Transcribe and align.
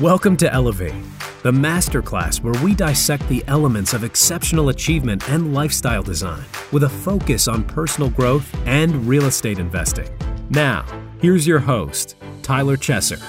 Welcome 0.00 0.36
to 0.36 0.52
Elevate, 0.52 0.94
the 1.42 1.50
masterclass 1.50 2.40
where 2.40 2.54
we 2.62 2.72
dissect 2.72 3.28
the 3.28 3.42
elements 3.48 3.94
of 3.94 4.04
exceptional 4.04 4.68
achievement 4.68 5.28
and 5.28 5.52
lifestyle 5.52 6.04
design 6.04 6.44
with 6.70 6.84
a 6.84 6.88
focus 6.88 7.48
on 7.48 7.64
personal 7.64 8.08
growth 8.08 8.48
and 8.64 9.08
real 9.08 9.24
estate 9.24 9.58
investing. 9.58 10.08
Now, 10.50 10.84
here's 11.20 11.48
your 11.48 11.58
host, 11.58 12.14
Tyler 12.42 12.76
Chesser. 12.76 13.20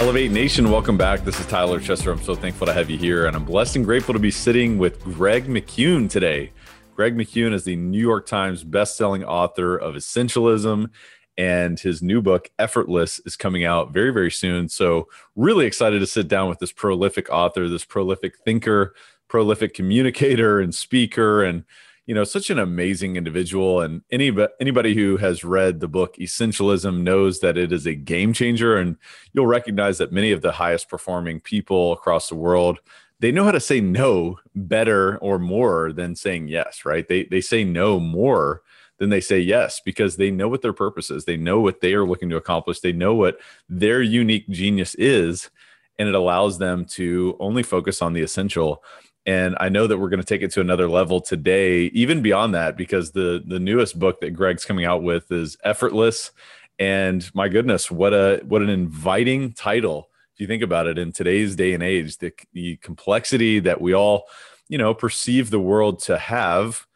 Elevate 0.00 0.32
Nation, 0.32 0.70
welcome 0.70 0.96
back. 0.96 1.26
This 1.26 1.38
is 1.38 1.44
Tyler 1.44 1.78
Chesser. 1.78 2.10
I'm 2.10 2.22
so 2.22 2.34
thankful 2.34 2.66
to 2.66 2.72
have 2.72 2.88
you 2.88 2.96
here, 2.96 3.26
and 3.26 3.36
I'm 3.36 3.44
blessed 3.44 3.76
and 3.76 3.84
grateful 3.84 4.14
to 4.14 4.18
be 4.18 4.30
sitting 4.30 4.78
with 4.78 5.04
Greg 5.04 5.46
McKeown 5.46 6.08
today. 6.08 6.52
Greg 6.96 7.14
McKeown 7.14 7.52
is 7.52 7.64
the 7.64 7.76
New 7.76 8.00
York 8.00 8.24
Times 8.24 8.64
bestselling 8.64 9.22
author 9.26 9.76
of 9.76 9.94
Essentialism 9.94 10.88
and 11.36 11.80
his 11.80 12.02
new 12.02 12.22
book 12.22 12.50
effortless 12.58 13.20
is 13.26 13.36
coming 13.36 13.64
out 13.64 13.92
very 13.92 14.10
very 14.10 14.30
soon. 14.30 14.68
So 14.68 15.08
really 15.36 15.66
excited 15.66 16.00
to 16.00 16.06
sit 16.06 16.28
down 16.28 16.48
with 16.48 16.58
this 16.58 16.72
prolific 16.72 17.30
author 17.30 17.68
this 17.68 17.84
prolific 17.84 18.36
thinker 18.44 18.94
prolific 19.28 19.74
communicator 19.74 20.60
and 20.60 20.74
speaker 20.74 21.42
and 21.42 21.64
you 22.06 22.14
know 22.14 22.24
such 22.24 22.50
an 22.50 22.58
amazing 22.58 23.16
individual. 23.16 23.80
And 23.80 24.02
any 24.10 24.30
anybody 24.60 24.94
who 24.94 25.16
has 25.16 25.42
read 25.42 25.80
the 25.80 25.88
book 25.88 26.16
essentialism 26.16 27.02
knows 27.02 27.40
that 27.40 27.56
it 27.56 27.72
is 27.72 27.86
a 27.86 27.94
game 27.94 28.32
changer. 28.32 28.76
And 28.76 28.96
you'll 29.32 29.46
recognize 29.46 29.98
that 29.98 30.12
many 30.12 30.30
of 30.32 30.42
the 30.42 30.52
highest 30.52 30.88
performing 30.88 31.40
people 31.40 31.92
across 31.92 32.28
the 32.28 32.34
world 32.34 32.80
they 33.20 33.32
know 33.32 33.44
how 33.44 33.52
to 33.52 33.60
say 33.60 33.80
no 33.80 34.38
better 34.54 35.16
or 35.18 35.38
more 35.38 35.92
than 35.92 36.14
saying 36.14 36.48
yes 36.48 36.84
right? 36.84 37.08
They 37.08 37.24
they 37.24 37.40
say 37.40 37.64
no 37.64 37.98
more 37.98 38.62
then 38.98 39.08
they 39.10 39.20
say 39.20 39.40
yes 39.40 39.80
because 39.84 40.16
they 40.16 40.30
know 40.30 40.48
what 40.48 40.62
their 40.62 40.72
purpose 40.72 41.10
is. 41.10 41.24
They 41.24 41.36
know 41.36 41.60
what 41.60 41.80
they 41.80 41.94
are 41.94 42.06
looking 42.06 42.30
to 42.30 42.36
accomplish. 42.36 42.80
They 42.80 42.92
know 42.92 43.14
what 43.14 43.38
their 43.68 44.02
unique 44.02 44.48
genius 44.48 44.94
is. 44.94 45.50
And 45.98 46.08
it 46.08 46.14
allows 46.14 46.58
them 46.58 46.84
to 46.86 47.36
only 47.38 47.62
focus 47.62 48.02
on 48.02 48.12
the 48.12 48.22
essential. 48.22 48.82
And 49.26 49.56
I 49.58 49.68
know 49.68 49.86
that 49.86 49.98
we're 49.98 50.10
going 50.10 50.20
to 50.20 50.26
take 50.26 50.42
it 50.42 50.50
to 50.52 50.60
another 50.60 50.88
level 50.88 51.20
today, 51.20 51.84
even 51.86 52.20
beyond 52.20 52.54
that, 52.54 52.76
because 52.76 53.12
the 53.12 53.42
the 53.46 53.60
newest 53.60 53.98
book 53.98 54.20
that 54.20 54.32
Greg's 54.32 54.64
coming 54.64 54.84
out 54.84 55.02
with 55.02 55.30
is 55.32 55.56
Effortless. 55.64 56.30
And 56.78 57.28
my 57.34 57.48
goodness, 57.48 57.90
what 57.90 58.12
a 58.12 58.42
what 58.44 58.60
an 58.60 58.68
inviting 58.68 59.52
title. 59.52 60.10
If 60.34 60.40
you 60.40 60.46
think 60.46 60.62
about 60.62 60.88
it 60.88 60.98
in 60.98 61.12
today's 61.12 61.54
day 61.54 61.74
and 61.74 61.82
age, 61.82 62.18
the, 62.18 62.32
the 62.52 62.76
complexity 62.78 63.60
that 63.60 63.80
we 63.80 63.94
all, 63.94 64.24
you 64.68 64.76
know, 64.76 64.92
perceive 64.92 65.50
the 65.50 65.60
world 65.60 66.00
to 66.00 66.18
have 66.18 66.86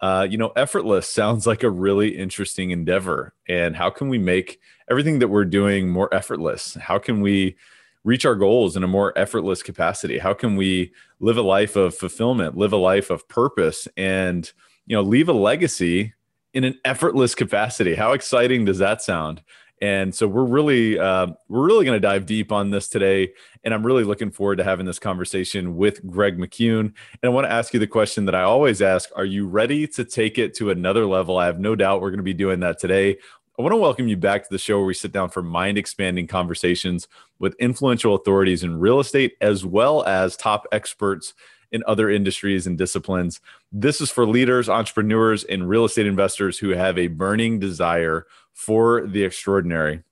uh, 0.00 0.26
you 0.28 0.38
know, 0.38 0.52
effortless 0.56 1.08
sounds 1.08 1.46
like 1.46 1.62
a 1.62 1.70
really 1.70 2.16
interesting 2.16 2.70
endeavor. 2.70 3.34
And 3.48 3.76
how 3.76 3.90
can 3.90 4.08
we 4.08 4.18
make 4.18 4.60
everything 4.90 5.18
that 5.18 5.28
we're 5.28 5.44
doing 5.44 5.88
more 5.88 6.12
effortless? 6.14 6.74
How 6.74 6.98
can 6.98 7.20
we 7.20 7.56
reach 8.04 8.24
our 8.24 8.36
goals 8.36 8.76
in 8.76 8.84
a 8.84 8.88
more 8.88 9.16
effortless 9.18 9.62
capacity? 9.62 10.18
How 10.18 10.34
can 10.34 10.56
we 10.56 10.92
live 11.20 11.36
a 11.36 11.42
life 11.42 11.76
of 11.76 11.94
fulfillment, 11.94 12.56
live 12.56 12.72
a 12.72 12.76
life 12.76 13.10
of 13.10 13.28
purpose, 13.28 13.88
and 13.96 14.50
you 14.86 14.96
know, 14.96 15.02
leave 15.02 15.28
a 15.28 15.32
legacy 15.32 16.14
in 16.54 16.64
an 16.64 16.78
effortless 16.84 17.34
capacity? 17.34 17.94
How 17.94 18.12
exciting 18.12 18.64
does 18.64 18.78
that 18.78 19.02
sound? 19.02 19.42
And 19.80 20.14
so 20.14 20.26
we're 20.26 20.44
really 20.44 20.98
uh, 20.98 21.28
we're 21.48 21.66
really 21.66 21.84
going 21.84 21.96
to 21.96 22.00
dive 22.00 22.26
deep 22.26 22.50
on 22.52 22.70
this 22.70 22.88
today, 22.88 23.32
and 23.64 23.72
I'm 23.72 23.84
really 23.86 24.04
looking 24.04 24.30
forward 24.30 24.56
to 24.56 24.64
having 24.64 24.86
this 24.86 24.98
conversation 24.98 25.76
with 25.76 26.04
Greg 26.08 26.38
McKeown. 26.38 26.80
And 26.80 26.94
I 27.22 27.28
want 27.28 27.46
to 27.46 27.52
ask 27.52 27.72
you 27.72 27.80
the 27.80 27.86
question 27.86 28.24
that 28.26 28.34
I 28.34 28.42
always 28.42 28.82
ask: 28.82 29.10
Are 29.16 29.24
you 29.24 29.46
ready 29.46 29.86
to 29.88 30.04
take 30.04 30.38
it 30.38 30.54
to 30.54 30.70
another 30.70 31.06
level? 31.06 31.38
I 31.38 31.46
have 31.46 31.60
no 31.60 31.76
doubt 31.76 32.00
we're 32.00 32.10
going 32.10 32.18
to 32.18 32.24
be 32.24 32.34
doing 32.34 32.60
that 32.60 32.78
today. 32.78 33.18
I 33.58 33.62
want 33.62 33.72
to 33.72 33.76
welcome 33.76 34.06
you 34.06 34.16
back 34.16 34.44
to 34.44 34.48
the 34.50 34.58
show 34.58 34.78
where 34.78 34.86
we 34.86 34.94
sit 34.94 35.10
down 35.10 35.30
for 35.30 35.42
mind 35.42 35.78
expanding 35.78 36.28
conversations 36.28 37.08
with 37.40 37.56
influential 37.58 38.14
authorities 38.14 38.62
in 38.62 38.78
real 38.78 39.00
estate 39.00 39.36
as 39.40 39.66
well 39.66 40.04
as 40.04 40.36
top 40.36 40.66
experts 40.70 41.34
in 41.72 41.82
other 41.86 42.08
industries 42.08 42.66
and 42.66 42.78
disciplines. 42.78 43.40
This 43.72 44.00
is 44.00 44.10
for 44.10 44.26
leaders, 44.26 44.68
entrepreneurs, 44.68 45.44
and 45.44 45.68
real 45.68 45.84
estate 45.84 46.06
investors 46.06 46.58
who 46.58 46.70
have 46.70 46.98
a 46.98 47.08
burning 47.08 47.58
desire 47.58 48.26
for 48.58 49.06
the 49.06 49.22
extraordinary. 49.22 50.02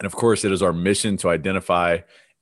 And 0.00 0.06
of 0.06 0.16
course, 0.16 0.44
it 0.44 0.50
is 0.50 0.62
our 0.62 0.72
mission 0.72 1.16
to 1.18 1.28
identify 1.28 1.98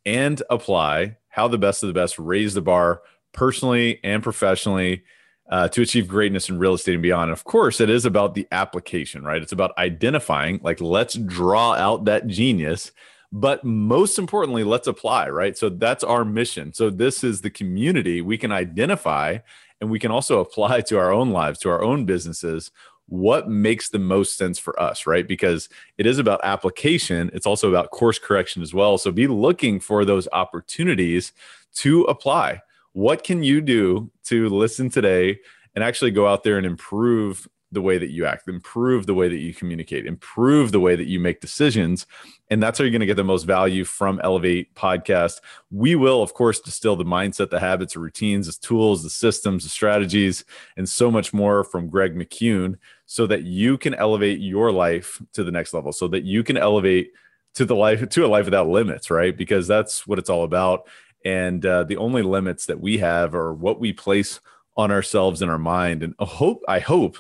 and 0.06 0.42
apply 0.48 1.18
how 1.28 1.46
the 1.46 1.58
best 1.58 1.82
of 1.82 1.88
the 1.88 1.92
best 1.92 2.18
raise 2.18 2.54
the 2.54 2.62
bar 2.62 3.02
personally 3.32 4.00
and 4.02 4.22
professionally 4.22 5.04
uh, 5.50 5.68
to 5.68 5.82
achieve 5.82 6.08
greatness 6.08 6.48
in 6.48 6.58
real 6.58 6.72
estate 6.72 6.94
and 6.94 7.02
beyond. 7.02 7.24
And 7.24 7.32
of 7.32 7.44
course, 7.44 7.82
it 7.82 7.91
is 7.91 8.06
about 8.06 8.34
the 8.34 8.48
application, 8.50 9.24
right? 9.24 9.42
It's 9.42 9.52
about 9.52 9.76
identifying, 9.76 10.58
like, 10.62 10.80
let's 10.80 11.16
draw 11.16 11.74
out 11.74 12.06
that 12.06 12.28
genius. 12.28 12.91
But 13.30 13.62
most 13.62 14.18
importantly, 14.18 14.64
let's 14.64 14.86
apply, 14.86 15.28
right? 15.28 15.56
So 15.56 15.68
that's 15.68 16.02
our 16.02 16.24
mission. 16.24 16.72
So 16.72 16.88
this 16.88 17.22
is 17.22 17.42
the 17.42 17.50
community 17.50 18.22
we 18.22 18.38
can 18.38 18.52
identify 18.52 19.38
and 19.82 19.91
we 19.91 19.98
can 19.98 20.10
also 20.10 20.41
apply 20.46 20.80
to 20.80 20.98
our 20.98 21.12
own 21.12 21.30
lives, 21.30 21.58
to 21.58 21.68
our 21.68 21.82
own 21.82 22.06
businesses, 22.06 22.70
what 23.12 23.46
makes 23.46 23.90
the 23.90 23.98
most 23.98 24.38
sense 24.38 24.58
for 24.58 24.80
us, 24.80 25.06
right? 25.06 25.28
Because 25.28 25.68
it 25.98 26.06
is 26.06 26.18
about 26.18 26.40
application, 26.44 27.30
it's 27.34 27.44
also 27.44 27.68
about 27.68 27.90
course 27.90 28.18
correction 28.18 28.62
as 28.62 28.72
well. 28.72 28.96
So 28.96 29.12
be 29.12 29.26
looking 29.26 29.80
for 29.80 30.06
those 30.06 30.26
opportunities 30.32 31.34
to 31.74 32.04
apply. 32.04 32.62
What 32.94 33.22
can 33.22 33.42
you 33.42 33.60
do 33.60 34.10
to 34.24 34.48
listen 34.48 34.88
today 34.88 35.40
and 35.74 35.84
actually 35.84 36.10
go 36.10 36.26
out 36.26 36.42
there 36.42 36.56
and 36.56 36.64
improve 36.64 37.46
the 37.72 37.82
way 37.82 37.96
that 37.98 38.10
you 38.10 38.26
act, 38.26 38.46
improve 38.46 39.06
the 39.06 39.14
way 39.14 39.28
that 39.28 39.38
you 39.38 39.54
communicate, 39.54 40.06
improve 40.06 40.72
the 40.72 40.80
way 40.80 40.94
that 40.94 41.06
you 41.06 41.18
make 41.18 41.40
decisions. 41.40 42.06
And 42.50 42.62
that's 42.62 42.78
how 42.78 42.84
you're 42.84 42.92
going 42.92 43.00
to 43.00 43.06
get 43.06 43.16
the 43.16 43.24
most 43.24 43.44
value 43.44 43.84
from 43.84 44.20
Elevate 44.22 44.74
Podcast. 44.74 45.40
We 45.70 45.96
will, 45.96 46.22
of 46.22 46.34
course, 46.34 46.60
distill 46.60 46.96
the 46.96 47.04
mindset, 47.04 47.48
the 47.48 47.58
habits, 47.58 47.94
the 47.94 48.00
routines, 48.00 48.46
the 48.46 48.66
tools, 48.66 49.02
the 49.02 49.10
systems, 49.10 49.64
the 49.64 49.70
strategies, 49.70 50.44
and 50.76 50.86
so 50.86 51.10
much 51.10 51.32
more 51.32 51.64
from 51.64 51.88
Greg 51.88 52.14
McKeown 52.14 52.76
so 53.12 53.26
that 53.26 53.42
you 53.42 53.76
can 53.76 53.92
elevate 53.92 54.40
your 54.40 54.72
life 54.72 55.20
to 55.34 55.44
the 55.44 55.50
next 55.50 55.74
level, 55.74 55.92
so 55.92 56.08
that 56.08 56.24
you 56.24 56.42
can 56.42 56.56
elevate 56.56 57.12
to 57.52 57.66
the 57.66 57.76
life 57.76 58.08
to 58.08 58.24
a 58.24 58.26
life 58.26 58.46
without 58.46 58.68
limits, 58.68 59.10
right? 59.10 59.36
Because 59.36 59.68
that's 59.68 60.06
what 60.06 60.18
it's 60.18 60.30
all 60.30 60.44
about. 60.44 60.86
And 61.22 61.64
uh, 61.66 61.84
the 61.84 61.98
only 61.98 62.22
limits 62.22 62.64
that 62.64 62.80
we 62.80 62.96
have 62.98 63.34
are 63.34 63.52
what 63.52 63.78
we 63.78 63.92
place 63.92 64.40
on 64.78 64.90
ourselves 64.90 65.42
in 65.42 65.50
our 65.50 65.58
mind. 65.58 66.02
And 66.02 66.14
I 66.18 66.24
hope, 66.24 66.62
I 66.66 66.78
hope 66.78 67.18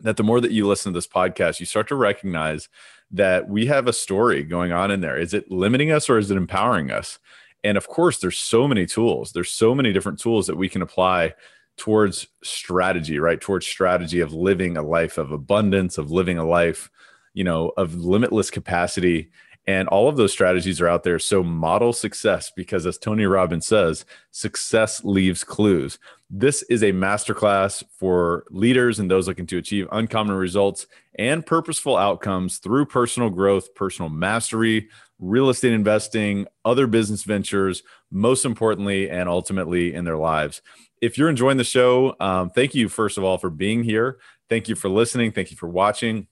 that 0.00 0.16
the 0.16 0.24
more 0.24 0.40
that 0.40 0.50
you 0.50 0.66
listen 0.66 0.92
to 0.92 0.96
this 0.96 1.06
podcast, 1.06 1.60
you 1.60 1.66
start 1.66 1.86
to 1.88 1.94
recognize 1.94 2.68
that 3.12 3.48
we 3.48 3.66
have 3.66 3.86
a 3.86 3.92
story 3.92 4.42
going 4.42 4.72
on 4.72 4.90
in 4.90 5.02
there. 5.02 5.16
Is 5.16 5.34
it 5.34 5.52
limiting 5.52 5.92
us 5.92 6.10
or 6.10 6.18
is 6.18 6.32
it 6.32 6.36
empowering 6.36 6.90
us? 6.90 7.20
And 7.62 7.78
of 7.78 7.86
course, 7.86 8.18
there's 8.18 8.38
so 8.38 8.66
many 8.66 8.86
tools. 8.86 9.30
There's 9.30 9.52
so 9.52 9.72
many 9.72 9.92
different 9.92 10.18
tools 10.18 10.48
that 10.48 10.56
we 10.56 10.68
can 10.68 10.82
apply 10.82 11.34
towards 11.78 12.26
strategy, 12.42 13.18
right? 13.18 13.40
Towards 13.40 13.66
strategy 13.66 14.20
of 14.20 14.32
living 14.32 14.76
a 14.76 14.82
life 14.82 15.16
of 15.16 15.32
abundance, 15.32 15.96
of 15.96 16.10
living 16.10 16.36
a 16.36 16.44
life, 16.44 16.90
you 17.32 17.44
know, 17.44 17.72
of 17.76 17.94
limitless 17.94 18.50
capacity 18.50 19.30
and 19.68 19.86
all 19.88 20.08
of 20.08 20.16
those 20.16 20.32
strategies 20.32 20.80
are 20.80 20.88
out 20.88 21.02
there. 21.02 21.18
So 21.18 21.42
model 21.42 21.92
success 21.92 22.50
because, 22.50 22.86
as 22.86 22.96
Tony 22.96 23.26
Robbins 23.26 23.66
says, 23.66 24.06
success 24.30 25.04
leaves 25.04 25.44
clues. 25.44 25.98
This 26.30 26.62
is 26.64 26.82
a 26.82 26.92
masterclass 26.92 27.84
for 27.98 28.46
leaders 28.48 28.98
and 28.98 29.10
those 29.10 29.28
looking 29.28 29.44
to 29.48 29.58
achieve 29.58 29.86
uncommon 29.92 30.36
results 30.36 30.86
and 31.18 31.44
purposeful 31.44 31.98
outcomes 31.98 32.56
through 32.56 32.86
personal 32.86 33.28
growth, 33.28 33.74
personal 33.74 34.08
mastery, 34.08 34.88
real 35.18 35.50
estate 35.50 35.74
investing, 35.74 36.46
other 36.64 36.86
business 36.86 37.24
ventures, 37.24 37.82
most 38.10 38.46
importantly, 38.46 39.10
and 39.10 39.28
ultimately 39.28 39.92
in 39.92 40.06
their 40.06 40.16
lives. 40.16 40.62
If 41.00 41.18
you're 41.18 41.28
enjoying 41.28 41.56
the 41.56 41.64
show, 41.64 42.16
um, 42.20 42.50
thank 42.50 42.74
you, 42.74 42.88
first 42.88 43.18
of 43.18 43.24
all, 43.24 43.38
for 43.38 43.50
being 43.50 43.82
here. 43.82 44.18
Thank 44.48 44.68
you 44.68 44.74
for 44.74 44.88
listening. 44.88 45.32
Thank 45.32 45.50
you 45.50 45.56
for 45.56 45.68
watching 45.68 46.26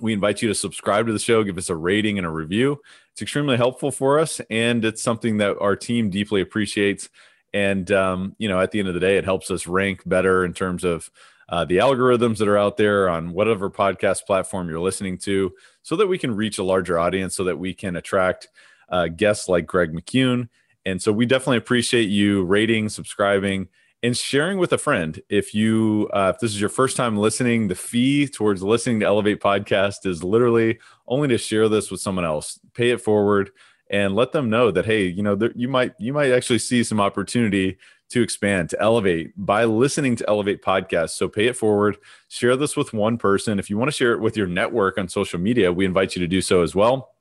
we 0.00 0.12
invite 0.12 0.42
you 0.42 0.48
to 0.48 0.54
subscribe 0.54 1.06
to 1.06 1.12
the 1.12 1.18
show, 1.18 1.44
give 1.44 1.58
us 1.58 1.70
a 1.70 1.76
rating 1.76 2.18
and 2.18 2.26
a 2.26 2.30
review. 2.30 2.80
It's 3.12 3.22
extremely 3.22 3.56
helpful 3.56 3.92
for 3.92 4.18
us, 4.18 4.40
and 4.50 4.84
it's 4.84 5.02
something 5.02 5.38
that 5.38 5.56
our 5.60 5.76
team 5.76 6.10
deeply 6.10 6.40
appreciates. 6.40 7.08
And 7.52 7.90
um, 7.92 8.34
you 8.38 8.48
know, 8.48 8.60
at 8.60 8.72
the 8.72 8.80
end 8.80 8.88
of 8.88 8.94
the 8.94 9.00
day, 9.00 9.16
it 9.16 9.24
helps 9.24 9.50
us 9.50 9.66
rank 9.66 10.02
better 10.04 10.44
in 10.44 10.52
terms 10.52 10.82
of 10.84 11.10
uh, 11.48 11.64
the 11.64 11.76
algorithms 11.76 12.38
that 12.38 12.48
are 12.48 12.58
out 12.58 12.76
there 12.76 13.08
on 13.08 13.32
whatever 13.32 13.70
podcast 13.70 14.24
platform 14.26 14.68
you're 14.68 14.80
listening 14.80 15.18
to, 15.18 15.52
so 15.82 15.94
that 15.96 16.08
we 16.08 16.18
can 16.18 16.34
reach 16.34 16.58
a 16.58 16.64
larger 16.64 16.98
audience, 16.98 17.36
so 17.36 17.44
that 17.44 17.58
we 17.58 17.72
can 17.72 17.96
attract 17.96 18.48
uh, 18.88 19.06
guests 19.06 19.48
like 19.48 19.66
Greg 19.66 19.92
McKeown. 19.92 20.48
And 20.84 21.00
so, 21.00 21.12
we 21.12 21.24
definitely 21.26 21.58
appreciate 21.58 22.08
you 22.08 22.42
rating, 22.44 22.88
subscribing 22.88 23.68
and 24.04 24.14
sharing 24.14 24.58
with 24.58 24.70
a 24.74 24.78
friend. 24.78 25.22
If 25.30 25.54
you, 25.54 26.10
uh, 26.12 26.32
if 26.34 26.38
this 26.38 26.50
is 26.50 26.60
your 26.60 26.68
first 26.68 26.94
time 26.94 27.16
listening, 27.16 27.68
the 27.68 27.74
fee 27.74 28.28
towards 28.28 28.62
listening 28.62 29.00
to 29.00 29.06
Elevate 29.06 29.40
Podcast 29.40 30.04
is 30.04 30.22
literally 30.22 30.78
only 31.08 31.26
to 31.28 31.38
share 31.38 31.70
this 31.70 31.90
with 31.90 32.02
someone 32.02 32.26
else. 32.26 32.60
Pay 32.74 32.90
it 32.90 33.00
forward 33.00 33.50
and 33.88 34.14
let 34.14 34.32
them 34.32 34.50
know 34.50 34.70
that 34.70 34.84
hey, 34.84 35.06
you 35.06 35.22
know, 35.22 35.34
there, 35.34 35.52
you 35.54 35.68
might 35.68 35.94
you 35.98 36.12
might 36.12 36.32
actually 36.32 36.58
see 36.58 36.84
some 36.84 37.00
opportunity 37.00 37.78
to 38.10 38.20
expand 38.20 38.68
to 38.68 38.80
elevate 38.80 39.32
by 39.38 39.64
listening 39.64 40.16
to 40.16 40.28
Elevate 40.28 40.60
Podcast. 40.60 41.10
So 41.10 41.26
pay 41.26 41.46
it 41.46 41.56
forward. 41.56 41.96
Share 42.28 42.56
this 42.56 42.76
with 42.76 42.92
one 42.92 43.16
person. 43.16 43.58
If 43.58 43.70
you 43.70 43.78
want 43.78 43.90
to 43.90 43.96
share 43.96 44.12
it 44.12 44.20
with 44.20 44.36
your 44.36 44.46
network 44.46 44.98
on 44.98 45.08
social 45.08 45.40
media, 45.40 45.72
we 45.72 45.86
invite 45.86 46.14
you 46.14 46.20
to 46.20 46.28
do 46.28 46.42
so 46.42 46.62
as 46.62 46.74
well. 46.74 47.14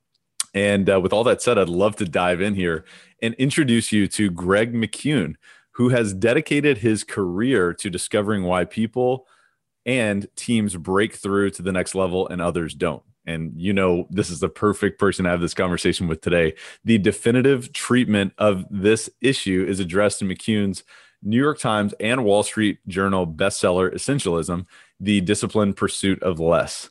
And 0.54 0.90
uh, 0.90 1.00
with 1.00 1.14
all 1.14 1.24
that 1.24 1.42
said, 1.42 1.58
I'd 1.58 1.70
love 1.70 1.96
to 1.96 2.06
dive 2.06 2.42
in 2.42 2.56
here 2.56 2.84
and 3.22 3.34
introduce 3.36 3.94
you 3.94 4.06
to 4.10 4.30
Greg 4.30 4.74
McKeown, 4.74 5.36
who 5.74 5.90
has 5.90 6.14
dedicated 6.14 6.80
his 6.80 7.04
career 7.04 7.74
to 7.74 7.90
discovering 7.90 8.44
why 8.44 8.66
people 8.66 9.28
and 9.86 10.28
teams 10.36 10.76
break 10.76 11.14
through 11.14 11.50
to 11.52 11.62
the 11.62 11.72
next 11.72 11.94
level 11.94 12.28
and 12.28 12.42
others 12.42 12.74
don't. 12.74 13.04
And 13.26 13.54
you 13.56 13.74
know, 13.74 14.08
this 14.10 14.30
is 14.30 14.40
the 14.40 14.50
perfect 14.50 15.00
person 15.00 15.26
to 15.26 15.32
have 15.32 15.42
this 15.42 15.54
conversation 15.54 16.08
with 16.08 16.22
today. 16.22 16.56
The 16.84 16.98
definitive 16.98 17.72
treatment 17.74 18.34
of 18.38 18.66
this 18.70 19.10
issue 19.22 19.66
is 19.68 19.80
addressed 19.80 20.22
in 20.22 20.28
McKeown's 20.28 20.84
New 21.22 21.38
York 21.38 21.58
Times 21.60 21.94
and 22.00 22.26
Wall 22.26 22.44
Street 22.44 22.80
Journal 22.88 23.26
bestseller, 23.26 23.94
Essentialism 23.94 24.66
The 25.00 25.22
Disciplined 25.22 25.78
Pursuit 25.78 26.22
of 26.22 26.40
Less, 26.40 26.90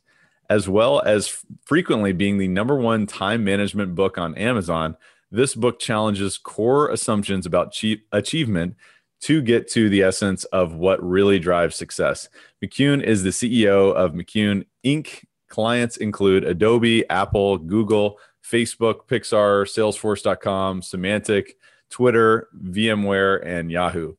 as 0.48 0.68
well 0.68 1.02
as 1.02 1.44
frequently 1.66 2.12
being 2.12 2.38
the 2.38 2.48
number 2.48 2.76
one 2.76 3.06
time 3.06 3.44
management 3.44 3.94
book 3.94 4.16
on 4.16 4.34
Amazon. 4.36 4.96
This 5.34 5.54
book 5.54 5.78
challenges 5.78 6.36
core 6.36 6.90
assumptions 6.90 7.46
about 7.46 7.74
achievement 8.12 8.76
to 9.22 9.40
get 9.40 9.66
to 9.70 9.88
the 9.88 10.02
essence 10.02 10.44
of 10.44 10.74
what 10.74 11.02
really 11.02 11.38
drives 11.38 11.74
success. 11.74 12.28
McKeown 12.62 13.02
is 13.02 13.22
the 13.22 13.30
CEO 13.30 13.94
of 13.94 14.12
McKeown 14.12 14.66
Inc. 14.84 15.24
Clients 15.48 15.96
include 15.96 16.44
Adobe, 16.44 17.08
Apple, 17.08 17.56
Google, 17.56 18.18
Facebook, 18.44 19.06
Pixar, 19.08 19.64
Salesforce.com, 19.64 20.82
Symantec, 20.82 21.52
Twitter, 21.88 22.48
VMware, 22.64 23.40
and 23.46 23.72
Yahoo. 23.72 24.14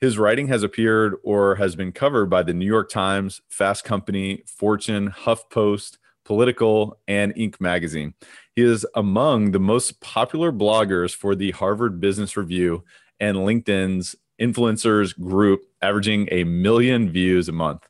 His 0.00 0.18
writing 0.18 0.48
has 0.48 0.64
appeared 0.64 1.14
or 1.22 1.54
has 1.54 1.76
been 1.76 1.92
covered 1.92 2.26
by 2.26 2.42
the 2.42 2.54
New 2.54 2.66
York 2.66 2.90
Times, 2.90 3.40
Fast 3.50 3.84
Company, 3.84 4.42
Fortune, 4.46 5.12
HuffPost, 5.12 5.98
Politico, 6.24 6.98
and 7.06 7.32
Inc. 7.36 7.60
magazine. 7.60 8.14
He 8.56 8.62
is 8.62 8.86
among 8.94 9.50
the 9.50 9.60
most 9.60 10.00
popular 10.00 10.50
bloggers 10.50 11.14
for 11.14 11.34
the 11.34 11.50
Harvard 11.50 12.00
Business 12.00 12.38
Review 12.38 12.84
and 13.20 13.36
LinkedIn's 13.36 14.16
influencers 14.40 15.18
group, 15.18 15.60
averaging 15.82 16.26
a 16.32 16.44
million 16.44 17.10
views 17.10 17.50
a 17.50 17.52
month. 17.52 17.86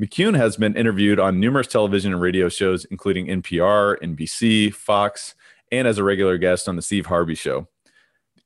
McKeown 0.00 0.36
has 0.36 0.56
been 0.56 0.76
interviewed 0.76 1.18
on 1.18 1.40
numerous 1.40 1.66
television 1.66 2.12
and 2.12 2.22
radio 2.22 2.48
shows, 2.48 2.84
including 2.86 3.26
NPR, 3.26 4.00
NBC, 4.00 4.72
Fox, 4.72 5.34
and 5.72 5.88
as 5.88 5.98
a 5.98 6.04
regular 6.04 6.38
guest 6.38 6.68
on 6.68 6.76
The 6.76 6.82
Steve 6.82 7.06
Harvey 7.06 7.34
Show. 7.34 7.66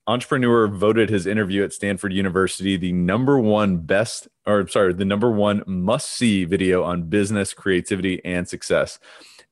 Entrepreneur 0.06 0.68
voted 0.68 1.10
his 1.10 1.26
interview 1.26 1.64
at 1.64 1.74
Stanford 1.74 2.14
University 2.14 2.78
the 2.78 2.92
number 2.92 3.38
one 3.38 3.76
best, 3.76 4.26
or 4.46 4.66
sorry, 4.68 4.94
the 4.94 5.04
number 5.04 5.30
one 5.30 5.62
must 5.66 6.10
see 6.10 6.46
video 6.46 6.82
on 6.82 7.10
business, 7.10 7.52
creativity, 7.52 8.24
and 8.24 8.48
success. 8.48 8.98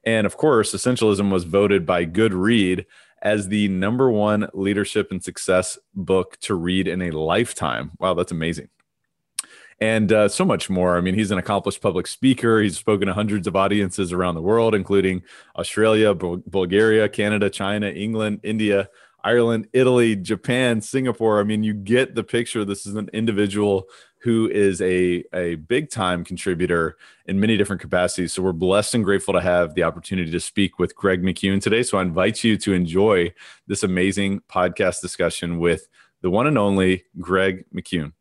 And 0.06 0.26
of 0.26 0.38
course, 0.38 0.72
Essentialism 0.72 1.30
was 1.30 1.44
voted 1.44 1.84
by 1.84 2.04
Good 2.04 2.32
Read 2.32 2.86
as 3.20 3.48
the 3.48 3.68
number 3.68 4.10
one 4.10 4.48
leadership 4.54 5.10
and 5.10 5.22
success 5.22 5.78
book 5.94 6.38
to 6.40 6.54
read 6.54 6.88
in 6.88 7.02
a 7.02 7.10
lifetime. 7.10 7.90
Wow, 7.98 8.14
that's 8.14 8.32
amazing 8.32 8.68
and 9.80 10.10
uh, 10.12 10.28
so 10.28 10.44
much 10.44 10.70
more. 10.70 10.96
I 10.96 11.00
mean, 11.00 11.14
he's 11.14 11.30
an 11.30 11.38
accomplished 11.38 11.82
public 11.82 12.06
speaker. 12.06 12.60
He's 12.60 12.78
spoken 12.78 13.08
to 13.08 13.14
hundreds 13.14 13.46
of 13.46 13.56
audiences 13.56 14.12
around 14.12 14.34
the 14.34 14.42
world, 14.42 14.74
including 14.74 15.22
Australia, 15.56 16.14
Bulgaria, 16.14 17.08
Canada, 17.08 17.50
China, 17.50 17.88
England, 17.88 18.40
India, 18.42 18.88
Ireland, 19.22 19.68
Italy, 19.72 20.16
Japan, 20.16 20.80
Singapore. 20.80 21.40
I 21.40 21.44
mean, 21.44 21.62
you 21.62 21.74
get 21.74 22.14
the 22.14 22.24
picture. 22.24 22.64
This 22.64 22.86
is 22.86 22.94
an 22.94 23.10
individual 23.12 23.88
who 24.26 24.50
is 24.50 24.82
a, 24.82 25.23
a 25.32 25.55
big 25.55 25.88
time 25.88 26.25
contributor 26.25 26.96
in 27.26 27.38
many 27.38 27.56
different 27.56 27.81
capacities. 27.81 28.34
So 28.34 28.43
we're 28.43 28.52
blessed 28.52 28.96
and 28.96 29.05
grateful 29.05 29.32
to 29.34 29.40
have 29.40 29.76
the 29.76 29.84
opportunity 29.84 30.32
to 30.32 30.40
speak 30.40 30.81
with 30.81 30.96
Greg 30.96 31.23
McKeown 31.23 31.62
today. 31.62 31.84
So 31.84 31.99
I 31.99 32.02
invite 32.02 32.43
you 32.43 32.56
to 32.58 32.73
enjoy 32.73 33.32
this 33.69 33.84
amazing 33.84 34.40
podcast 34.50 35.00
discussion 35.00 35.61
with 35.61 35.87
the 36.23 36.31
one 36.31 36.49
and 36.49 36.58
only 36.58 37.05
Greg 37.20 37.67
McKeown. 37.73 38.14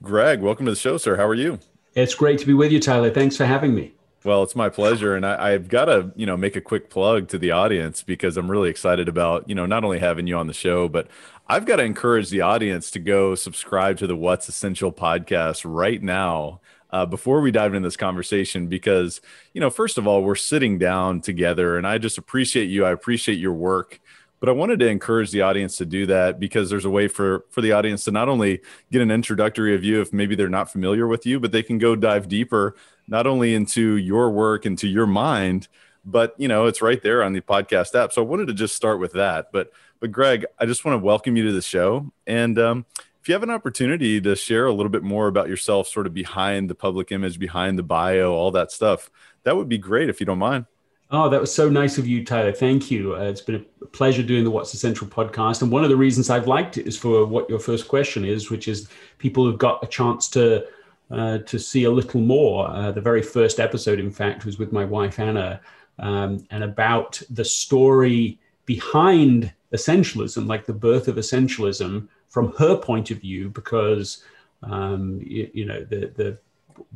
Greg, 0.00 0.40
welcome 0.40 0.64
to 0.64 0.72
the 0.72 0.78
show, 0.78 0.96
sir. 0.96 1.16
How 1.16 1.26
are 1.26 1.34
you? 1.34 1.58
It's 1.94 2.14
great 2.14 2.38
to 2.38 2.46
be 2.46 2.54
with 2.54 2.72
you, 2.72 2.80
Tyler. 2.80 3.10
Thanks 3.10 3.36
for 3.36 3.44
having 3.44 3.74
me. 3.74 3.92
Well, 4.22 4.42
it's 4.42 4.54
my 4.54 4.68
pleasure, 4.68 5.16
and 5.16 5.24
I, 5.24 5.52
have 5.52 5.68
got 5.68 5.86
to, 5.86 6.12
you 6.14 6.26
know, 6.26 6.36
make 6.36 6.54
a 6.54 6.60
quick 6.60 6.90
plug 6.90 7.28
to 7.28 7.38
the 7.38 7.52
audience 7.52 8.02
because 8.02 8.36
I'm 8.36 8.50
really 8.50 8.68
excited 8.68 9.08
about, 9.08 9.48
you 9.48 9.54
know, 9.54 9.64
not 9.64 9.82
only 9.82 9.98
having 9.98 10.26
you 10.26 10.36
on 10.36 10.46
the 10.46 10.52
show, 10.52 10.90
but 10.90 11.08
I've 11.48 11.64
got 11.64 11.76
to 11.76 11.84
encourage 11.84 12.28
the 12.28 12.42
audience 12.42 12.90
to 12.90 12.98
go 12.98 13.34
subscribe 13.34 13.96
to 13.96 14.06
the 14.06 14.14
What's 14.14 14.46
Essential 14.46 14.92
podcast 14.92 15.62
right 15.64 16.02
now. 16.02 16.60
Uh, 16.90 17.06
before 17.06 17.40
we 17.40 17.50
dive 17.50 17.72
into 17.72 17.86
this 17.86 17.96
conversation, 17.96 18.66
because 18.66 19.22
you 19.54 19.60
know, 19.60 19.70
first 19.70 19.96
of 19.96 20.06
all, 20.06 20.22
we're 20.22 20.34
sitting 20.34 20.76
down 20.76 21.22
together, 21.22 21.78
and 21.78 21.86
I 21.86 21.96
just 21.96 22.18
appreciate 22.18 22.66
you. 22.66 22.84
I 22.84 22.90
appreciate 22.90 23.38
your 23.38 23.54
work 23.54 24.00
but 24.40 24.48
I 24.48 24.52
wanted 24.52 24.80
to 24.80 24.88
encourage 24.88 25.30
the 25.30 25.42
audience 25.42 25.76
to 25.76 25.86
do 25.86 26.06
that 26.06 26.40
because 26.40 26.70
there's 26.70 26.86
a 26.86 26.90
way 26.90 27.08
for 27.08 27.44
for 27.50 27.60
the 27.60 27.72
audience 27.72 28.04
to 28.04 28.10
not 28.10 28.28
only 28.28 28.62
get 28.90 29.02
an 29.02 29.10
introductory 29.10 29.74
of 29.74 29.84
you 29.84 30.00
if 30.00 30.12
maybe 30.14 30.34
they're 30.34 30.48
not 30.48 30.72
familiar 30.72 31.06
with 31.06 31.26
you, 31.26 31.38
but 31.38 31.52
they 31.52 31.62
can 31.62 31.76
go 31.78 31.94
dive 31.94 32.26
deeper 32.26 32.74
not 33.08 33.26
only 33.26 33.54
into 33.54 33.96
your 33.96 34.30
work 34.30 34.66
into 34.66 34.88
your 34.88 35.06
mind, 35.06 35.68
but 36.04 36.34
you 36.38 36.48
know 36.48 36.66
it's 36.66 36.82
right 36.82 37.02
there 37.02 37.22
on 37.22 37.32
the 37.32 37.40
podcast 37.40 37.94
app. 37.94 38.12
So 38.12 38.22
I 38.22 38.24
wanted 38.24 38.46
to 38.48 38.54
just 38.54 38.74
start 38.74 39.00
with 39.00 39.12
that. 39.12 39.52
But 39.52 39.72
but 40.00 40.12
Greg, 40.12 40.46
I 40.58 40.66
just 40.66 40.84
want 40.84 41.00
to 41.00 41.04
welcome 41.04 41.36
you 41.36 41.44
to 41.46 41.52
the 41.52 41.62
show 41.62 42.10
and. 42.26 42.58
Um, 42.58 42.86
if 43.20 43.28
you 43.28 43.34
have 43.34 43.42
an 43.42 43.50
opportunity 43.50 44.18
to 44.18 44.34
share 44.34 44.64
a 44.64 44.72
little 44.72 44.88
bit 44.88 45.02
more 45.02 45.28
about 45.28 45.46
yourself, 45.46 45.86
sort 45.88 46.06
of 46.06 46.14
behind 46.14 46.70
the 46.70 46.74
public 46.74 47.12
image, 47.12 47.38
behind 47.38 47.78
the 47.78 47.82
bio, 47.82 48.32
all 48.32 48.50
that 48.52 48.72
stuff, 48.72 49.10
that 49.42 49.54
would 49.54 49.68
be 49.68 49.76
great 49.76 50.08
if 50.08 50.20
you 50.20 50.26
don't 50.26 50.38
mind. 50.38 50.64
Oh, 51.12 51.28
that 51.28 51.40
was 51.40 51.52
so 51.52 51.68
nice 51.68 51.98
of 51.98 52.06
you, 52.06 52.24
Tyler. 52.24 52.52
Thank 52.52 52.90
you. 52.90 53.16
Uh, 53.16 53.24
it's 53.24 53.40
been 53.40 53.66
a 53.82 53.86
pleasure 53.86 54.22
doing 54.22 54.44
the 54.44 54.50
What's 54.50 54.72
Essential 54.72 55.08
podcast. 55.08 55.60
And 55.60 55.70
one 55.70 55.82
of 55.82 55.90
the 55.90 55.96
reasons 55.96 56.30
I've 56.30 56.46
liked 56.46 56.78
it 56.78 56.86
is 56.86 56.96
for 56.96 57.26
what 57.26 57.50
your 57.50 57.58
first 57.58 57.88
question 57.88 58.24
is, 58.24 58.48
which 58.48 58.68
is 58.68 58.88
people 59.18 59.44
who've 59.44 59.58
got 59.58 59.82
a 59.82 59.88
chance 59.88 60.28
to 60.30 60.66
uh, 61.10 61.38
to 61.38 61.58
see 61.58 61.84
a 61.84 61.90
little 61.90 62.20
more. 62.20 62.68
Uh, 62.70 62.92
the 62.92 63.00
very 63.00 63.22
first 63.22 63.60
episode, 63.60 63.98
in 63.98 64.10
fact, 64.10 64.44
was 64.44 64.58
with 64.58 64.72
my 64.72 64.84
wife 64.84 65.18
Anna, 65.18 65.60
um, 65.98 66.46
and 66.50 66.64
about 66.64 67.20
the 67.30 67.44
story 67.44 68.38
behind 68.64 69.52
essentialism, 69.74 70.46
like 70.46 70.66
the 70.66 70.72
birth 70.72 71.08
of 71.08 71.16
essentialism, 71.16 72.08
from 72.28 72.52
her 72.52 72.76
point 72.76 73.10
of 73.10 73.18
view, 73.18 73.48
because 73.50 74.24
um, 74.62 75.20
you, 75.24 75.50
you 75.52 75.64
know 75.64 75.84
the 75.84 76.12
the 76.16 76.38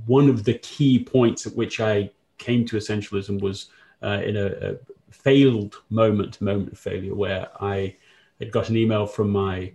one 0.06 0.28
of 0.28 0.44
the 0.44 0.54
key 0.54 1.02
points 1.02 1.46
at 1.46 1.54
which 1.54 1.80
I 1.80 2.10
came 2.38 2.64
to 2.66 2.76
essentialism 2.76 3.40
was 3.40 3.68
uh, 4.02 4.20
in 4.24 4.36
a, 4.36 4.46
a, 4.46 4.76
failed 5.10 5.76
moment, 5.90 6.40
moment 6.40 6.72
of 6.72 6.78
failure, 6.78 7.14
where 7.14 7.48
I 7.60 7.96
had 8.38 8.50
got 8.50 8.68
an 8.68 8.76
email 8.76 9.06
from 9.06 9.30
my 9.30 9.72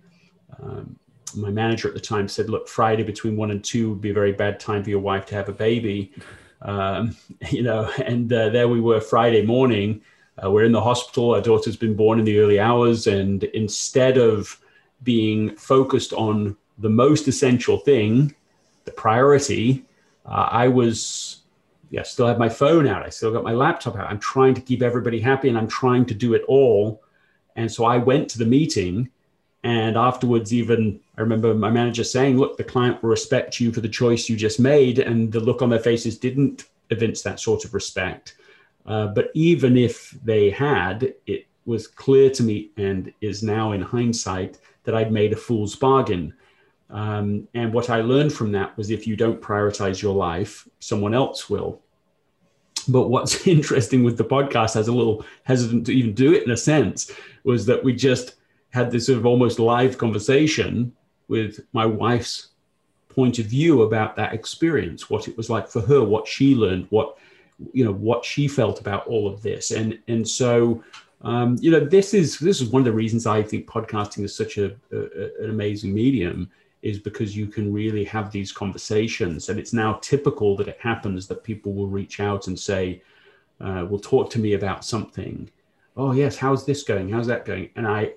um, 0.61 0.97
my 1.36 1.50
manager 1.50 1.88
at 1.88 1.93
the 1.93 2.00
time 2.00 2.27
said, 2.27 2.50
"Look, 2.50 2.67
Friday 2.67 3.03
between 3.03 3.36
one 3.36 3.51
and 3.51 3.63
two 3.63 3.91
would 3.91 4.01
be 4.01 4.12
a 4.12 4.13
very 4.13 4.31
bad 4.31 4.59
time 4.59 4.83
for 4.83 4.89
your 4.89 5.00
wife 5.00 5.25
to 5.27 5.36
have 5.36 5.50
a 5.50 5.53
baby." 5.53 6.12
Um, 6.62 7.15
you 7.51 7.63
know, 7.63 7.89
and 8.03 8.33
uh, 8.33 8.50
there 8.50 8.67
we 8.67 8.81
were 8.81 9.00
Friday 9.00 9.45
morning. 9.45 10.01
Uh, 10.43 10.51
we're 10.51 10.65
in 10.65 10.74
the 10.74 10.81
hospital. 10.81 11.33
Our 11.33 11.41
daughter's 11.41 11.77
been 11.77 11.95
born 11.95 12.19
in 12.19 12.25
the 12.25 12.38
early 12.39 12.59
hours, 12.59 13.07
and 13.07 13.45
instead 13.45 14.17
of 14.17 14.59
being 15.01 15.55
focused 15.55 16.12
on 16.12 16.57
the 16.77 16.89
most 16.89 17.29
essential 17.29 17.77
thing, 17.77 18.36
the 18.83 18.91
priority, 18.91 19.86
uh, 20.25 20.50
I 20.51 20.67
was 20.67 21.39
yeah, 21.89 22.03
still 22.03 22.27
have 22.27 22.38
my 22.38 22.50
phone 22.50 22.88
out. 22.88 23.03
I 23.05 23.09
still 23.09 23.31
got 23.31 23.43
my 23.43 23.53
laptop 23.53 23.95
out. 23.95 24.09
I'm 24.09 24.19
trying 24.19 24.53
to 24.53 24.62
keep 24.62 24.81
everybody 24.81 25.19
happy 25.19 25.50
and 25.50 25.57
I'm 25.57 25.67
trying 25.67 26.05
to 26.07 26.13
do 26.13 26.33
it 26.33 26.43
all. 26.48 27.01
And 27.55 27.71
so 27.71 27.86
I 27.86 27.98
went 27.98 28.29
to 28.29 28.38
the 28.38 28.45
meeting 28.45 29.09
and 29.63 29.98
afterwards, 29.98 30.53
even 30.53 31.00
I 31.19 31.21
remember 31.21 31.53
my 31.53 31.69
manager 31.69 32.05
saying, 32.05 32.38
look, 32.38 32.55
the 32.55 32.63
client 32.63 33.03
will 33.03 33.09
respect 33.09 33.59
you 33.59 33.73
for 33.73 33.81
the 33.81 33.89
choice 33.89 34.29
you 34.29 34.38
just 34.38 34.57
made. 34.57 34.99
And 34.99 35.29
the 35.29 35.41
look 35.41 35.61
on 35.61 35.69
their 35.69 35.77
faces 35.77 36.17
didn't 36.17 36.63
evince 36.91 37.21
that 37.23 37.41
sort 37.41 37.65
of 37.65 37.73
respect. 37.73 38.38
Uh, 38.85 39.07
but 39.07 39.29
even 39.33 39.75
if 39.75 40.11
they 40.23 40.49
had, 40.49 41.13
it 41.27 41.45
was 41.65 41.88
clear 41.88 42.29
to 42.29 42.41
me 42.41 42.71
and 42.77 43.13
is 43.19 43.43
now 43.43 43.73
in 43.73 43.81
hindsight 43.81 44.59
that 44.85 44.95
I'd 44.95 45.11
made 45.11 45.33
a 45.33 45.35
fool's 45.35 45.75
bargain. 45.75 46.33
Um, 46.89 47.49
and 47.53 47.73
what 47.73 47.89
I 47.89 47.99
learned 47.99 48.31
from 48.31 48.53
that 48.53 48.77
was 48.77 48.89
if 48.89 49.05
you 49.05 49.17
don't 49.17 49.41
prioritize 49.41 50.01
your 50.01 50.15
life, 50.15 50.69
someone 50.79 51.13
else 51.13 51.49
will. 51.49 51.81
But 52.88 53.09
what's 53.09 53.45
interesting 53.55 54.05
with 54.05 54.17
the 54.17 54.23
podcast, 54.23 54.77
I 54.77 54.79
was 54.79 54.88
a 54.88 54.93
little 54.93 55.25
hesitant 55.43 55.85
to 55.88 55.91
even 55.91 56.13
do 56.13 56.31
it 56.31 56.43
in 56.43 56.51
a 56.51 56.57
sense, 56.57 57.11
was 57.43 57.65
that 57.65 57.83
we 57.83 57.91
just 57.91 58.35
had 58.69 58.89
this 58.89 59.07
sort 59.07 59.17
of 59.17 59.25
almost 59.25 59.59
live 59.59 59.97
conversation 59.97 60.93
with 61.29 61.62
my 61.71 61.86
wife's 61.86 62.50
point 63.07 63.39
of 63.39 63.45
view 63.45 63.83
about 63.83 64.15
that 64.17 64.33
experience, 64.33 65.09
what 65.09 65.27
it 65.27 65.38
was 65.38 65.50
like 65.50 65.67
for 65.67 65.81
her, 65.81 66.03
what 66.03 66.27
she 66.27 66.55
learned, 66.55 66.88
what 66.89 67.17
you 67.74 67.83
know, 67.83 67.91
what 67.91 68.24
she 68.24 68.48
felt 68.48 68.79
about 68.79 69.07
all 69.07 69.27
of 69.27 69.41
this, 69.41 69.71
and 69.71 69.98
and 70.07 70.27
so 70.27 70.83
um, 71.21 71.57
you 71.59 71.69
know, 71.71 71.81
this 71.81 72.13
is 72.13 72.39
this 72.39 72.62
is 72.62 72.69
one 72.69 72.81
of 72.81 72.86
the 72.86 72.93
reasons 72.93 73.25
I 73.25 73.43
think 73.43 73.67
podcasting 73.67 74.24
is 74.24 74.36
such 74.36 74.57
a, 74.57 74.75
a 74.91 75.43
an 75.43 75.50
amazing 75.50 75.93
medium 75.93 76.50
is 76.81 76.98
because 76.98 77.36
you 77.36 77.45
can 77.48 77.74
really 77.74 78.05
have 78.05 78.31
these 78.31 78.53
conversations. 78.53 79.50
And 79.50 79.59
it's 79.59 79.74
now 79.74 80.00
typical 80.01 80.55
that 80.57 80.69
it 80.69 80.79
happens 80.79 81.27
that 81.27 81.43
people 81.43 81.74
will 81.74 81.88
reach 81.88 82.21
out 82.21 82.48
and 82.48 82.57
say, 82.57 83.01
uh, 83.59 83.86
will 83.89 84.00
talk 84.00 84.29
to 84.31 84.39
me 84.39 84.53
about 84.53 84.86
something. 84.86 85.50
Oh 85.98 86.13
yes, 86.13 86.38
how's 86.38 86.65
this 86.65 86.83
going? 86.83 87.09
How's 87.09 87.27
that 87.27 87.43
going? 87.43 87.69
And 87.75 87.86
I, 87.86 88.13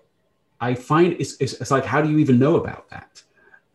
I 0.63 0.75
find 0.75 1.15
it's, 1.19 1.37
it's, 1.41 1.55
it's 1.55 1.73
like, 1.73 1.85
how 1.85 2.01
do 2.01 2.09
you 2.09 2.19
even 2.19 2.39
know 2.39 2.55
about 2.57 2.89
that? 2.91 3.21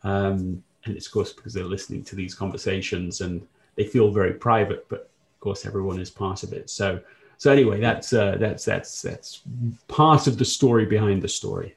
Um, 0.03 0.63
and 0.85 0.95
it's 0.95 1.07
of 1.07 1.11
course 1.11 1.33
because 1.33 1.53
they're 1.53 1.65
listening 1.65 2.03
to 2.05 2.15
these 2.15 2.33
conversations 2.33 3.19
and 3.19 3.45
they 3.75 3.83
feel 3.83 4.09
very 4.09 4.33
private, 4.33 4.87
but 4.87 5.01
of 5.01 5.39
course 5.41 5.65
everyone 5.65 5.99
is 5.99 6.09
part 6.09 6.43
of 6.43 6.53
it. 6.53 6.69
So, 6.69 7.01
so 7.37 7.51
anyway, 7.51 7.81
that's 7.81 8.13
uh, 8.13 8.37
that's 8.39 8.63
that's 8.63 9.01
that's 9.01 9.41
part 9.89 10.27
of 10.27 10.37
the 10.37 10.45
story 10.45 10.85
behind 10.85 11.21
the 11.21 11.27
story. 11.27 11.75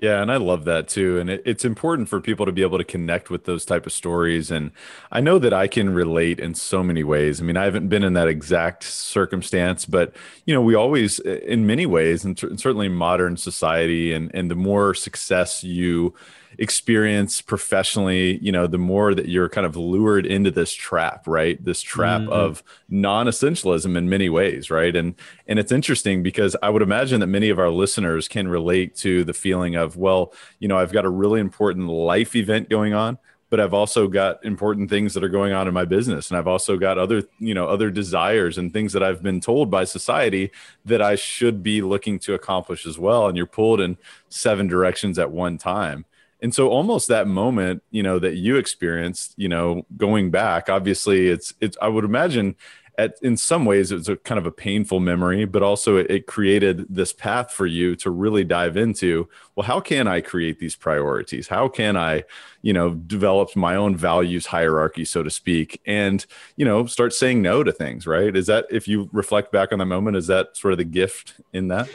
Yeah, 0.00 0.22
and 0.22 0.32
I 0.32 0.38
love 0.38 0.64
that 0.64 0.88
too. 0.88 1.18
And 1.18 1.28
it, 1.28 1.42
it's 1.44 1.64
important 1.64 2.08
for 2.08 2.22
people 2.22 2.46
to 2.46 2.52
be 2.52 2.62
able 2.62 2.78
to 2.78 2.84
connect 2.84 3.28
with 3.28 3.44
those 3.44 3.66
type 3.66 3.84
of 3.84 3.92
stories. 3.92 4.50
And 4.50 4.70
I 5.12 5.20
know 5.20 5.38
that 5.38 5.52
I 5.52 5.66
can 5.66 5.90
relate 5.90 6.40
in 6.40 6.54
so 6.54 6.82
many 6.82 7.04
ways. 7.04 7.38
I 7.40 7.44
mean, 7.44 7.58
I 7.58 7.64
haven't 7.64 7.88
been 7.88 8.02
in 8.02 8.14
that 8.14 8.26
exact 8.26 8.82
circumstance, 8.82 9.84
but 9.84 10.14
you 10.46 10.54
know, 10.54 10.62
we 10.62 10.74
always, 10.74 11.18
in 11.18 11.66
many 11.66 11.84
ways, 11.84 12.24
and 12.24 12.38
certainly 12.38 12.88
modern 12.88 13.36
society, 13.36 14.14
and 14.14 14.30
and 14.34 14.50
the 14.50 14.54
more 14.54 14.94
success 14.94 15.62
you 15.62 16.14
experience 16.58 17.40
professionally, 17.40 18.38
you 18.38 18.52
know, 18.52 18.66
the 18.66 18.78
more 18.78 19.14
that 19.14 19.28
you're 19.28 19.48
kind 19.48 19.66
of 19.66 19.76
lured 19.76 20.26
into 20.26 20.50
this 20.50 20.72
trap, 20.72 21.26
right? 21.26 21.62
This 21.64 21.80
trap 21.80 22.22
mm-hmm. 22.22 22.32
of 22.32 22.62
non-essentialism 22.88 23.96
in 23.96 24.08
many 24.08 24.28
ways, 24.28 24.70
right? 24.70 24.94
And 24.94 25.14
and 25.46 25.58
it's 25.58 25.72
interesting 25.72 26.22
because 26.22 26.56
I 26.62 26.70
would 26.70 26.82
imagine 26.82 27.20
that 27.20 27.28
many 27.28 27.48
of 27.50 27.58
our 27.58 27.70
listeners 27.70 28.28
can 28.28 28.48
relate 28.48 28.94
to 28.96 29.24
the 29.24 29.32
feeling 29.32 29.76
of, 29.76 29.96
well, 29.96 30.32
you 30.58 30.68
know, 30.68 30.78
I've 30.78 30.92
got 30.92 31.04
a 31.04 31.10
really 31.10 31.40
important 31.40 31.88
life 31.88 32.34
event 32.36 32.68
going 32.68 32.94
on, 32.94 33.18
but 33.50 33.60
I've 33.60 33.74
also 33.74 34.06
got 34.06 34.44
important 34.44 34.90
things 34.90 35.12
that 35.14 35.24
are 35.24 35.28
going 35.28 35.52
on 35.52 35.68
in 35.68 35.74
my 35.74 35.84
business 35.84 36.30
and 36.30 36.38
I've 36.38 36.46
also 36.46 36.76
got 36.76 36.98
other, 36.98 37.24
you 37.38 37.52
know, 37.52 37.66
other 37.66 37.90
desires 37.90 38.56
and 38.58 38.72
things 38.72 38.92
that 38.92 39.02
I've 39.02 39.22
been 39.22 39.40
told 39.40 39.70
by 39.70 39.84
society 39.84 40.52
that 40.84 41.02
I 41.02 41.16
should 41.16 41.62
be 41.62 41.82
looking 41.82 42.18
to 42.20 42.34
accomplish 42.34 42.86
as 42.86 42.98
well 42.98 43.26
and 43.26 43.36
you're 43.36 43.46
pulled 43.46 43.80
in 43.80 43.98
seven 44.28 44.68
directions 44.68 45.18
at 45.18 45.32
one 45.32 45.58
time. 45.58 46.04
And 46.42 46.54
so 46.54 46.68
almost 46.68 47.08
that 47.08 47.26
moment, 47.26 47.82
you 47.90 48.02
know, 48.02 48.18
that 48.18 48.36
you 48.36 48.56
experienced, 48.56 49.34
you 49.36 49.48
know, 49.48 49.86
going 49.96 50.30
back, 50.30 50.68
obviously 50.68 51.28
it's 51.28 51.54
it's 51.60 51.76
I 51.80 51.88
would 51.88 52.04
imagine 52.04 52.56
at 53.00 53.14
in 53.22 53.36
some 53.36 53.64
ways 53.64 53.90
it 53.90 53.96
was 53.96 54.08
a 54.08 54.16
kind 54.16 54.38
of 54.38 54.46
a 54.46 54.50
painful 54.50 55.00
memory, 55.00 55.46
but 55.46 55.62
also 55.62 55.96
it, 55.96 56.10
it 56.10 56.26
created 56.26 56.84
this 56.90 57.12
path 57.12 57.50
for 57.50 57.66
you 57.66 57.96
to 57.96 58.10
really 58.10 58.44
dive 58.44 58.76
into, 58.76 59.28
well, 59.56 59.66
how 59.66 59.80
can 59.80 60.06
I 60.06 60.20
create 60.20 60.58
these 60.58 60.76
priorities? 60.76 61.48
How 61.48 61.66
can 61.68 61.96
I, 61.96 62.24
you 62.60 62.74
know, 62.74 62.90
develop 62.90 63.56
my 63.56 63.74
own 63.74 63.96
values 63.96 64.46
hierarchy, 64.46 65.06
so 65.06 65.22
to 65.22 65.30
speak, 65.30 65.80
and, 65.86 66.24
you 66.56 66.64
know, 66.64 66.84
start 66.84 67.14
saying 67.14 67.40
no 67.40 67.64
to 67.64 67.72
things, 67.72 68.06
right? 68.06 68.36
Is 68.36 68.46
that 68.48 68.66
if 68.70 68.86
you 68.86 69.08
reflect 69.12 69.50
back 69.50 69.72
on 69.72 69.78
the 69.78 69.86
moment, 69.86 70.18
is 70.18 70.26
that 70.26 70.56
sort 70.56 70.72
of 70.72 70.78
the 70.78 70.84
gift 70.84 71.40
in 71.54 71.68
that? 71.68 71.88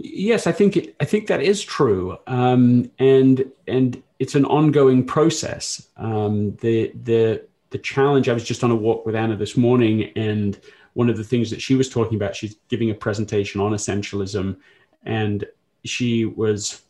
Yes, 0.00 0.46
I 0.46 0.52
think 0.52 0.76
it, 0.76 0.94
I 1.00 1.04
think 1.04 1.26
that 1.26 1.42
is 1.42 1.60
true, 1.60 2.16
um, 2.28 2.88
and 3.00 3.50
and 3.66 4.00
it's 4.20 4.36
an 4.36 4.44
ongoing 4.44 5.04
process. 5.04 5.88
Um, 5.96 6.54
the 6.56 6.92
the 7.02 7.44
the 7.70 7.78
challenge. 7.78 8.28
I 8.28 8.32
was 8.32 8.44
just 8.44 8.62
on 8.62 8.70
a 8.70 8.76
walk 8.76 9.04
with 9.06 9.16
Anna 9.16 9.34
this 9.34 9.56
morning, 9.56 10.12
and 10.14 10.56
one 10.94 11.10
of 11.10 11.16
the 11.16 11.24
things 11.24 11.50
that 11.50 11.60
she 11.60 11.74
was 11.74 11.88
talking 11.88 12.14
about, 12.14 12.36
she's 12.36 12.54
giving 12.68 12.90
a 12.90 12.94
presentation 12.94 13.60
on 13.60 13.72
essentialism, 13.72 14.56
and 15.02 15.44
she 15.84 16.26
was 16.26 16.82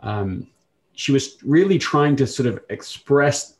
um, 0.00 0.46
she 0.94 1.12
was 1.12 1.36
really 1.44 1.78
trying 1.78 2.16
to 2.16 2.26
sort 2.26 2.46
of 2.46 2.60
express 2.70 3.57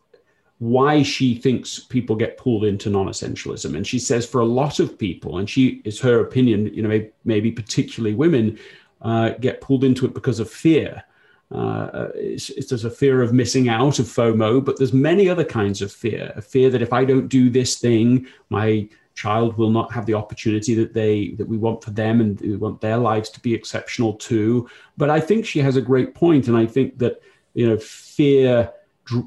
why 0.58 1.02
she 1.02 1.34
thinks 1.34 1.78
people 1.78 2.16
get 2.16 2.36
pulled 2.36 2.64
into 2.64 2.90
non-essentialism. 2.90 3.76
And 3.76 3.86
she 3.86 3.98
says 3.98 4.26
for 4.26 4.40
a 4.40 4.46
lot 4.46 4.80
of 4.80 4.98
people 4.98 5.38
and 5.38 5.48
she 5.48 5.80
is 5.84 6.00
her 6.00 6.20
opinion 6.20 6.72
you 6.74 6.82
know 6.82 6.88
maybe, 6.88 7.10
maybe 7.24 7.52
particularly 7.52 8.14
women 8.14 8.58
uh, 9.02 9.30
get 9.40 9.60
pulled 9.60 9.84
into 9.84 10.04
it 10.04 10.14
because 10.14 10.40
of 10.40 10.50
fear. 10.50 11.04
Uh, 11.50 12.08
it's, 12.14 12.50
it's, 12.50 12.68
there's 12.68 12.84
a 12.84 12.90
fear 12.90 13.22
of 13.22 13.32
missing 13.32 13.68
out 13.68 13.98
of 13.98 14.06
fomo 14.06 14.62
but 14.62 14.76
there's 14.76 14.92
many 14.92 15.28
other 15.28 15.44
kinds 15.44 15.80
of 15.80 15.92
fear. 15.92 16.32
A 16.34 16.42
fear 16.42 16.70
that 16.70 16.82
if 16.82 16.92
i 16.92 17.04
don't 17.04 17.28
do 17.28 17.48
this 17.50 17.78
thing 17.78 18.26
my 18.50 18.88
child 19.14 19.56
will 19.56 19.70
not 19.70 19.92
have 19.92 20.06
the 20.06 20.14
opportunity 20.14 20.74
that 20.74 20.92
they 20.92 21.30
that 21.30 21.48
we 21.48 21.56
want 21.56 21.82
for 21.82 21.90
them 21.90 22.20
and 22.20 22.40
we 22.40 22.56
want 22.56 22.80
their 22.80 22.96
lives 22.96 23.30
to 23.30 23.40
be 23.40 23.54
exceptional 23.54 24.14
too. 24.14 24.68
But 24.96 25.08
i 25.08 25.20
think 25.20 25.46
she 25.46 25.60
has 25.60 25.76
a 25.76 25.82
great 25.82 26.14
point 26.14 26.48
and 26.48 26.56
i 26.56 26.66
think 26.66 26.98
that 26.98 27.22
you 27.54 27.68
know 27.68 27.78
fear 27.78 28.72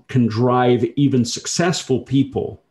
can 0.08 0.28
drive 0.28 0.84
even 0.96 1.26
successful 1.26 2.02
people. 2.02 2.62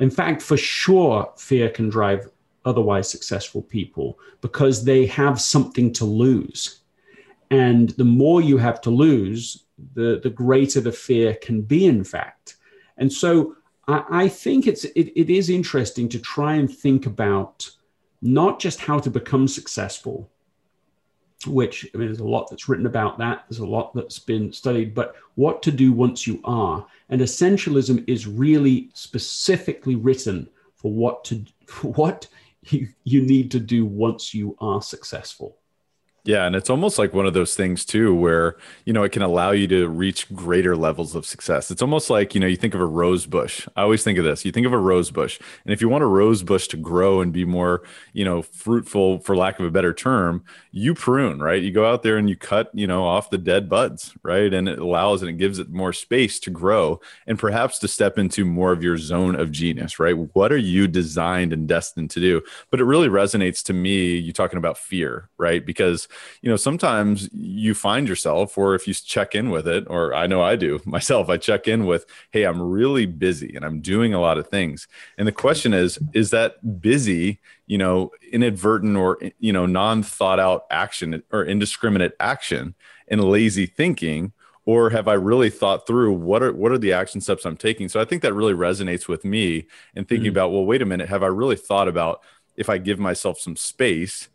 In 0.00 0.10
fact, 0.10 0.42
for 0.42 0.56
sure, 0.56 1.32
fear 1.36 1.68
can 1.68 1.88
drive 1.88 2.30
otherwise 2.64 3.08
successful 3.08 3.62
people 3.62 4.18
because 4.40 4.84
they 4.84 5.06
have 5.06 5.40
something 5.40 5.92
to 5.94 6.04
lose. 6.04 6.80
And 7.50 7.90
the 7.90 8.04
more 8.04 8.40
you 8.42 8.58
have 8.58 8.80
to 8.82 8.90
lose, 8.90 9.64
the, 9.94 10.20
the 10.22 10.30
greater 10.30 10.80
the 10.80 10.92
fear 10.92 11.34
can 11.34 11.62
be, 11.62 11.86
in 11.86 12.04
fact. 12.04 12.56
And 12.96 13.12
so 13.12 13.56
I, 13.86 14.04
I 14.10 14.28
think 14.28 14.66
it's, 14.66 14.84
it, 14.84 15.12
it 15.16 15.30
is 15.30 15.50
interesting 15.50 16.08
to 16.10 16.18
try 16.18 16.54
and 16.54 16.70
think 16.70 17.06
about 17.06 17.70
not 18.20 18.60
just 18.60 18.80
how 18.80 18.98
to 18.98 19.10
become 19.10 19.48
successful, 19.48 20.30
which 21.46 21.86
I 21.94 21.98
mean, 21.98 22.08
there's 22.08 22.20
a 22.20 22.24
lot 22.24 22.48
that's 22.50 22.68
written 22.68 22.86
about 22.86 23.18
that. 23.18 23.44
There's 23.48 23.60
a 23.60 23.66
lot 23.66 23.94
that's 23.94 24.18
been 24.18 24.52
studied, 24.52 24.94
but 24.94 25.14
what 25.36 25.62
to 25.62 25.70
do 25.70 25.92
once 25.92 26.26
you 26.26 26.40
are. 26.44 26.86
And 27.10 27.20
essentialism 27.20 28.04
is 28.08 28.26
really 28.26 28.90
specifically 28.94 29.94
written 29.94 30.48
for 30.74 30.92
what 30.92 31.24
to 31.26 31.44
for 31.66 31.92
what 31.92 32.26
you, 32.64 32.88
you 33.04 33.22
need 33.22 33.50
to 33.52 33.60
do 33.60 33.86
once 33.86 34.34
you 34.34 34.56
are 34.60 34.82
successful. 34.82 35.56
Yeah, 36.28 36.44
and 36.44 36.54
it's 36.54 36.68
almost 36.68 36.98
like 36.98 37.14
one 37.14 37.24
of 37.24 37.32
those 37.32 37.54
things 37.54 37.86
too 37.86 38.14
where, 38.14 38.58
you 38.84 38.92
know, 38.92 39.02
it 39.02 39.12
can 39.12 39.22
allow 39.22 39.52
you 39.52 39.66
to 39.68 39.88
reach 39.88 40.30
greater 40.34 40.76
levels 40.76 41.14
of 41.14 41.24
success. 41.24 41.70
It's 41.70 41.80
almost 41.80 42.10
like, 42.10 42.34
you 42.34 42.40
know, 42.40 42.46
you 42.46 42.56
think 42.56 42.74
of 42.74 42.82
a 42.82 42.86
rose 42.86 43.24
bush. 43.24 43.66
I 43.76 43.80
always 43.80 44.04
think 44.04 44.18
of 44.18 44.26
this. 44.26 44.44
You 44.44 44.52
think 44.52 44.66
of 44.66 44.74
a 44.74 44.78
rose 44.78 45.10
bush, 45.10 45.40
and 45.64 45.72
if 45.72 45.80
you 45.80 45.88
want 45.88 46.04
a 46.04 46.06
rose 46.06 46.42
bush 46.42 46.68
to 46.68 46.76
grow 46.76 47.22
and 47.22 47.32
be 47.32 47.46
more, 47.46 47.82
you 48.12 48.26
know, 48.26 48.42
fruitful 48.42 49.20
for 49.20 49.36
lack 49.38 49.58
of 49.58 49.64
a 49.64 49.70
better 49.70 49.94
term, 49.94 50.44
you 50.70 50.92
prune, 50.92 51.40
right? 51.40 51.62
You 51.62 51.70
go 51.70 51.90
out 51.90 52.02
there 52.02 52.18
and 52.18 52.28
you 52.28 52.36
cut, 52.36 52.70
you 52.74 52.86
know, 52.86 53.06
off 53.06 53.30
the 53.30 53.38
dead 53.38 53.70
buds, 53.70 54.12
right? 54.22 54.52
And 54.52 54.68
it 54.68 54.78
allows 54.78 55.22
and 55.22 55.30
it 55.30 55.38
gives 55.38 55.58
it 55.58 55.70
more 55.70 55.94
space 55.94 56.38
to 56.40 56.50
grow 56.50 57.00
and 57.26 57.38
perhaps 57.38 57.78
to 57.78 57.88
step 57.88 58.18
into 58.18 58.44
more 58.44 58.70
of 58.72 58.82
your 58.82 58.98
zone 58.98 59.34
of 59.34 59.50
genius, 59.50 59.98
right? 59.98 60.12
What 60.34 60.52
are 60.52 60.58
you 60.58 60.88
designed 60.88 61.54
and 61.54 61.66
destined 61.66 62.10
to 62.10 62.20
do? 62.20 62.42
But 62.70 62.80
it 62.80 62.84
really 62.84 63.08
resonates 63.08 63.62
to 63.64 63.72
me, 63.72 64.18
you 64.18 64.34
talking 64.34 64.58
about 64.58 64.76
fear, 64.76 65.30
right? 65.38 65.64
Because 65.64 66.06
you 66.42 66.50
know, 66.50 66.56
sometimes 66.56 67.28
you 67.32 67.74
find 67.74 68.08
yourself, 68.08 68.56
or 68.56 68.74
if 68.74 68.86
you 68.86 68.94
check 68.94 69.34
in 69.34 69.50
with 69.50 69.66
it, 69.66 69.84
or 69.88 70.14
I 70.14 70.26
know 70.26 70.42
I 70.42 70.56
do 70.56 70.80
myself, 70.84 71.28
I 71.28 71.36
check 71.36 71.68
in 71.68 71.86
with, 71.86 72.06
hey, 72.30 72.44
I'm 72.44 72.60
really 72.60 73.06
busy 73.06 73.54
and 73.54 73.64
I'm 73.64 73.80
doing 73.80 74.14
a 74.14 74.20
lot 74.20 74.38
of 74.38 74.48
things. 74.48 74.88
And 75.16 75.26
the 75.26 75.32
question 75.32 75.74
is, 75.74 75.98
is 76.12 76.30
that 76.30 76.80
busy, 76.80 77.40
you 77.66 77.78
know, 77.78 78.10
inadvertent 78.32 78.96
or, 78.96 79.18
you 79.38 79.52
know, 79.52 79.66
non 79.66 80.02
thought 80.02 80.40
out 80.40 80.66
action 80.70 81.22
or 81.32 81.44
indiscriminate 81.44 82.14
action 82.20 82.74
and 83.08 83.24
lazy 83.24 83.66
thinking? 83.66 84.32
or 84.68 84.90
have 84.90 85.08
I 85.08 85.14
really 85.14 85.48
thought 85.48 85.86
through 85.86 86.12
what 86.12 86.42
are 86.42 86.52
what 86.52 86.72
are 86.72 86.78
the 86.78 86.92
action 86.92 87.22
steps 87.22 87.46
I'm 87.46 87.56
taking? 87.56 87.88
So 87.88 88.02
I 88.02 88.04
think 88.04 88.20
that 88.20 88.34
really 88.34 88.52
resonates 88.52 89.08
with 89.08 89.24
me 89.24 89.66
and 89.96 90.06
thinking 90.06 90.26
mm-hmm. 90.26 90.32
about 90.32 90.52
well, 90.52 90.66
wait 90.66 90.82
a 90.82 90.84
minute, 90.84 91.08
have 91.08 91.22
I 91.22 91.28
really 91.28 91.56
thought 91.56 91.88
about 91.88 92.20
if 92.54 92.68
I 92.68 92.76
give 92.76 92.98
myself 92.98 93.40
some 93.40 93.56
space, 93.56 94.28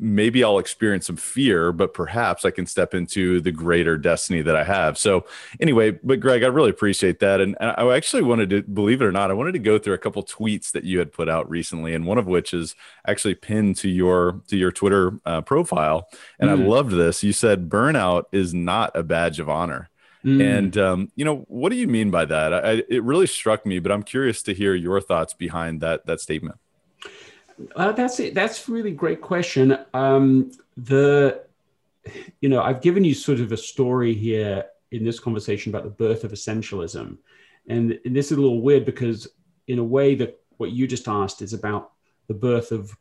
maybe 0.00 0.42
I'll 0.42 0.58
experience 0.58 1.06
some 1.06 1.16
fear, 1.16 1.72
but 1.72 1.92
perhaps 1.92 2.44
I 2.46 2.50
can 2.50 2.64
step 2.64 2.94
into 2.94 3.40
the 3.40 3.52
greater 3.52 3.98
destiny 3.98 4.40
that 4.40 4.56
I 4.56 4.64
have. 4.64 4.96
So, 4.96 5.26
anyway, 5.60 5.90
but 5.90 6.20
Greg, 6.20 6.42
I 6.42 6.46
really 6.46 6.70
appreciate 6.70 7.20
that. 7.20 7.40
And 7.40 7.56
I 7.60 7.94
actually 7.94 8.22
wanted 8.22 8.50
to, 8.50 8.62
believe 8.62 9.02
it 9.02 9.04
or 9.04 9.12
not, 9.12 9.30
I 9.30 9.34
wanted 9.34 9.52
to 9.52 9.58
go 9.58 9.78
through 9.78 9.94
a 9.94 9.98
couple 9.98 10.24
tweets 10.24 10.72
that 10.72 10.84
you 10.84 10.98
had 10.98 11.12
put 11.12 11.28
out 11.28 11.48
recently, 11.50 11.94
and 11.94 12.06
one 12.06 12.18
of 12.18 12.26
which 12.26 12.54
is 12.54 12.74
actually 13.06 13.34
pinned 13.34 13.76
to 13.76 13.88
your 13.88 14.40
to 14.48 14.56
your 14.56 14.72
Twitter 14.72 15.20
uh, 15.26 15.42
profile. 15.42 16.08
And 16.38 16.48
mm. 16.48 16.52
I 16.52 16.56
loved 16.56 16.92
this. 16.92 17.22
You 17.22 17.32
said 17.34 17.68
burnout 17.68 18.24
is 18.32 18.54
not 18.54 18.96
a 18.96 19.02
badge 19.02 19.38
of 19.38 19.48
honor. 19.48 19.90
Mm. 20.24 20.58
And 20.58 20.78
um, 20.78 21.12
you 21.14 21.24
know, 21.24 21.44
what 21.48 21.70
do 21.70 21.76
you 21.76 21.88
mean 21.88 22.10
by 22.10 22.24
that? 22.24 22.54
I, 22.54 22.82
it 22.88 23.02
really 23.02 23.26
struck 23.26 23.66
me, 23.66 23.78
but 23.78 23.92
I'm 23.92 24.02
curious 24.02 24.42
to 24.44 24.54
hear 24.54 24.74
your 24.74 25.00
thoughts 25.00 25.34
behind 25.34 25.80
that 25.80 26.06
that 26.06 26.20
statement. 26.20 26.59
Uh, 27.76 27.92
that's 27.92 28.20
it. 28.20 28.34
That's 28.34 28.68
a 28.68 28.72
really 28.72 28.92
great 28.92 29.20
question. 29.20 29.78
Um, 29.94 30.52
the, 30.76 31.42
you 32.40 32.48
know, 32.48 32.62
I've 32.62 32.80
given 32.80 33.04
you 33.04 33.14
sort 33.14 33.40
of 33.40 33.52
a 33.52 33.56
story 33.56 34.14
here 34.14 34.64
in 34.90 35.04
this 35.04 35.20
conversation 35.20 35.70
about 35.70 35.84
the 35.84 35.90
birth 35.90 36.24
of 36.24 36.32
essentialism, 36.32 37.16
and, 37.68 37.98
and 38.04 38.16
this 38.16 38.26
is 38.26 38.38
a 38.38 38.40
little 38.40 38.62
weird 38.62 38.84
because, 38.84 39.28
in 39.66 39.78
a 39.78 39.84
way, 39.84 40.14
that 40.16 40.40
what 40.56 40.72
you 40.72 40.86
just 40.86 41.08
asked 41.08 41.42
is 41.42 41.52
about 41.52 41.92
the 42.26 42.34
birth 42.34 42.72
of 42.72 42.96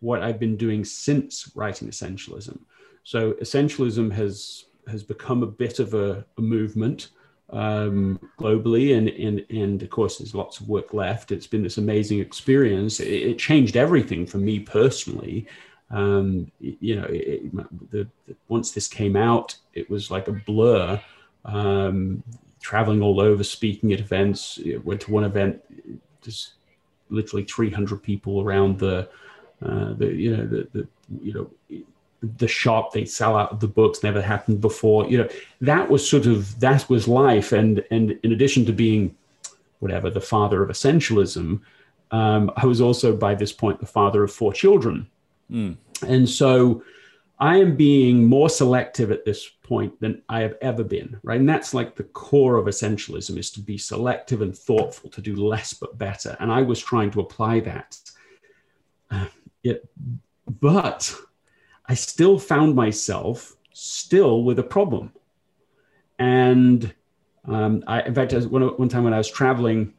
what 0.00 0.22
I've 0.22 0.38
been 0.38 0.56
doing 0.56 0.84
since 0.84 1.50
writing 1.54 1.88
essentialism. 1.88 2.58
So 3.04 3.32
essentialism 3.34 4.12
has 4.12 4.66
has 4.86 5.02
become 5.02 5.42
a 5.42 5.46
bit 5.46 5.78
of 5.78 5.94
a, 5.94 6.24
a 6.36 6.42
movement 6.42 7.08
um, 7.54 8.20
globally, 8.38 8.96
and, 8.96 9.08
and 9.08 9.46
and 9.48 9.82
of 9.82 9.90
course, 9.90 10.18
there's 10.18 10.34
lots 10.34 10.60
of 10.60 10.68
work 10.68 10.92
left. 10.92 11.32
It's 11.32 11.46
been 11.46 11.62
this 11.62 11.78
amazing 11.78 12.20
experience. 12.20 13.00
It, 13.00 13.12
it 13.12 13.38
changed 13.38 13.76
everything 13.76 14.26
for 14.26 14.38
me 14.38 14.60
personally. 14.60 15.46
Um, 15.90 16.50
you 16.58 16.96
know, 16.96 17.06
it, 17.08 17.54
the, 17.90 18.08
the, 18.26 18.34
once 18.48 18.72
this 18.72 18.88
came 18.88 19.16
out, 19.16 19.56
it 19.74 19.88
was 19.88 20.10
like 20.10 20.28
a 20.28 20.32
blur. 20.32 21.00
Um, 21.44 22.22
traveling 22.60 23.02
all 23.02 23.20
over, 23.20 23.44
speaking 23.44 23.92
at 23.92 24.00
events. 24.00 24.58
Went 24.82 25.02
to 25.02 25.12
one 25.12 25.24
event, 25.24 25.62
just 26.22 26.54
literally 27.10 27.44
300 27.44 28.02
people 28.02 28.40
around 28.40 28.78
the, 28.78 29.08
uh, 29.62 29.92
the 29.92 30.06
you 30.06 30.36
know, 30.36 30.46
the, 30.46 30.68
the 30.72 30.88
you 31.22 31.32
know, 31.34 31.84
the 32.38 32.48
shop 32.48 32.92
they 32.92 33.04
sell 33.04 33.36
out 33.36 33.60
the 33.60 33.68
books 33.68 34.02
never 34.02 34.20
happened 34.20 34.60
before 34.60 35.08
you 35.08 35.18
know 35.18 35.28
that 35.60 35.88
was 35.88 36.08
sort 36.08 36.26
of 36.26 36.58
that 36.60 36.88
was 36.88 37.08
life. 37.08 37.52
And 37.52 37.84
and 37.90 38.18
in 38.22 38.32
addition 38.32 38.64
to 38.66 38.72
being 38.72 39.14
whatever 39.80 40.10
the 40.10 40.20
father 40.20 40.62
of 40.62 40.70
essentialism 40.70 41.60
um, 42.10 42.50
i 42.56 42.66
was 42.66 42.80
also 42.80 43.14
by 43.14 43.34
this 43.34 43.52
point 43.52 43.80
the 43.80 43.86
father 43.86 44.22
of 44.24 44.32
four 44.32 44.52
children. 44.52 45.06
Mm. 45.50 45.76
and 46.06 46.26
so 46.26 46.82
i 47.38 47.58
am 47.58 47.76
being 47.76 48.24
more 48.24 48.48
selective 48.48 49.10
at 49.10 49.26
this 49.26 49.46
point 49.62 50.00
than 50.00 50.22
i 50.30 50.40
have 50.40 50.54
ever 50.62 50.82
been 50.82 51.20
right? 51.22 51.38
And 51.38 51.48
that's 51.48 51.74
like 51.74 51.96
the 51.96 52.04
core 52.04 52.56
of 52.56 52.66
essentialism 52.66 53.36
is 53.36 53.50
to 53.52 53.60
be 53.60 53.76
selective 53.76 54.40
and 54.40 54.56
thoughtful 54.56 55.10
to 55.10 55.20
do 55.20 55.36
less 55.36 55.74
but 55.74 55.98
better. 55.98 56.36
And 56.40 56.50
i 56.50 56.62
was 56.62 56.80
trying 56.80 57.10
to 57.12 57.20
apply 57.20 57.60
that. 57.60 57.98
Uh, 59.10 59.26
it, 59.62 59.88
but 60.60 61.14
I 61.86 61.94
still 61.94 62.38
found 62.38 62.74
myself 62.74 63.56
still 63.72 64.44
with 64.44 64.58
a 64.58 64.62
problem. 64.62 65.12
And 66.18 66.94
um, 67.46 67.84
I, 67.86 68.02
in 68.02 68.14
fact, 68.14 68.32
one, 68.32 68.62
one 68.62 68.88
time 68.88 69.04
when 69.04 69.12
I 69.12 69.18
was 69.18 69.30
traveling, 69.30 69.92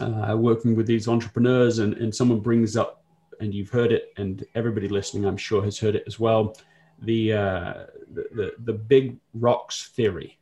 uh, 0.00 0.36
working 0.38 0.76
with 0.76 0.86
these 0.86 1.08
entrepreneurs, 1.08 1.78
and, 1.78 1.94
and 1.94 2.14
someone 2.14 2.40
brings 2.40 2.76
up, 2.76 3.02
and 3.40 3.52
you've 3.52 3.70
heard 3.70 3.90
it, 3.90 4.12
and 4.16 4.44
everybody 4.54 4.88
listening, 4.88 5.24
I'm 5.24 5.36
sure, 5.36 5.62
has 5.64 5.78
heard 5.78 5.96
it 5.96 6.04
as 6.06 6.20
well, 6.20 6.56
the 7.02 7.32
uh, 7.32 7.74
the, 8.12 8.28
the, 8.32 8.52
the 8.64 8.72
big 8.72 9.16
rocks 9.34 9.88
theory, 9.88 10.38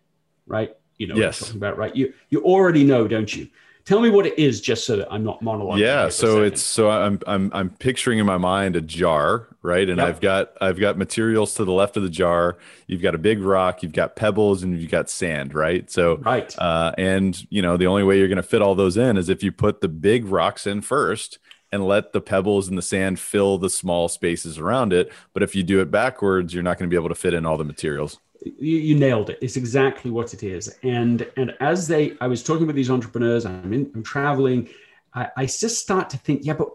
right? 0.47 0.77
You 0.99 1.07
know 1.07 1.17
yes. 1.17 1.41
what 1.41 1.49
I'm 1.49 1.53
talking 1.55 1.59
about, 1.59 1.79
right? 1.79 1.97
You 1.97 2.13
you 2.29 2.43
already 2.43 2.85
know, 2.85 3.09
don't 3.09 3.35
you? 3.35 3.49
Tell 3.85 4.01
me 4.01 4.11
what 4.11 4.27
it 4.27 4.39
is, 4.39 4.61
just 4.61 4.87
so 4.87 4.97
that 4.97 5.13
I'm 5.13 5.25
not 5.25 5.41
monologuing. 5.43 5.79
Yeah, 5.79 6.09
so 6.09 6.43
it's 6.43 6.63
so 6.63 6.91
I'm 6.91 7.19
I'm 7.27 7.51
I'm 7.53 7.71
picturing 7.71 8.19
in 8.21 8.27
my 8.27 8.39
mind 8.39 8.77
a 8.77 8.81
jar, 8.81 9.49
right? 9.61 9.89
And 9.89 9.99
yep. 9.99 10.07
I've 10.07 10.21
got 10.21 10.53
I've 10.61 10.79
got 10.79 10.97
materials 10.97 11.55
to 11.55 11.65
the 11.65 11.73
left 11.73 11.97
of 11.97 12.05
the 12.05 12.09
jar. 12.09 12.59
You've 12.87 13.03
got 13.03 13.15
a 13.15 13.19
big 13.19 13.41
rock, 13.41 13.83
you've 13.83 13.93
got 13.93 14.15
pebbles, 14.15 14.63
and 14.63 14.81
you've 14.81 14.91
got 14.91 15.11
sand, 15.11 15.53
right? 15.55 15.91
So 15.91 16.19
right, 16.19 16.57
uh, 16.59 16.93
and 16.97 17.45
you 17.51 17.61
know 17.61 17.77
the 17.77 17.87
only 17.87 18.05
way 18.05 18.19
you're 18.19 18.29
going 18.29 18.37
to 18.37 18.43
fit 18.43 18.63
all 18.63 18.77
those 18.77 18.97
in 18.97 19.17
is 19.17 19.29
if 19.29 19.43
you 19.43 19.51
put 19.51 19.81
the 19.81 19.89
big 19.89 20.27
rocks 20.27 20.67
in 20.67 20.81
first 20.81 21.39
and 21.73 21.85
let 21.85 22.13
the 22.13 22.21
pebbles 22.21 22.69
and 22.69 22.79
the 22.79 22.83
sand 22.83 23.19
fill 23.19 23.59
the 23.59 23.71
small 23.71 24.09
spaces 24.09 24.59
around 24.59 24.93
it. 24.93 25.11
But 25.33 25.43
if 25.43 25.57
you 25.57 25.63
do 25.63 25.81
it 25.81 25.91
backwards, 25.91 26.53
you're 26.53 26.63
not 26.63 26.79
going 26.79 26.89
to 26.89 26.95
be 26.95 26.99
able 26.99 27.09
to 27.09 27.15
fit 27.15 27.35
in 27.35 27.47
all 27.47 27.57
the 27.57 27.65
materials 27.65 28.19
you, 28.45 28.79
you, 28.79 28.95
nailed 28.95 29.31
it. 29.31 29.39
It's 29.41 29.57
exactly 29.57 30.11
what 30.11 30.35
it 30.35 30.43
is. 30.43 30.77
And 30.83 31.29
and 31.37 31.55
as 31.61 31.87
they, 31.87 32.17
I 32.21 32.27
was 32.27 32.43
talking 32.43 32.67
with 32.67 32.77
these 32.77 32.91
entrepreneurs. 32.91 33.47
I'm 33.47 33.73
in, 33.73 33.91
I'm 33.95 34.03
traveling. 34.03 34.69
I, 35.15 35.29
I 35.37 35.47
just 35.47 35.79
start 35.79 36.11
to 36.11 36.19
think, 36.19 36.45
yeah, 36.45 36.55
but 36.55 36.71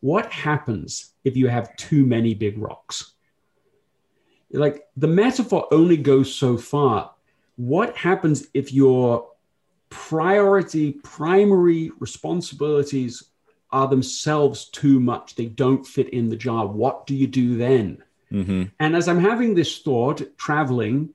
what 0.00 0.30
happens 0.32 1.12
if 1.24 1.36
you 1.36 1.48
have 1.48 1.74
too 1.76 2.06
many 2.06 2.34
big 2.34 2.58
rocks? 2.58 3.14
Like 4.50 4.86
the 4.96 5.08
metaphor 5.08 5.68
only 5.70 5.96
goes 5.96 6.34
so 6.34 6.56
far. 6.56 7.12
What 7.56 7.96
happens 7.96 8.46
if 8.54 8.72
your 8.72 9.28
priority, 9.90 10.92
primary 10.92 11.90
responsibilities 11.98 13.24
are 13.70 13.88
themselves 13.88 14.66
too 14.70 15.00
much? 15.00 15.34
They 15.34 15.46
don't 15.46 15.86
fit 15.86 16.08
in 16.10 16.28
the 16.28 16.36
jar. 16.36 16.66
What 16.66 17.06
do 17.06 17.14
you 17.14 17.26
do 17.26 17.56
then? 17.56 18.02
Mm-hmm. 18.32 18.64
And 18.78 18.96
as 18.96 19.08
I'm 19.08 19.20
having 19.20 19.54
this 19.54 19.78
thought, 19.78 20.36
traveling, 20.36 21.10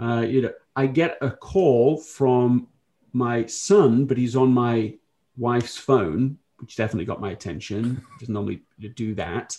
uh, 0.00 0.24
you 0.26 0.42
know, 0.42 0.52
I 0.76 0.86
get 0.86 1.18
a 1.20 1.30
call 1.30 1.98
from 1.98 2.68
my 3.12 3.46
son, 3.46 4.06
but 4.06 4.16
he's 4.16 4.34
on 4.34 4.52
my 4.52 4.94
wife's 5.36 5.76
phone, 5.76 6.38
which 6.58 6.76
definitely 6.76 7.04
got 7.04 7.20
my 7.20 7.30
attention. 7.30 8.02
Doesn't 8.18 8.34
normally 8.34 8.62
do 8.94 9.14
that. 9.14 9.56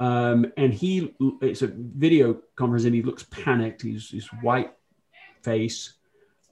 Um, 0.00 0.52
and 0.56 0.72
he, 0.72 1.14
it's 1.40 1.62
a 1.62 1.68
video 1.68 2.38
conference, 2.56 2.84
and 2.84 2.94
he 2.94 3.02
looks 3.02 3.24
panicked. 3.24 3.82
He's, 3.82 4.10
he's 4.10 4.26
white 4.42 4.72
face, 5.42 5.94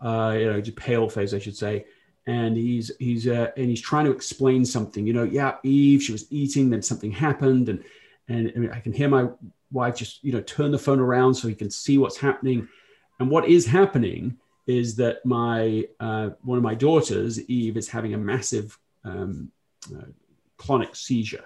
uh, 0.01 0.35
you 0.39 0.53
know, 0.53 0.61
just 0.61 0.77
pale 0.77 1.09
face, 1.09 1.33
I 1.33 1.39
should 1.39 1.57
say. 1.57 1.87
And 2.29 2.57
he's 2.57 2.91
he's 2.99 3.29
uh, 3.29 3.53
and 3.57 3.69
he's 3.71 3.81
trying 3.81 4.05
to 4.07 4.11
explain 4.11 4.65
something. 4.65 5.07
You 5.07 5.13
know, 5.13 5.23
yeah, 5.23 5.59
Eve, 5.63 6.03
she 6.03 6.11
was 6.11 6.27
eating, 6.31 6.71
then 6.71 6.83
something 6.83 7.13
happened, 7.13 7.69
and 7.69 7.85
and 8.27 8.53
I, 8.57 8.59
mean, 8.59 8.71
I 8.73 8.81
can 8.81 8.93
hear 8.93 9.09
my 9.09 9.29
wife 9.71 9.97
just 9.97 10.23
you 10.23 10.33
know 10.33 10.41
turn 10.41 10.71
the 10.71 10.79
phone 10.79 11.01
around 11.01 11.35
so 11.35 11.49
he 11.49 11.55
can 11.55 11.71
see 11.71 11.99
what's 11.99 12.19
happening. 12.19 12.69
And 13.19 13.31
what 13.31 13.49
is 13.49 13.67
happening 13.67 14.37
is 14.67 14.97
that 14.97 15.25
my 15.25 15.87
uh, 16.01 16.31
one 16.43 16.59
of 16.59 16.65
my 16.65 16.75
daughters 16.75 17.49
eve 17.49 17.77
is 17.77 17.89
having 17.89 18.15
a 18.15 18.19
massive 18.19 18.79
um, 19.05 19.51
uh, 19.95 20.07
clonic 20.59 20.97
seizure. 20.97 21.45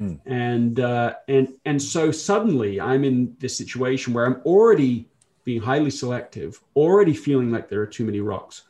Mm. 0.00 0.18
and 0.24 0.80
uh, 0.80 1.14
and 1.28 1.48
and 1.66 1.80
so 1.80 2.10
suddenly 2.10 2.80
i'm 2.80 3.04
in 3.04 3.36
this 3.40 3.54
situation 3.54 4.14
where 4.14 4.24
i'm 4.24 4.40
already 4.46 5.06
being 5.44 5.60
highly 5.60 5.90
selective 5.90 6.58
already 6.74 7.12
feeling 7.12 7.50
like 7.50 7.68
there 7.68 7.82
are 7.82 7.86
too 7.86 8.06
many 8.06 8.20
rocks 8.20 8.62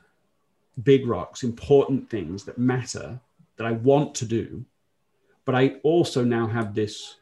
big 0.82 1.06
rocks 1.06 1.44
important 1.44 2.10
things 2.10 2.42
that 2.44 2.58
matter 2.58 3.20
that 3.56 3.66
i 3.66 3.72
want 3.72 4.16
to 4.16 4.24
do. 4.24 4.64
But 5.44 5.54
i 5.54 5.76
also 5.84 6.24
now 6.24 6.48
have 6.48 6.74
this 6.74 7.16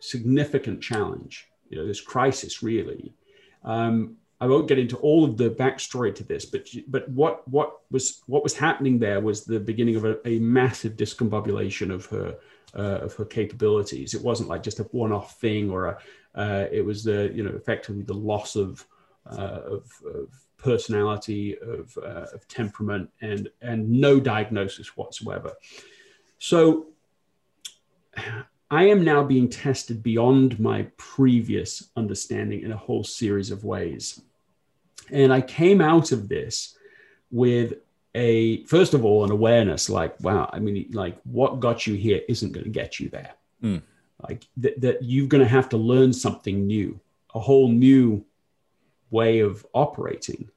significant 0.00 0.82
challenge, 0.82 1.48
you 1.68 1.78
know, 1.78 1.86
this 1.86 2.00
crisis 2.00 2.62
really. 2.62 3.14
Um, 3.64 4.16
I 4.40 4.46
won't 4.46 4.68
get 4.68 4.78
into 4.78 4.96
all 4.98 5.24
of 5.24 5.36
the 5.36 5.50
backstory 5.50 6.14
to 6.14 6.24
this, 6.24 6.44
but 6.44 6.68
but 6.86 7.08
what 7.08 7.46
what 7.48 7.80
was 7.90 8.22
what 8.26 8.44
was 8.44 8.54
happening 8.54 8.98
there 8.98 9.20
was 9.20 9.44
the 9.44 9.58
beginning 9.58 9.96
of 9.96 10.04
a, 10.04 10.28
a 10.28 10.38
massive 10.38 10.96
discombobulation 10.96 11.92
of 11.92 12.06
her 12.06 12.36
uh, 12.76 13.00
of 13.02 13.14
her 13.14 13.24
capabilities. 13.24 14.14
It 14.14 14.22
wasn't 14.22 14.48
like 14.48 14.62
just 14.62 14.78
a 14.78 14.84
one-off 14.84 15.40
thing, 15.40 15.70
or 15.70 15.86
a 15.86 15.98
uh, 16.36 16.66
it 16.70 16.84
was 16.84 17.02
the 17.02 17.32
you 17.34 17.42
know 17.42 17.50
effectively 17.50 18.02
the 18.02 18.14
loss 18.14 18.54
of 18.54 18.86
uh, 19.26 19.60
of, 19.64 19.90
of, 20.14 20.28
personality, 20.56 21.56
of, 21.58 21.96
uh, 22.02 22.26
of 22.34 22.46
temperament, 22.48 23.10
and 23.20 23.48
and 23.60 23.88
no 23.88 24.20
diagnosis 24.20 24.96
whatsoever. 24.96 25.52
So 26.38 26.88
I 28.70 28.84
am 28.84 29.02
now 29.02 29.24
being 29.24 29.48
tested 29.48 30.02
beyond 30.02 30.60
my 30.60 30.88
previous 30.98 31.88
understanding 31.96 32.62
in 32.62 32.72
a 32.72 32.76
whole 32.76 33.02
series 33.02 33.50
of 33.50 33.64
ways. 33.64 34.20
And 35.10 35.32
I 35.32 35.40
came 35.40 35.80
out 35.80 36.12
of 36.12 36.28
this 36.28 36.76
with 37.30 37.74
a, 38.14 38.64
first 38.64 38.92
of 38.92 39.04
all, 39.04 39.24
an 39.24 39.30
awareness 39.30 39.88
like, 39.88 40.18
wow, 40.20 40.50
I 40.52 40.58
mean, 40.58 40.90
like 40.92 41.18
what 41.24 41.60
got 41.60 41.86
you 41.86 41.94
here 41.94 42.20
isn't 42.28 42.52
going 42.52 42.64
to 42.64 42.70
get 42.70 43.00
you 43.00 43.08
there. 43.08 43.32
Mm. 43.62 43.82
Like 44.28 44.46
th- 44.60 44.76
that 44.78 45.02
you're 45.02 45.28
going 45.28 45.42
to 45.42 45.48
have 45.48 45.70
to 45.70 45.78
learn 45.78 46.12
something 46.12 46.66
new, 46.66 47.00
a 47.34 47.40
whole 47.40 47.68
new 47.68 48.24
way 49.10 49.40
of 49.40 49.66
operating 49.72 50.50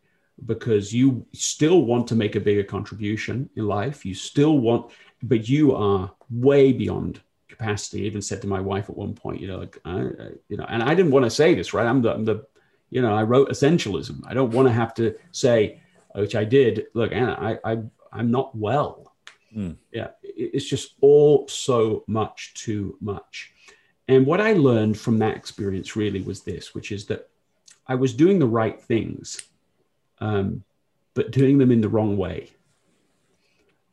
because 0.45 0.91
you 0.91 1.25
still 1.33 1.83
want 1.83 2.07
to 2.07 2.15
make 2.15 2.35
a 2.35 2.39
bigger 2.39 2.63
contribution 2.63 3.49
in 3.55 3.67
life. 3.67 4.05
You 4.05 4.15
still 4.15 4.57
want, 4.57 4.91
but 5.23 5.47
you 5.47 5.75
are 5.75 6.11
way 6.29 6.73
beyond 6.73 7.21
capacity. 7.61 8.03
I 8.03 8.05
even 8.05 8.21
said 8.21 8.41
to 8.41 8.47
my 8.47 8.59
wife 8.59 8.89
at 8.89 8.97
one 8.97 9.13
point, 9.13 9.39
you 9.39 9.47
know, 9.47 9.59
like, 9.59 9.77
I, 9.85 9.99
I, 9.99 10.27
you 10.49 10.57
know, 10.57 10.65
and 10.67 10.81
I 10.81 10.95
didn't 10.95 11.11
want 11.11 11.25
to 11.25 11.29
say 11.29 11.53
this, 11.53 11.73
right? 11.73 11.85
I'm 11.85 12.01
the, 12.01 12.11
I'm 12.13 12.25
the, 12.25 12.45
you 12.89 13.01
know, 13.01 13.13
I 13.13 13.23
wrote 13.23 13.49
essentialism. 13.49 14.21
I 14.25 14.33
don't 14.33 14.51
want 14.51 14.67
to 14.67 14.73
have 14.73 14.93
to 14.95 15.15
say, 15.31 15.79
which 16.15 16.35
I 16.35 16.43
did. 16.43 16.87
Look, 16.93 17.11
Anna, 17.11 17.37
I, 17.39 17.71
I 17.71 17.77
I'm 18.11 18.31
not 18.31 18.55
well. 18.55 19.13
Mm. 19.55 19.77
Yeah, 19.91 20.09
it's 20.23 20.65
just 20.65 20.95
all 21.01 21.47
so 21.47 22.03
much 22.07 22.53
too 22.55 22.97
much. 22.99 23.53
And 24.07 24.25
what 24.25 24.41
I 24.41 24.53
learned 24.53 24.97
from 24.97 25.19
that 25.19 25.37
experience 25.37 25.95
really 25.95 26.21
was 26.21 26.41
this, 26.41 26.73
which 26.75 26.91
is 26.91 27.05
that 27.05 27.29
I 27.87 27.95
was 27.95 28.13
doing 28.13 28.39
the 28.39 28.47
right 28.47 28.81
things, 28.81 29.41
um, 30.19 30.63
but 31.13 31.31
doing 31.31 31.57
them 31.57 31.71
in 31.71 31.81
the 31.81 31.89
wrong 31.89 32.17
way. 32.17 32.49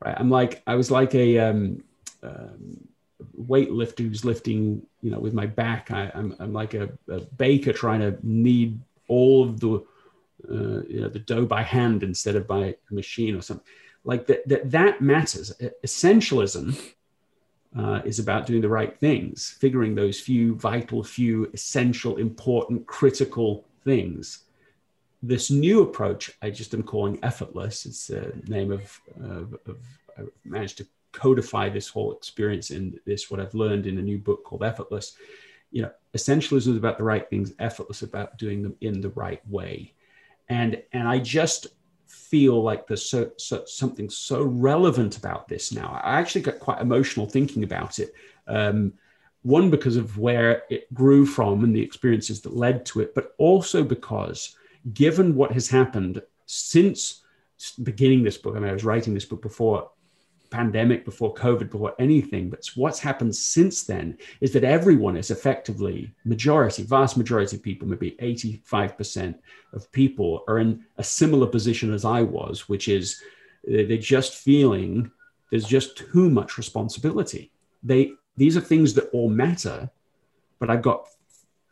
Right? 0.05 0.17
I'm 0.19 0.31
like 0.31 0.63
I 0.67 0.75
was 0.75 0.91
like 0.91 1.15
a 1.15 1.39
um, 1.39 1.85
um, 2.23 2.89
weightlifter 3.39 4.01
who's 4.01 4.25
lifting, 4.25 4.83
you 5.03 5.11
know, 5.11 5.19
with 5.19 5.35
my 5.35 5.47
back. 5.47 5.91
I, 5.91 6.05
am 6.07 6.11
I'm, 6.15 6.37
I'm 6.41 6.53
like 6.53 6.75
a, 6.75 6.91
a, 7.09 7.21
baker 7.21 7.73
trying 7.73 8.01
to 8.01 8.19
knead 8.23 8.79
all 9.09 9.45
of 9.45 9.61
the, 9.61 9.85
uh, 10.49 10.83
you 10.89 11.01
know, 11.01 11.09
the 11.09 11.19
dough 11.19 11.47
by 11.47 11.63
hand 11.63 12.03
instead 12.03 12.37
of 12.37 12.47
by 12.47 12.77
a 12.91 12.95
machine 12.95 13.35
or 13.35 13.43
something. 13.43 13.67
Like 14.05 14.27
that, 14.27 14.49
that, 14.49 14.71
that 14.71 15.01
matters. 15.01 15.53
Essentialism 15.85 16.79
uh, 17.77 18.01
is 18.05 18.19
about 18.19 18.47
doing 18.47 18.63
the 18.63 18.69
right 18.69 18.97
things, 18.99 19.57
figuring 19.61 19.95
those 19.95 20.21
few 20.21 20.55
vital, 20.55 21.03
few 21.03 21.51
essential, 21.53 22.17
important, 22.17 22.87
critical 22.87 23.65
things. 23.85 24.45
this 25.23 25.51
new 25.51 25.83
approach, 25.83 26.31
I 26.41 26.51
just 26.51 26.73
am 26.75 26.85
calling 26.85 27.19
effortless. 27.25 27.85
It's 27.85 28.07
the 28.07 28.33
name 28.47 28.71
of, 28.71 29.01
of, 29.21 29.55
of 29.67 29.77
I 30.17 30.23
managed 30.45 30.79
to 30.79 30.87
codify 31.13 31.69
this 31.69 31.89
whole 31.89 32.13
experience 32.13 32.71
in 32.71 32.99
this, 33.05 33.31
what 33.31 33.41
I've 33.41 33.55
learned 33.55 33.87
in 33.87 33.99
a 33.99 34.03
new 34.03 34.19
book 34.19 34.45
called 34.45 34.65
Effortless. 34.65 35.17
You 35.71 35.83
know, 35.83 35.91
essentialism 36.17 36.69
is 36.69 36.77
about 36.77 36.99
the 36.99 37.05
right 37.05 37.29
things, 37.29 37.53
effortless 37.59 38.03
about 38.03 38.39
doing 38.39 38.63
them 38.63 38.77
in 38.81 39.01
the 39.01 39.11
right 39.11 39.47
way. 39.49 39.95
And, 40.49 40.83
and 40.93 41.07
I 41.07 41.19
just 41.19 41.69
feel 42.07 42.63
like 42.63 42.87
there's 42.87 43.09
so, 43.09 43.31
so, 43.37 43.65
something 43.67 44.09
so 44.09 44.43
relevant 44.43 45.19
about 45.19 45.49
this 45.49 45.73
now. 45.73 46.01
I 46.03 46.19
actually 46.19 46.43
got 46.43 46.59
quite 46.59 46.81
emotional 46.81 47.27
thinking 47.27 47.65
about 47.65 47.99
it. 47.99 48.15
Um, 48.47 48.95
one, 49.43 49.71
because 49.71 49.97
of 49.97 50.19
where 50.19 50.63
it 50.69 50.93
grew 50.93 51.25
from 51.25 51.65
and 51.65 51.75
the 51.75 51.83
experiences 51.83 52.41
that 52.43 52.57
led 52.57 52.85
to 52.87 53.01
it, 53.01 53.15
but 53.15 53.35
also 53.39 53.85
because 53.85 54.57
given 54.93 55.35
what 55.35 55.53
has 55.53 55.69
happened 55.69 56.23
since 56.47 57.23
beginning 57.83 58.23
this 58.23 58.39
book, 58.39 58.57
I 58.57 58.61
mean, 58.61 58.71
I 58.71 58.75
was 58.75 58.85
writing 58.85 59.15
this 59.15 59.25
book 59.25 59.43
before 59.43 59.91
pandemic, 60.51 61.05
before 61.05 61.35
COVID, 61.35 61.71
before 61.71 61.95
anything, 61.99 62.51
but 62.51 62.69
what's 62.75 62.99
happened 62.99 63.35
since 63.35 63.85
then 63.85 64.17
is 64.41 64.53
that 64.53 64.65
everyone 64.65 65.17
is 65.17 65.31
effectively, 65.31 66.13
majority, 66.25 66.83
vast 66.83 67.17
majority 67.17 67.57
of 67.57 67.63
people, 67.63 67.89
maybe 67.89 68.17
85% 68.21 69.35
of 69.73 69.91
people 69.93 70.45
are 70.49 70.59
in 70.59 70.85
a 70.97 71.05
similar 71.05 71.47
position 71.47 71.93
as 71.93 72.05
I 72.05 72.23
was, 72.23 72.69
which 72.69 72.89
is 72.89 73.23
they're 73.65 73.99
just 73.99 74.35
feeling 74.35 75.11
there's 75.51 75.67
just 75.67 75.97
too 75.97 76.31
much 76.31 76.59
responsibility. 76.59 77.53
They 77.83 78.13
these 78.37 78.57
are 78.57 78.61
things 78.61 78.95
that 78.95 79.11
all 79.13 79.29
matter, 79.29 79.91
but 80.61 80.71
I've 80.71 80.83
got 80.83 81.09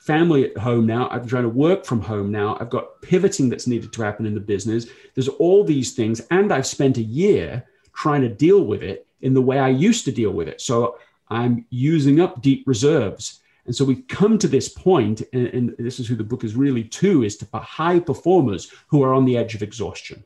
family 0.07 0.51
at 0.51 0.57
home 0.57 0.87
now. 0.87 1.09
I'm 1.09 1.27
trying 1.27 1.43
to 1.43 1.49
work 1.49 1.85
from 1.85 2.01
home 2.01 2.31
now. 2.31 2.57
I've 2.61 2.71
got 2.71 3.03
pivoting 3.03 3.49
that's 3.49 3.67
needed 3.67 3.93
to 3.93 4.03
happen 4.03 4.27
in 4.27 4.35
the 4.35 4.41
business. 4.41 4.87
There's 5.15 5.29
all 5.29 5.65
these 5.65 5.95
things. 5.95 6.21
And 6.31 6.53
I've 6.53 6.67
spent 6.67 6.97
a 6.97 7.03
year 7.03 7.65
trying 7.97 8.21
to 8.21 8.29
deal 8.29 8.63
with 8.65 8.83
it 8.83 9.07
in 9.23 9.35
the 9.35 9.43
way 9.43 9.59
I 9.59 9.71
used 9.71 10.05
to 10.05 10.13
deal 10.13 10.31
with 10.31 10.49
it. 10.49 10.61
So 10.61 10.99
I'm 11.29 11.65
using 11.71 12.21
up 12.21 12.43
deep 12.43 12.63
reserves. 12.67 13.41
And 13.65 13.75
so 13.75 13.85
we 13.85 14.03
come 14.03 14.39
to 14.39 14.47
this 14.47 14.69
point, 14.69 15.23
and, 15.33 15.47
and 15.49 15.75
this 15.79 15.99
is 15.99 16.07
who 16.07 16.15
the 16.15 16.23
book 16.23 16.45
is 16.45 16.55
really 16.55 16.85
to, 16.85 17.25
is 17.25 17.37
to 17.39 17.47
high 17.59 17.99
performers 17.99 18.71
who 18.87 19.03
are 19.03 19.13
on 19.13 19.25
the 19.25 19.37
edge 19.37 19.57
of 19.57 19.63
exhaustion. 19.63 20.23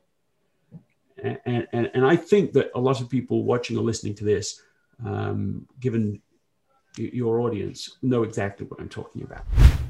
And, 1.23 1.67
and, 1.73 1.91
and 1.95 2.05
I 2.05 2.17
think 2.17 2.53
that 2.53 2.71
a 2.75 2.81
lot 2.81 3.01
of 3.01 3.09
people 3.09 3.45
watching 3.45 3.79
or 3.79 3.83
listening 3.83 4.15
to 4.17 4.25
this, 4.25 4.61
um, 5.07 5.67
given 5.79 6.21
your 6.97 7.41
audience 7.41 7.97
know 8.03 8.25
exactly 8.25 8.67
what 8.67 8.81
I'm 8.81 8.89
talking 8.89 9.23
about. 9.23 9.45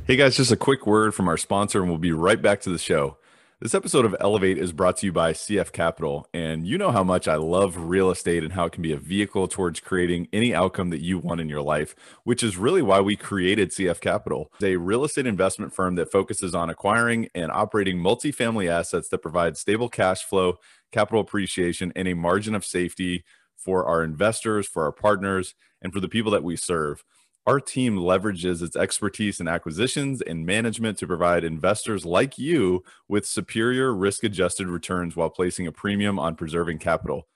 Hey 0.06 0.16
guys, 0.16 0.36
just 0.36 0.52
a 0.52 0.56
quick 0.56 0.86
word 0.86 1.14
from 1.14 1.28
our 1.28 1.36
sponsor, 1.36 1.80
and 1.80 1.88
we'll 1.88 1.98
be 1.98 2.12
right 2.12 2.40
back 2.40 2.60
to 2.62 2.70
the 2.70 2.78
show. 2.78 3.16
This 3.62 3.74
episode 3.74 4.06
of 4.06 4.16
Elevate 4.20 4.56
is 4.56 4.72
brought 4.72 4.96
to 4.96 5.06
you 5.06 5.12
by 5.12 5.34
CF 5.34 5.70
Capital. 5.70 6.26
And 6.32 6.66
you 6.66 6.78
know 6.78 6.92
how 6.92 7.04
much 7.04 7.28
I 7.28 7.34
love 7.34 7.76
real 7.76 8.10
estate 8.10 8.42
and 8.42 8.54
how 8.54 8.64
it 8.64 8.72
can 8.72 8.80
be 8.80 8.92
a 8.92 8.96
vehicle 8.96 9.48
towards 9.48 9.80
creating 9.80 10.28
any 10.32 10.54
outcome 10.54 10.88
that 10.88 11.02
you 11.02 11.18
want 11.18 11.42
in 11.42 11.50
your 11.50 11.60
life, 11.60 11.94
which 12.24 12.42
is 12.42 12.56
really 12.56 12.80
why 12.80 13.02
we 13.02 13.16
created 13.16 13.68
CF 13.68 14.00
Capital. 14.00 14.50
It's 14.54 14.64
a 14.64 14.76
real 14.76 15.04
estate 15.04 15.26
investment 15.26 15.74
firm 15.74 15.96
that 15.96 16.10
focuses 16.10 16.54
on 16.54 16.70
acquiring 16.70 17.28
and 17.34 17.52
operating 17.52 17.98
multifamily 17.98 18.66
assets 18.66 19.10
that 19.10 19.18
provide 19.18 19.58
stable 19.58 19.90
cash 19.90 20.24
flow, 20.24 20.54
capital 20.90 21.20
appreciation, 21.20 21.92
and 21.94 22.08
a 22.08 22.14
margin 22.14 22.54
of 22.54 22.64
safety 22.64 23.24
for 23.58 23.84
our 23.84 24.02
investors, 24.02 24.66
for 24.66 24.84
our 24.84 24.92
partners, 24.92 25.54
and 25.82 25.92
for 25.92 26.00
the 26.00 26.08
people 26.08 26.32
that 26.32 26.42
we 26.42 26.56
serve. 26.56 27.04
Our 27.46 27.58
team 27.58 27.96
leverages 27.96 28.62
its 28.62 28.76
expertise 28.76 29.40
in 29.40 29.48
acquisitions 29.48 30.20
and 30.20 30.44
management 30.44 30.98
to 30.98 31.06
provide 31.06 31.42
investors 31.42 32.04
like 32.04 32.38
you 32.38 32.84
with 33.08 33.26
superior 33.26 33.94
risk 33.94 34.24
adjusted 34.24 34.68
returns 34.68 35.16
while 35.16 35.30
placing 35.30 35.66
a 35.66 35.72
premium 35.72 36.18
on 36.18 36.36
preserving 36.36 36.78
capital. 36.78 37.26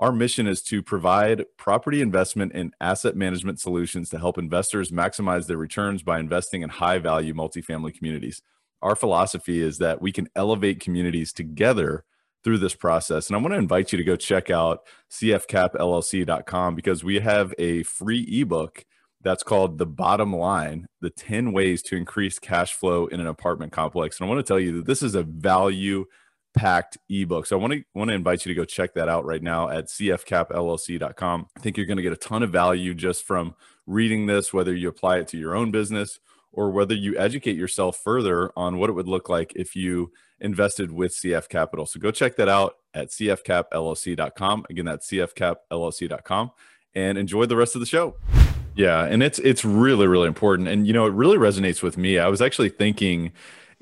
Our 0.00 0.10
mission 0.10 0.48
is 0.48 0.60
to 0.62 0.82
provide 0.82 1.44
property 1.56 2.02
investment 2.02 2.50
and 2.52 2.74
asset 2.80 3.14
management 3.14 3.60
solutions 3.60 4.10
to 4.10 4.18
help 4.18 4.38
investors 4.38 4.90
maximize 4.90 5.46
their 5.46 5.56
returns 5.56 6.02
by 6.02 6.18
investing 6.18 6.62
in 6.62 6.70
high 6.70 6.98
value 6.98 7.32
multifamily 7.32 7.96
communities. 7.96 8.42
Our 8.82 8.96
philosophy 8.96 9.60
is 9.60 9.78
that 9.78 10.02
we 10.02 10.10
can 10.10 10.28
elevate 10.34 10.80
communities 10.80 11.32
together 11.32 12.04
through 12.42 12.58
this 12.58 12.74
process. 12.74 13.28
And 13.28 13.36
I 13.36 13.40
want 13.40 13.54
to 13.54 13.58
invite 13.58 13.92
you 13.92 13.98
to 13.98 14.04
go 14.04 14.16
check 14.16 14.50
out 14.50 14.80
cfcapllc.com 15.10 16.74
because 16.74 17.04
we 17.04 17.20
have 17.20 17.54
a 17.56 17.84
free 17.84 18.22
ebook 18.40 18.84
that's 19.24 19.42
called 19.42 19.78
The 19.78 19.86
Bottom 19.86 20.34
Line 20.34 20.86
The 21.00 21.10
10 21.10 21.52
Ways 21.52 21.82
to 21.84 21.96
Increase 21.96 22.38
Cash 22.38 22.74
Flow 22.74 23.06
in 23.06 23.20
an 23.20 23.26
Apartment 23.26 23.72
Complex. 23.72 24.20
And 24.20 24.26
I 24.26 24.28
want 24.32 24.44
to 24.44 24.48
tell 24.48 24.60
you 24.60 24.76
that 24.76 24.86
this 24.86 25.02
is 25.02 25.14
a 25.14 25.22
value 25.22 26.04
packed 26.54 26.98
ebook. 27.08 27.46
So 27.46 27.58
I 27.58 27.60
want 27.60 27.72
to 27.72 27.82
want 27.94 28.10
to 28.10 28.14
invite 28.14 28.46
you 28.46 28.54
to 28.54 28.60
go 28.60 28.64
check 28.64 28.94
that 28.94 29.08
out 29.08 29.24
right 29.24 29.42
now 29.42 29.68
at 29.68 29.86
cfcapllc.com. 29.86 31.46
I 31.56 31.60
think 31.60 31.76
you're 31.76 31.86
going 31.86 31.96
to 31.96 32.02
get 32.02 32.12
a 32.12 32.16
ton 32.16 32.42
of 32.42 32.50
value 32.50 32.94
just 32.94 33.24
from 33.24 33.56
reading 33.86 34.26
this 34.26 34.52
whether 34.52 34.74
you 34.74 34.88
apply 34.88 35.18
it 35.18 35.28
to 35.28 35.38
your 35.38 35.54
own 35.56 35.70
business 35.70 36.20
or 36.52 36.70
whether 36.70 36.94
you 36.94 37.18
educate 37.18 37.56
yourself 37.56 37.96
further 37.96 38.52
on 38.56 38.78
what 38.78 38.88
it 38.88 38.92
would 38.92 39.08
look 39.08 39.28
like 39.28 39.52
if 39.56 39.74
you 39.74 40.12
invested 40.40 40.92
with 40.92 41.12
CF 41.12 41.48
Capital. 41.48 41.86
So 41.86 41.98
go 41.98 42.10
check 42.10 42.36
that 42.36 42.48
out 42.48 42.76
at 42.92 43.08
cfcapllc.com. 43.08 44.66
Again, 44.70 44.84
that's 44.84 45.10
cfcapllc.com 45.10 46.50
and 46.94 47.18
enjoy 47.18 47.46
the 47.46 47.56
rest 47.56 47.74
of 47.74 47.80
the 47.80 47.86
show. 47.86 48.14
Yeah, 48.76 49.04
and 49.04 49.22
it's 49.22 49.38
it's 49.40 49.64
really 49.64 50.06
really 50.06 50.28
important 50.28 50.68
and 50.68 50.86
you 50.86 50.92
know 50.92 51.06
it 51.06 51.12
really 51.12 51.38
resonates 51.38 51.82
with 51.82 51.96
me. 51.96 52.18
I 52.18 52.28
was 52.28 52.42
actually 52.42 52.70
thinking 52.70 53.32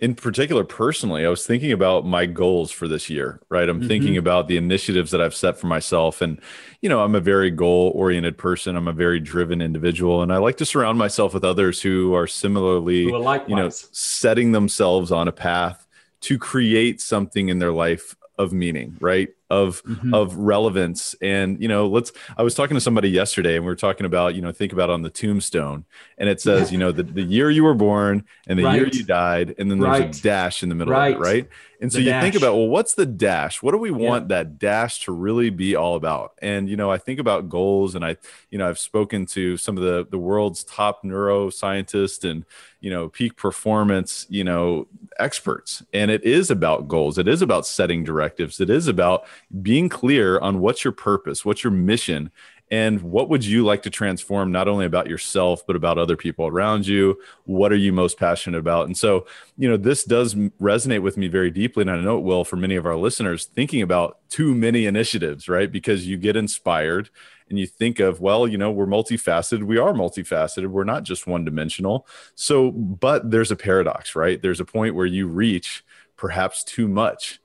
in 0.03 0.17
particular 0.17 0.65
personally 0.65 1.25
i 1.25 1.29
was 1.29 1.47
thinking 1.47 1.71
about 1.71 2.05
my 2.05 2.27
goals 2.27 2.71
for 2.71 2.89
this 2.89 3.09
year 3.09 3.41
right 3.49 3.69
i'm 3.69 3.79
mm-hmm. 3.79 3.89
thinking 3.89 4.17
about 4.17 4.49
the 4.49 4.57
initiatives 4.57 5.13
that 5.13 5.21
i've 5.21 5.35
set 5.35 5.57
for 5.57 5.69
myself 5.69 6.21
and 6.21 6.41
you 6.81 6.89
know 6.89 7.03
i'm 7.03 7.15
a 7.15 7.21
very 7.21 7.51
goal 7.51 7.93
oriented 7.95 8.37
person 8.37 8.75
i'm 8.75 8.89
a 8.89 8.93
very 8.93 9.21
driven 9.21 9.63
individual 9.63 10.21
and 10.21 10.33
i 10.33 10.39
like 10.39 10.57
to 10.57 10.67
surround 10.67 10.99
myself 10.99 11.33
with 11.33 11.45
others 11.45 11.81
who 11.81 12.15
are 12.15 12.27
similarly 12.27 13.05
who 13.05 13.41
you 13.47 13.57
know 13.57 13.69
setting 13.71 14.53
themselves 14.53 15.13
on 15.13 15.29
a 15.29 15.33
path 15.33 15.87
to 16.21 16.37
create 16.37 17.01
something 17.01 17.49
in 17.49 17.61
their 17.61 17.73
life 17.73 18.17
of 18.39 18.53
meaning 18.53 18.97
right 19.01 19.29
of 19.53 19.83
mm-hmm. 19.85 20.15
of 20.15 20.35
relevance 20.35 21.15
and 21.21 21.61
you 21.61 21.69
know 21.69 21.87
let's 21.87 22.11
i 22.38 22.43
was 22.43 22.55
talking 22.55 22.75
to 22.75 22.81
somebody 22.81 23.11
yesterday 23.11 23.55
and 23.57 23.65
we 23.67 23.71
were 23.71 23.77
talking 23.77 24.07
about 24.07 24.35
you 24.35 24.41
know 24.41 24.51
think 24.51 24.73
about 24.73 24.88
on 24.88 25.03
the 25.03 25.11
tombstone 25.11 25.85
and 26.17 26.31
it 26.31 26.41
says 26.41 26.71
yeah. 26.71 26.73
you 26.73 26.79
know 26.79 26.91
the, 26.91 27.03
the 27.03 27.21
year 27.21 27.51
you 27.51 27.62
were 27.62 27.75
born 27.75 28.25
and 28.47 28.59
the 28.59 28.65
right. 28.65 28.77
year 28.77 28.88
you 28.88 29.05
died 29.05 29.55
and 29.59 29.71
then 29.71 29.79
there's 29.79 30.01
right. 30.01 30.17
a 30.17 30.23
dash 30.23 30.62
in 30.62 30.71
the 30.71 30.75
middle 30.75 30.95
right. 30.95 31.15
of 31.15 31.21
it 31.21 31.23
right 31.23 31.49
and 31.83 31.92
so 31.92 31.99
the 31.99 32.05
you 32.05 32.11
dash. 32.11 32.23
think 32.23 32.35
about 32.37 32.55
well 32.55 32.68
what's 32.68 32.95
the 32.95 33.05
dash? 33.05 33.62
What 33.62 33.73
do 33.73 33.79
we 33.79 33.90
want 33.90 34.25
yeah. 34.25 34.37
that 34.37 34.59
dash 34.59 35.05
to 35.05 35.12
really 35.12 35.51
be 35.51 35.77
all 35.77 35.97
about? 35.97 36.33
And 36.40 36.68
you 36.68 36.77
know 36.77 36.90
i 36.90 36.97
think 36.97 37.21
about 37.21 37.49
goals 37.49 37.95
and 37.95 38.05
i 38.05 38.16
you 38.51 38.59
know 38.59 38.68
i've 38.68 38.79
spoken 38.79 39.27
to 39.27 39.57
some 39.57 39.77
of 39.77 39.83
the 39.83 40.07
the 40.11 40.18
world's 40.18 40.64
top 40.64 41.03
neuroscientists 41.03 42.29
and 42.29 42.45
you 42.81 42.90
know 42.90 43.09
peak 43.09 43.37
performance 43.37 44.27
you 44.31 44.45
know 44.45 44.87
experts. 45.18 45.83
And 45.92 46.11
it 46.11 46.25
is 46.25 46.51
about 46.51 46.88
goals. 46.88 47.18
It 47.18 47.29
is 47.29 47.42
about 47.42 47.66
setting 47.66 48.05
directives. 48.05 48.61
It 48.61 48.71
is 48.71 48.88
about 48.88 49.25
being 49.62 49.88
clear 49.88 50.38
on 50.40 50.61
what's 50.61 50.85
your 50.85 50.92
purpose, 50.92 51.45
what's 51.45 51.64
your 51.64 51.71
mission, 51.71 52.31
and 52.73 53.03
what 53.03 53.29
would 53.29 53.45
you 53.45 53.67
like 53.67 53.83
to 53.83 53.91
transform 53.91 54.51
not 54.51 54.67
only 54.67 54.87
about 54.87 55.07
yourself 55.07 55.65
but 55.67 55.77
about 55.77 55.99
other 55.99 56.17
people 56.17 56.47
around 56.47 56.87
you? 56.87 57.21
What 57.45 57.71
are 57.71 57.77
you 57.77 57.93
most 57.93 58.19
passionate 58.19 58.59
about? 58.59 58.87
And 58.87 58.97
so 58.97 59.27
you 59.59 59.69
know 59.69 59.77
this 59.77 60.05
does 60.05 60.35
resonate 60.35 61.03
with 61.03 61.19
me 61.19 61.29
very 61.29 61.51
deeply 61.51 61.83
and 61.83 61.91
i 61.91 62.01
know 62.01 62.17
it 62.17 62.25
will 62.25 62.45
for 62.45 62.57
many 62.57 62.75
of 62.75 62.87
our 62.87 62.97
listeners 62.97 63.45
thinking 63.45 63.83
about 63.83 64.19
too 64.31 64.55
many 64.55 64.87
initiatives 64.87 65.49
right? 65.49 65.71
Because 65.71 66.09
you 66.09 66.17
get 66.17 66.35
inspired 66.35 67.11
and 67.51 67.59
you 67.59 67.67
think 67.67 68.01
of 68.01 68.21
well 68.23 68.49
you 68.49 68.57
know 68.57 68.73
we're 68.73 68.87
multifaceted. 68.87 69.63
We 69.65 69.77
are 69.77 69.93
multifaceted. 69.93 70.69
We're 70.69 70.85
not 70.85 71.03
just 71.05 71.27
one 71.27 71.45
dimensional 71.45 72.07
so 72.35 72.71
but 72.71 73.31
there's 73.31 73.51
a 73.51 73.57
paradox 73.57 74.17
right? 74.17 74.41
There's 74.41 74.61
a 74.61 74.65
point 74.65 74.95
where 74.95 75.07
you 75.07 75.29
reach 75.29 75.85
perhaps 76.17 76.65
too 76.65 76.89
much. 76.89 77.39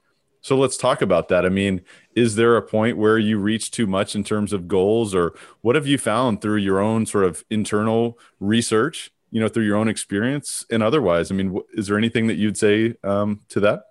So 0.48 0.56
let's 0.56 0.78
talk 0.78 1.02
about 1.02 1.28
that. 1.28 1.46
I 1.46 1.50
mean, 1.50 1.82
is 2.18 2.36
there 2.36 2.58
a 2.58 2.64
point 2.64 2.98
where 2.98 3.20
you 3.20 3.38
reach 3.38 3.70
too 3.70 3.86
much 3.86 4.16
in 4.16 4.24
terms 4.24 4.52
of 4.52 4.68
goals, 4.68 5.14
or 5.14 5.36
what 5.62 5.76
have 5.76 5.86
you 5.86 6.00
found 6.00 6.42
through 6.42 6.58
your 6.58 6.80
own 6.80 7.06
sort 7.06 7.24
of 7.24 7.46
internal 7.52 8.18
research, 8.40 9.12
you 9.30 9.40
know, 9.40 9.48
through 9.48 9.66
your 9.66 9.78
own 9.78 9.88
experience 9.88 10.66
and 10.72 10.82
otherwise? 10.82 11.30
I 11.32 11.36
mean, 11.36 11.60
is 11.74 11.86
there 11.86 11.98
anything 11.98 12.26
that 12.26 12.34
you'd 12.34 12.58
say 12.58 12.96
um, 13.04 13.42
to 13.50 13.60
that? 13.60 13.87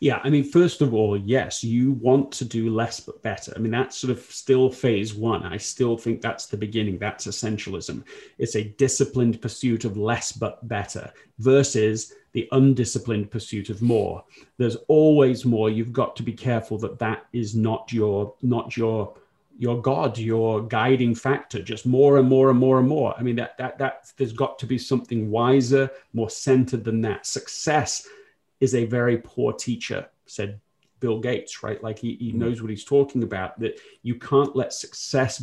Yeah, 0.00 0.20
I 0.22 0.30
mean, 0.30 0.44
first 0.44 0.80
of 0.80 0.94
all, 0.94 1.16
yes, 1.16 1.64
you 1.64 1.92
want 1.92 2.30
to 2.32 2.44
do 2.44 2.70
less 2.70 3.00
but 3.00 3.22
better. 3.22 3.52
I 3.56 3.58
mean, 3.58 3.72
that's 3.72 3.96
sort 3.96 4.10
of 4.10 4.20
still 4.20 4.70
phase 4.70 5.14
one. 5.14 5.42
I 5.44 5.56
still 5.56 5.96
think 5.96 6.20
that's 6.20 6.46
the 6.46 6.56
beginning. 6.56 6.98
That's 6.98 7.26
essentialism. 7.26 8.04
It's 8.38 8.56
a 8.56 8.64
disciplined 8.64 9.42
pursuit 9.42 9.84
of 9.84 9.96
less 9.96 10.32
but 10.32 10.66
better 10.68 11.12
versus 11.38 12.12
the 12.32 12.48
undisciplined 12.52 13.30
pursuit 13.30 13.70
of 13.70 13.82
more. 13.82 14.22
There's 14.58 14.76
always 14.86 15.44
more. 15.44 15.70
You've 15.70 15.92
got 15.92 16.14
to 16.16 16.22
be 16.22 16.32
careful 16.32 16.78
that 16.78 16.98
that 16.98 17.26
is 17.32 17.54
not 17.54 17.92
your 17.92 18.34
not 18.42 18.76
your 18.76 19.14
your 19.58 19.82
god 19.82 20.16
your 20.16 20.62
guiding 20.62 21.14
factor 21.14 21.60
just 21.60 21.84
more 21.84 22.18
and 22.18 22.28
more 22.28 22.48
and 22.48 22.58
more 22.58 22.78
and 22.78 22.88
more 22.88 23.12
i 23.18 23.22
mean 23.22 23.34
that 23.34 23.58
that 23.58 23.76
that 23.76 24.12
there's 24.16 24.32
got 24.32 24.56
to 24.56 24.66
be 24.66 24.78
something 24.78 25.30
wiser 25.30 25.90
more 26.12 26.30
centered 26.30 26.84
than 26.84 27.00
that 27.00 27.26
success 27.26 28.06
is 28.60 28.74
a 28.74 28.84
very 28.84 29.18
poor 29.18 29.52
teacher, 29.52 30.08
said 30.26 30.60
Bill 31.00 31.20
Gates, 31.20 31.62
right? 31.62 31.82
Like 31.82 31.98
he, 31.98 32.16
he 32.16 32.30
mm-hmm. 32.30 32.40
knows 32.40 32.60
what 32.60 32.70
he's 32.70 32.84
talking 32.84 33.22
about, 33.22 33.58
that 33.60 33.80
you 34.02 34.16
can't 34.16 34.56
let 34.56 34.72
success 34.72 35.42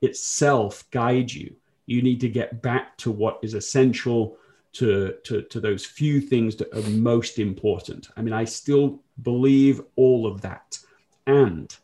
itself 0.00 0.88
guide 0.90 1.32
you. 1.32 1.54
You 1.86 2.02
need 2.02 2.20
to 2.20 2.28
get 2.28 2.62
back 2.62 2.96
to 2.98 3.10
what 3.10 3.38
is 3.42 3.54
essential 3.54 4.36
to, 4.74 5.14
to, 5.24 5.42
to 5.42 5.60
those 5.60 5.84
few 5.84 6.20
things 6.20 6.56
that 6.56 6.72
are 6.74 6.90
most 6.90 7.38
important. 7.38 8.08
I 8.16 8.22
mean, 8.22 8.34
I 8.34 8.44
still 8.44 9.00
believe 9.22 9.80
all 9.96 10.26
of 10.26 10.40
that. 10.42 10.78
And 11.26 11.74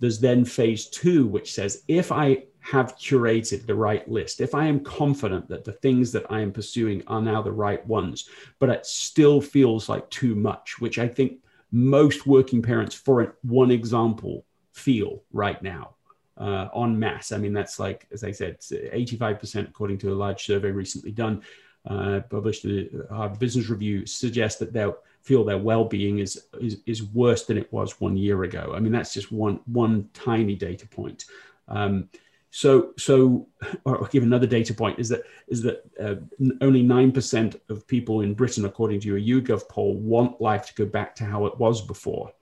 there's 0.00 0.20
then 0.20 0.44
phase 0.44 0.88
two, 0.88 1.26
which 1.26 1.52
says 1.52 1.82
if 1.88 2.12
I 2.12 2.44
have 2.70 2.96
curated 2.96 3.64
the 3.64 3.74
right 3.74 4.06
list, 4.08 4.40
if 4.40 4.54
I 4.54 4.66
am 4.66 4.80
confident 4.80 5.48
that 5.48 5.64
the 5.64 5.72
things 5.72 6.12
that 6.12 6.26
I 6.30 6.40
am 6.40 6.52
pursuing 6.52 7.02
are 7.06 7.22
now 7.22 7.40
the 7.40 7.52
right 7.52 7.84
ones, 7.86 8.28
but 8.58 8.68
it 8.68 8.84
still 8.84 9.40
feels 9.40 9.88
like 9.88 10.08
too 10.10 10.34
much, 10.34 10.78
which 10.78 10.98
I 10.98 11.08
think 11.08 11.38
most 11.72 12.26
working 12.26 12.60
parents, 12.60 12.94
for 12.94 13.36
one 13.42 13.70
example, 13.70 14.44
feel 14.72 15.22
right 15.32 15.62
now 15.62 15.94
uh, 16.36 16.68
en 16.76 16.98
masse. 16.98 17.32
I 17.32 17.38
mean, 17.38 17.54
that's 17.54 17.78
like, 17.78 18.06
as 18.12 18.22
I 18.22 18.32
said, 18.32 18.60
85% 18.60 19.68
according 19.68 19.98
to 19.98 20.12
a 20.12 20.14
large 20.14 20.44
survey 20.44 20.70
recently 20.70 21.10
done, 21.10 21.42
uh, 21.86 22.20
published 22.28 22.66
in 22.66 23.02
Harvard 23.10 23.38
Business 23.38 23.70
Review, 23.70 24.04
suggests 24.04 24.58
that 24.60 24.74
they 24.74 24.86
feel 25.22 25.42
their 25.42 25.56
well-being 25.56 26.18
is, 26.18 26.44
is, 26.60 26.82
is 26.84 27.02
worse 27.02 27.46
than 27.46 27.56
it 27.56 27.72
was 27.72 27.98
one 27.98 28.16
year 28.16 28.44
ago. 28.44 28.74
I 28.76 28.80
mean, 28.80 28.92
that's 28.92 29.14
just 29.14 29.32
one, 29.32 29.60
one 29.66 30.10
tiny 30.12 30.54
data 30.54 30.86
point. 30.86 31.24
Um, 31.66 32.08
so, 32.50 32.94
so, 32.96 33.46
I'll 33.84 34.06
give 34.06 34.22
another 34.22 34.46
data 34.46 34.72
point 34.72 34.98
is 34.98 35.10
that 35.10 35.22
is 35.48 35.62
that 35.62 35.82
uh, 36.00 36.14
only 36.62 36.82
nine 36.82 37.12
percent 37.12 37.60
of 37.68 37.86
people 37.86 38.22
in 38.22 38.34
Britain, 38.34 38.64
according 38.64 39.00
to 39.00 39.16
a 39.16 39.20
YouGov 39.20 39.68
poll, 39.68 39.94
want 39.96 40.40
life 40.40 40.66
to 40.66 40.74
go 40.74 40.86
back 40.86 41.14
to 41.16 41.24
how 41.24 41.44
it 41.46 41.58
was 41.58 41.82
before. 41.82 42.32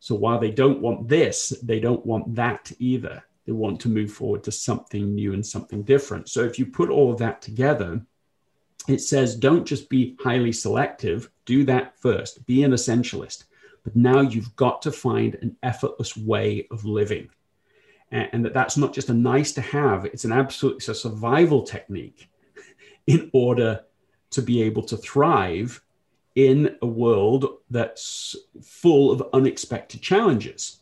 So 0.00 0.14
while 0.14 0.40
they 0.40 0.50
don't 0.50 0.80
want 0.80 1.06
this, 1.06 1.50
they 1.62 1.80
don't 1.80 2.04
want 2.06 2.34
that 2.34 2.72
either. 2.78 3.22
They 3.46 3.52
want 3.52 3.80
to 3.80 3.88
move 3.88 4.10
forward 4.10 4.42
to 4.44 4.52
something 4.52 5.14
new 5.14 5.34
and 5.34 5.44
something 5.44 5.82
different. 5.82 6.28
So 6.28 6.44
if 6.44 6.58
you 6.58 6.66
put 6.66 6.88
all 6.88 7.12
of 7.12 7.18
that 7.18 7.42
together, 7.42 8.00
it 8.88 9.00
says 9.00 9.36
don't 9.36 9.66
just 9.66 9.88
be 9.90 10.16
highly 10.20 10.52
selective. 10.52 11.30
Do 11.44 11.64
that 11.66 11.98
first. 12.00 12.46
Be 12.46 12.62
an 12.62 12.72
essentialist. 12.72 13.44
But 13.84 13.96
now 13.96 14.20
you've 14.20 14.56
got 14.56 14.80
to 14.82 14.92
find 14.92 15.34
an 15.36 15.56
effortless 15.62 16.16
way 16.16 16.66
of 16.70 16.84
living 16.84 17.28
and 18.12 18.44
that 18.44 18.54
that's 18.54 18.76
not 18.76 18.92
just 18.92 19.08
a 19.08 19.14
nice 19.14 19.52
to 19.52 19.60
have 19.60 20.04
it's 20.04 20.24
an 20.24 20.32
absolute 20.32 20.76
it's 20.76 20.88
a 20.88 20.94
survival 20.94 21.62
technique 21.62 22.28
in 23.06 23.30
order 23.32 23.80
to 24.30 24.42
be 24.42 24.62
able 24.62 24.82
to 24.82 24.96
thrive 24.96 25.82
in 26.34 26.76
a 26.82 26.86
world 26.86 27.58
that's 27.70 28.34
full 28.62 29.10
of 29.12 29.22
unexpected 29.32 30.00
challenges. 30.00 30.78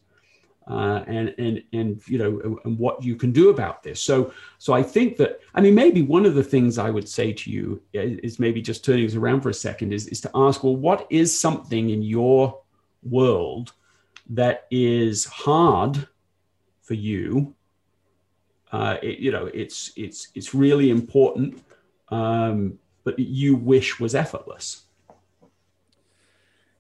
Uh, 0.68 1.02
and 1.08 1.34
and 1.38 1.62
and 1.72 2.00
you 2.06 2.16
know 2.16 2.58
and 2.64 2.78
what 2.78 3.02
you 3.02 3.16
can 3.16 3.32
do 3.32 3.48
about 3.48 3.82
this. 3.82 4.00
So 4.00 4.32
so 4.58 4.72
i 4.72 4.82
think 4.82 5.16
that 5.16 5.40
i 5.54 5.60
mean 5.60 5.74
maybe 5.74 6.02
one 6.02 6.24
of 6.24 6.34
the 6.36 6.44
things 6.44 6.78
i 6.78 6.90
would 6.90 7.08
say 7.08 7.32
to 7.32 7.50
you 7.50 7.82
is 7.92 8.38
maybe 8.38 8.62
just 8.62 8.84
turning 8.84 9.04
this 9.04 9.16
around 9.16 9.40
for 9.40 9.48
a 9.48 9.54
second 9.54 9.92
is, 9.92 10.06
is 10.08 10.20
to 10.20 10.30
ask 10.32 10.62
well 10.62 10.76
what 10.76 11.08
is 11.10 11.36
something 11.36 11.90
in 11.90 12.02
your 12.02 12.60
world 13.02 13.72
that 14.28 14.66
is 14.70 15.24
hard 15.24 16.06
for 16.90 16.94
you. 16.94 17.54
Uh, 18.72 18.96
it, 19.00 19.20
you 19.20 19.30
know, 19.30 19.46
it's 19.54 19.92
it's 19.94 20.26
it's 20.34 20.52
really 20.52 20.90
important, 20.90 21.62
um, 22.08 22.80
but 23.04 23.16
you 23.16 23.54
wish 23.54 24.00
was 24.00 24.12
effortless. 24.12 24.82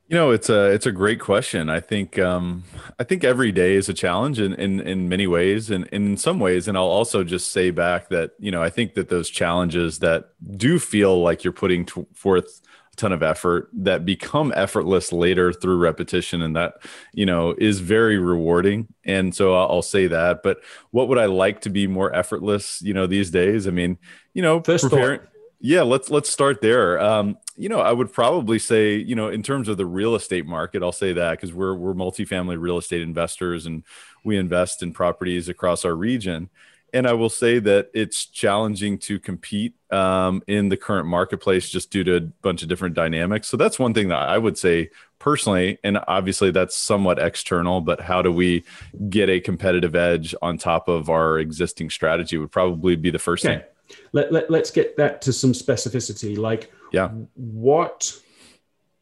You 0.08 0.16
know, 0.16 0.32
it's 0.32 0.50
a 0.50 0.72
it's 0.72 0.86
a 0.86 0.90
great 0.90 1.20
question. 1.20 1.70
I 1.70 1.78
think 1.78 2.18
um, 2.18 2.64
I 2.98 3.04
think 3.04 3.22
every 3.22 3.52
day 3.52 3.76
is 3.76 3.88
a 3.88 3.94
challenge 3.94 4.40
in 4.40 4.52
in, 4.54 4.80
in 4.80 5.08
many 5.08 5.28
ways, 5.28 5.70
and, 5.70 5.88
and 5.92 6.04
in 6.08 6.16
some 6.16 6.40
ways. 6.40 6.66
And 6.66 6.76
I'll 6.76 6.96
also 6.98 7.22
just 7.22 7.52
say 7.52 7.70
back 7.70 8.08
that 8.08 8.32
you 8.40 8.50
know 8.50 8.64
I 8.64 8.68
think 8.68 8.94
that 8.94 9.10
those 9.10 9.30
challenges 9.30 10.00
that 10.00 10.30
do 10.56 10.80
feel 10.80 11.22
like 11.22 11.44
you're 11.44 11.52
putting 11.52 11.86
t- 11.86 12.06
forth 12.14 12.62
ton 13.00 13.12
of 13.12 13.22
effort 13.22 13.68
that 13.72 14.04
become 14.04 14.52
effortless 14.54 15.12
later 15.12 15.52
through 15.52 15.78
repetition 15.78 16.42
and 16.42 16.54
that 16.54 16.74
you 17.12 17.26
know 17.26 17.54
is 17.58 17.80
very 17.80 18.18
rewarding. 18.18 18.88
And 19.04 19.34
so 19.34 19.54
I'll, 19.54 19.70
I'll, 19.70 19.82
say 19.82 20.06
that. 20.06 20.42
But 20.42 20.60
what 20.90 21.08
would 21.08 21.18
i 21.18 21.24
like 21.24 21.62
to 21.62 21.70
be 21.70 21.86
more 21.86 22.14
effortless 22.14 22.82
you 22.82 22.94
know 22.94 23.06
these 23.06 23.30
days? 23.30 23.66
I 23.66 23.70
mean 23.70 23.98
you 24.34 24.42
know 24.42 24.60
First 24.60 24.84
preparing, 24.84 25.20
yeah 25.60 25.82
let's 25.82 26.10
let's 26.10 26.30
start 26.30 26.60
there. 26.60 27.00
Um, 27.00 27.38
you 27.56 27.68
know 27.68 27.80
i 27.80 27.92
would 27.92 28.10
probably 28.10 28.58
say 28.58 28.94
you 28.94 29.14
know 29.14 29.28
in 29.28 29.42
terms 29.42 29.68
of 29.68 29.76
the 29.76 29.84
real 29.84 30.14
estate 30.14 30.46
market 30.46 30.82
i'll 30.82 30.92
say 30.92 31.12
that 31.12 31.32
because 31.32 31.52
we're 31.52 31.74
we're 31.74 31.92
multifamily 31.92 32.58
real 32.58 32.78
estate 32.78 33.02
investors 33.02 33.66
and 33.66 33.84
we 34.24 34.38
invest 34.38 34.82
in 34.82 34.94
properties 34.94 35.46
across 35.50 35.84
our 35.84 35.94
region 35.94 36.48
and 36.92 37.06
I 37.06 37.12
will 37.12 37.30
say 37.30 37.58
that 37.58 37.90
it's 37.94 38.26
challenging 38.26 38.98
to 38.98 39.18
compete 39.18 39.74
um, 39.90 40.42
in 40.46 40.68
the 40.68 40.76
current 40.76 41.06
marketplace 41.06 41.68
just 41.68 41.90
due 41.90 42.04
to 42.04 42.16
a 42.16 42.20
bunch 42.20 42.62
of 42.62 42.68
different 42.68 42.94
dynamics. 42.94 43.48
So 43.48 43.56
that's 43.56 43.78
one 43.78 43.94
thing 43.94 44.08
that 44.08 44.28
I 44.28 44.38
would 44.38 44.56
say 44.58 44.90
personally, 45.18 45.78
and 45.82 45.98
obviously 46.06 46.50
that's 46.50 46.76
somewhat 46.76 47.18
external. 47.18 47.80
But 47.80 48.00
how 48.00 48.22
do 48.22 48.32
we 48.32 48.64
get 49.08 49.28
a 49.28 49.40
competitive 49.40 49.94
edge 49.94 50.34
on 50.42 50.58
top 50.58 50.88
of 50.88 51.08
our 51.08 51.38
existing 51.38 51.90
strategy 51.90 52.36
would 52.36 52.52
probably 52.52 52.96
be 52.96 53.10
the 53.10 53.18
first 53.18 53.44
okay. 53.44 53.58
thing. 53.58 53.98
Let, 54.12 54.32
let, 54.32 54.50
let's 54.50 54.70
get 54.70 54.96
that 54.96 55.20
to 55.22 55.32
some 55.32 55.52
specificity. 55.52 56.38
Like, 56.38 56.72
yeah, 56.92 57.08
what 57.34 58.16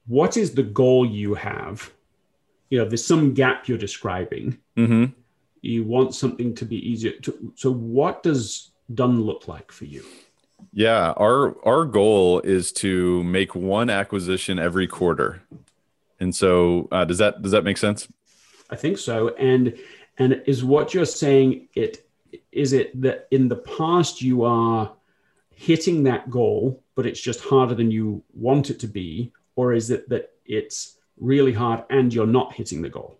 what 0.06 0.36
is 0.38 0.54
the 0.54 0.62
goal 0.62 1.04
you 1.04 1.34
have? 1.34 1.92
You 2.70 2.78
know, 2.78 2.84
there's 2.86 3.04
some 3.04 3.34
gap 3.34 3.68
you're 3.68 3.78
describing. 3.78 4.58
Mm-hmm 4.76 5.12
you 5.68 5.84
want 5.84 6.14
something 6.14 6.54
to 6.54 6.64
be 6.64 6.76
easier 6.88 7.12
to, 7.20 7.52
so 7.54 7.70
what 7.70 8.22
does 8.22 8.70
done 8.94 9.22
look 9.22 9.48
like 9.48 9.70
for 9.70 9.84
you? 9.84 10.04
Yeah 10.72 11.12
our 11.16 11.56
our 11.66 11.84
goal 11.84 12.40
is 12.40 12.72
to 12.72 13.22
make 13.24 13.54
one 13.54 13.90
acquisition 13.90 14.58
every 14.58 14.86
quarter. 14.86 15.42
And 16.20 16.34
so 16.34 16.88
uh, 16.90 17.04
does 17.04 17.18
that 17.18 17.42
does 17.42 17.52
that 17.52 17.64
make 17.64 17.78
sense? 17.78 18.08
I 18.70 18.76
think 18.76 18.98
so. 18.98 19.28
And 19.36 19.78
and 20.18 20.42
is 20.46 20.64
what 20.64 20.94
you're 20.94 21.04
saying 21.04 21.68
it 21.74 22.08
is 22.52 22.72
it 22.72 23.00
that 23.00 23.28
in 23.30 23.48
the 23.48 23.56
past 23.56 24.20
you 24.20 24.44
are 24.44 24.92
hitting 25.54 26.02
that 26.04 26.30
goal 26.30 26.82
but 26.94 27.06
it's 27.06 27.20
just 27.20 27.40
harder 27.40 27.76
than 27.76 27.92
you 27.92 28.22
want 28.34 28.70
it 28.70 28.80
to 28.80 28.88
be? 28.88 29.32
Or 29.54 29.72
is 29.72 29.90
it 29.90 30.08
that 30.08 30.32
it's 30.44 30.98
really 31.20 31.52
hard 31.52 31.84
and 31.90 32.12
you're 32.12 32.26
not 32.26 32.52
hitting 32.52 32.82
the 32.82 32.88
goal 32.88 33.18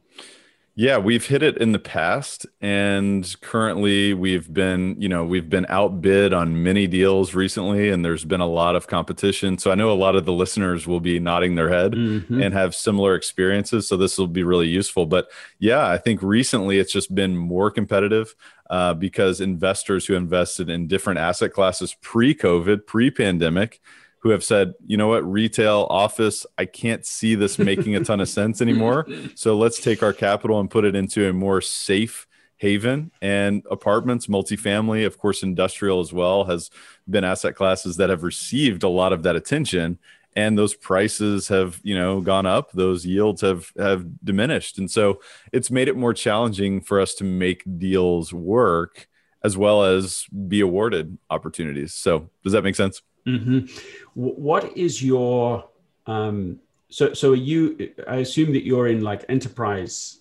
yeah, 0.79 0.97
we've 0.97 1.27
hit 1.27 1.43
it 1.43 1.57
in 1.57 1.73
the 1.73 1.81
past, 1.81 2.47
and 2.61 3.35
currently 3.41 4.15
we've 4.15 4.55
been, 4.55 4.95
you 4.97 5.09
know, 5.09 5.25
we've 5.25 5.51
been 5.51 5.67
outbid 5.69 6.33
on 6.33 6.63
many 6.63 6.87
deals 6.87 7.35
recently, 7.35 7.91
and 7.91 8.05
there's 8.05 8.25
been 8.25 8.41
a 8.41 8.47
lot 8.47 8.77
of 8.77 8.87
competition. 8.87 9.59
So 9.59 9.73
I 9.73 9.75
know 9.75 9.91
a 9.91 9.99
lot 9.99 10.15
of 10.15 10.25
the 10.25 10.33
listeners 10.33 10.87
will 10.87 11.01
be 11.01 11.19
nodding 11.19 11.57
their 11.57 11.69
head 11.69 11.95
mm-hmm. 11.95 12.41
and 12.41 12.55
have 12.55 12.77
similar 12.77 13.17
experiences. 13.17 13.89
So 13.89 13.97
this 13.97 14.17
will 14.17 14.29
be 14.29 14.45
really 14.45 14.69
useful. 14.69 15.05
But 15.05 15.27
yeah, 15.59 15.85
I 15.85 15.99
think 15.99 16.23
recently 16.23 16.79
it's 16.79 16.93
just 16.93 17.13
been 17.13 17.37
more 17.37 17.73
competitive 17.73 18.37
uh, 18.71 18.95
because 18.95 19.41
investors 19.41 20.07
who 20.07 20.15
invested 20.15 20.71
in 20.71 20.87
different 20.87 21.19
asset 21.19 21.53
classes 21.53 21.97
pre-COVID, 22.03 22.87
pre-pandemic 22.87 23.81
who 24.21 24.31
have 24.31 24.43
said, 24.43 24.75
you 24.87 24.97
know 24.97 25.09
what, 25.09 25.31
retail, 25.31 25.87
office, 25.91 26.45
I 26.57 26.65
can't 26.65 27.07
see 27.07 27.35
this 27.35 27.59
making 27.59 27.95
a 27.95 28.05
ton 28.05 28.21
of 28.21 28.29
sense 28.29 28.61
anymore. 28.61 29.07
So 29.35 29.57
let's 29.57 29.81
take 29.81 30.03
our 30.03 30.13
capital 30.13 30.59
and 30.59 30.71
put 30.71 30.85
it 30.85 30.97
into 30.97 31.29
a 31.29 31.33
more 31.33 31.61
safe 31.61 32.27
haven 32.59 33.11
and 33.23 33.65
apartments, 33.71 34.27
multifamily, 34.27 35.07
of 35.07 35.19
course, 35.19 35.43
industrial 35.43 36.01
as 36.01 36.13
well, 36.13 36.45
has 36.45 36.71
been 37.09 37.25
asset 37.25 37.55
classes 37.55 37.97
that 37.97 38.11
have 38.11 38.23
received 38.23 38.83
a 38.83 38.89
lot 38.89 39.13
of 39.13 39.23
that 39.23 39.37
attention. 39.37 39.99
And 40.37 40.59
those 40.59 40.75
prices 40.75 41.49
have, 41.49 41.81
you 41.83 41.95
know, 41.95 42.21
gone 42.21 42.47
up. 42.47 42.71
Those 42.73 43.07
yields 43.07 43.41
have 43.41 43.73
have 43.79 44.07
diminished, 44.25 44.79
and 44.79 44.89
so 44.89 45.21
it's 45.53 45.71
made 45.71 45.89
it 45.89 45.97
more 45.97 46.15
challenging 46.15 46.81
for 46.81 47.01
us 47.01 47.15
to 47.15 47.25
make 47.25 47.65
deals 47.79 48.33
work, 48.33 49.09
as 49.43 49.57
well 49.57 49.83
as 49.83 50.27
be 50.47 50.61
awarded 50.61 51.19
opportunities. 51.31 51.95
So, 51.95 52.31
does 52.45 52.53
that 52.53 52.63
make 52.63 52.77
sense? 52.77 53.03
Mm-hmm. 53.29 53.67
What 54.15 54.77
is 54.77 55.03
your 55.03 55.69
um, 56.07 56.61
so 56.89 57.13
so 57.13 57.33
are 57.33 57.37
you? 57.37 57.93
I 58.07 58.17
assume 58.17 58.53
that 58.53 58.65
you're 58.65 58.89
in 58.89 59.03
like 59.03 59.25
enterprise 59.29 60.21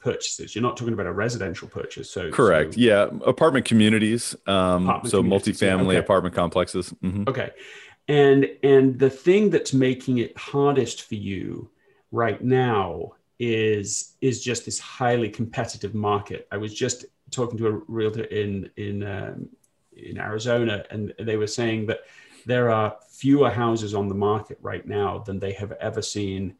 purchases. 0.00 0.54
You're 0.54 0.62
not 0.62 0.76
talking 0.76 0.94
about 0.94 1.06
a 1.06 1.12
residential 1.12 1.68
purchase. 1.68 2.10
So 2.10 2.30
correct. 2.30 2.74
So, 2.74 2.80
yeah, 2.80 3.08
apartment 3.24 3.64
communities. 3.64 4.34
Um, 4.46 4.88
apartment 4.88 5.10
so 5.10 5.22
communities, 5.22 5.60
multifamily 5.60 5.86
okay. 5.88 5.96
apartment 5.96 6.34
complexes. 6.34 6.92
Mm-hmm. 7.02 7.24
Okay, 7.28 7.50
and 8.08 8.48
and 8.62 8.98
the 8.98 9.10
thing 9.10 9.50
that's 9.50 9.72
making 9.72 10.18
it 10.18 10.36
hardest 10.36 11.02
for 11.02 11.14
you 11.14 11.70
right 12.10 12.42
now 12.42 13.12
is 13.38 14.16
is 14.20 14.42
just 14.42 14.64
this 14.64 14.78
highly 14.78 15.28
competitive 15.28 15.94
market. 15.94 16.48
I 16.50 16.56
was 16.56 16.74
just 16.74 17.04
talking 17.30 17.58
to 17.58 17.68
a 17.68 17.72
realtor 17.86 18.24
in 18.24 18.70
in 18.76 19.04
um, 19.04 19.48
in 19.96 20.18
Arizona, 20.18 20.84
and 20.90 21.14
they 21.18 21.36
were 21.36 21.46
saying 21.46 21.86
that 21.86 22.00
there 22.44 22.70
are 22.70 22.96
fewer 23.10 23.50
houses 23.50 23.94
on 23.94 24.08
the 24.08 24.14
market 24.14 24.58
right 24.60 24.86
now 24.86 25.18
than 25.18 25.38
they 25.38 25.52
have 25.52 25.72
ever 25.72 26.02
seen 26.02 26.54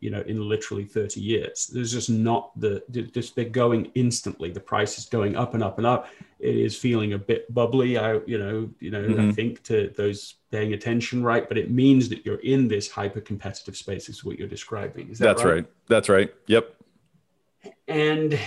you 0.00 0.10
know 0.10 0.20
in 0.22 0.46
literally 0.48 0.84
30 0.84 1.20
years. 1.20 1.66
There's 1.66 1.92
just 1.92 2.10
not 2.10 2.58
the 2.60 2.82
just 3.12 3.34
they're 3.34 3.44
going 3.46 3.90
instantly. 3.94 4.50
The 4.50 4.60
price 4.60 4.98
is 4.98 5.06
going 5.06 5.36
up 5.36 5.54
and 5.54 5.62
up 5.62 5.78
and 5.78 5.86
up. 5.86 6.08
It 6.38 6.54
is 6.54 6.76
feeling 6.76 7.14
a 7.14 7.18
bit 7.18 7.52
bubbly 7.52 7.96
i 7.96 8.20
you 8.26 8.38
know 8.38 8.68
you 8.78 8.90
know 8.90 9.02
mm-hmm. 9.02 9.30
i 9.30 9.32
think 9.32 9.62
to 9.64 9.90
those 9.96 10.34
paying 10.50 10.74
attention 10.74 11.22
right? 11.22 11.48
But 11.48 11.58
it 11.58 11.70
means 11.70 12.08
that 12.10 12.24
you're 12.24 12.40
in 12.40 12.68
this 12.68 12.90
hyper 12.90 13.20
competitive 13.20 13.76
space 13.76 14.08
is 14.08 14.24
what 14.24 14.38
you're 14.38 14.48
describing. 14.48 15.10
Is 15.10 15.18
that 15.18 15.26
that's 15.26 15.44
right? 15.44 15.54
right. 15.54 15.66
That's 15.88 16.08
right. 16.08 16.32
Yep. 16.46 16.74
And 17.88 18.38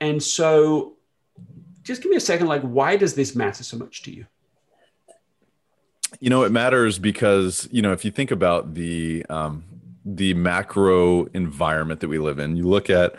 and 0.00 0.22
so 0.22 0.96
just 1.82 2.02
give 2.02 2.10
me 2.10 2.16
a 2.16 2.20
second 2.20 2.46
like 2.46 2.62
why 2.62 2.96
does 2.96 3.14
this 3.14 3.34
matter 3.34 3.64
so 3.64 3.76
much 3.76 4.02
to 4.02 4.14
you 4.14 4.26
you 6.22 6.30
know 6.30 6.44
it 6.44 6.52
matters 6.52 7.00
because 7.00 7.68
you 7.72 7.82
know 7.82 7.92
if 7.92 8.04
you 8.04 8.12
think 8.12 8.30
about 8.30 8.74
the 8.74 9.26
um, 9.28 9.64
the 10.04 10.34
macro 10.34 11.24
environment 11.34 11.98
that 12.00 12.08
we 12.08 12.20
live 12.20 12.38
in. 12.38 12.56
You 12.56 12.68
look 12.68 12.88
at 12.88 13.16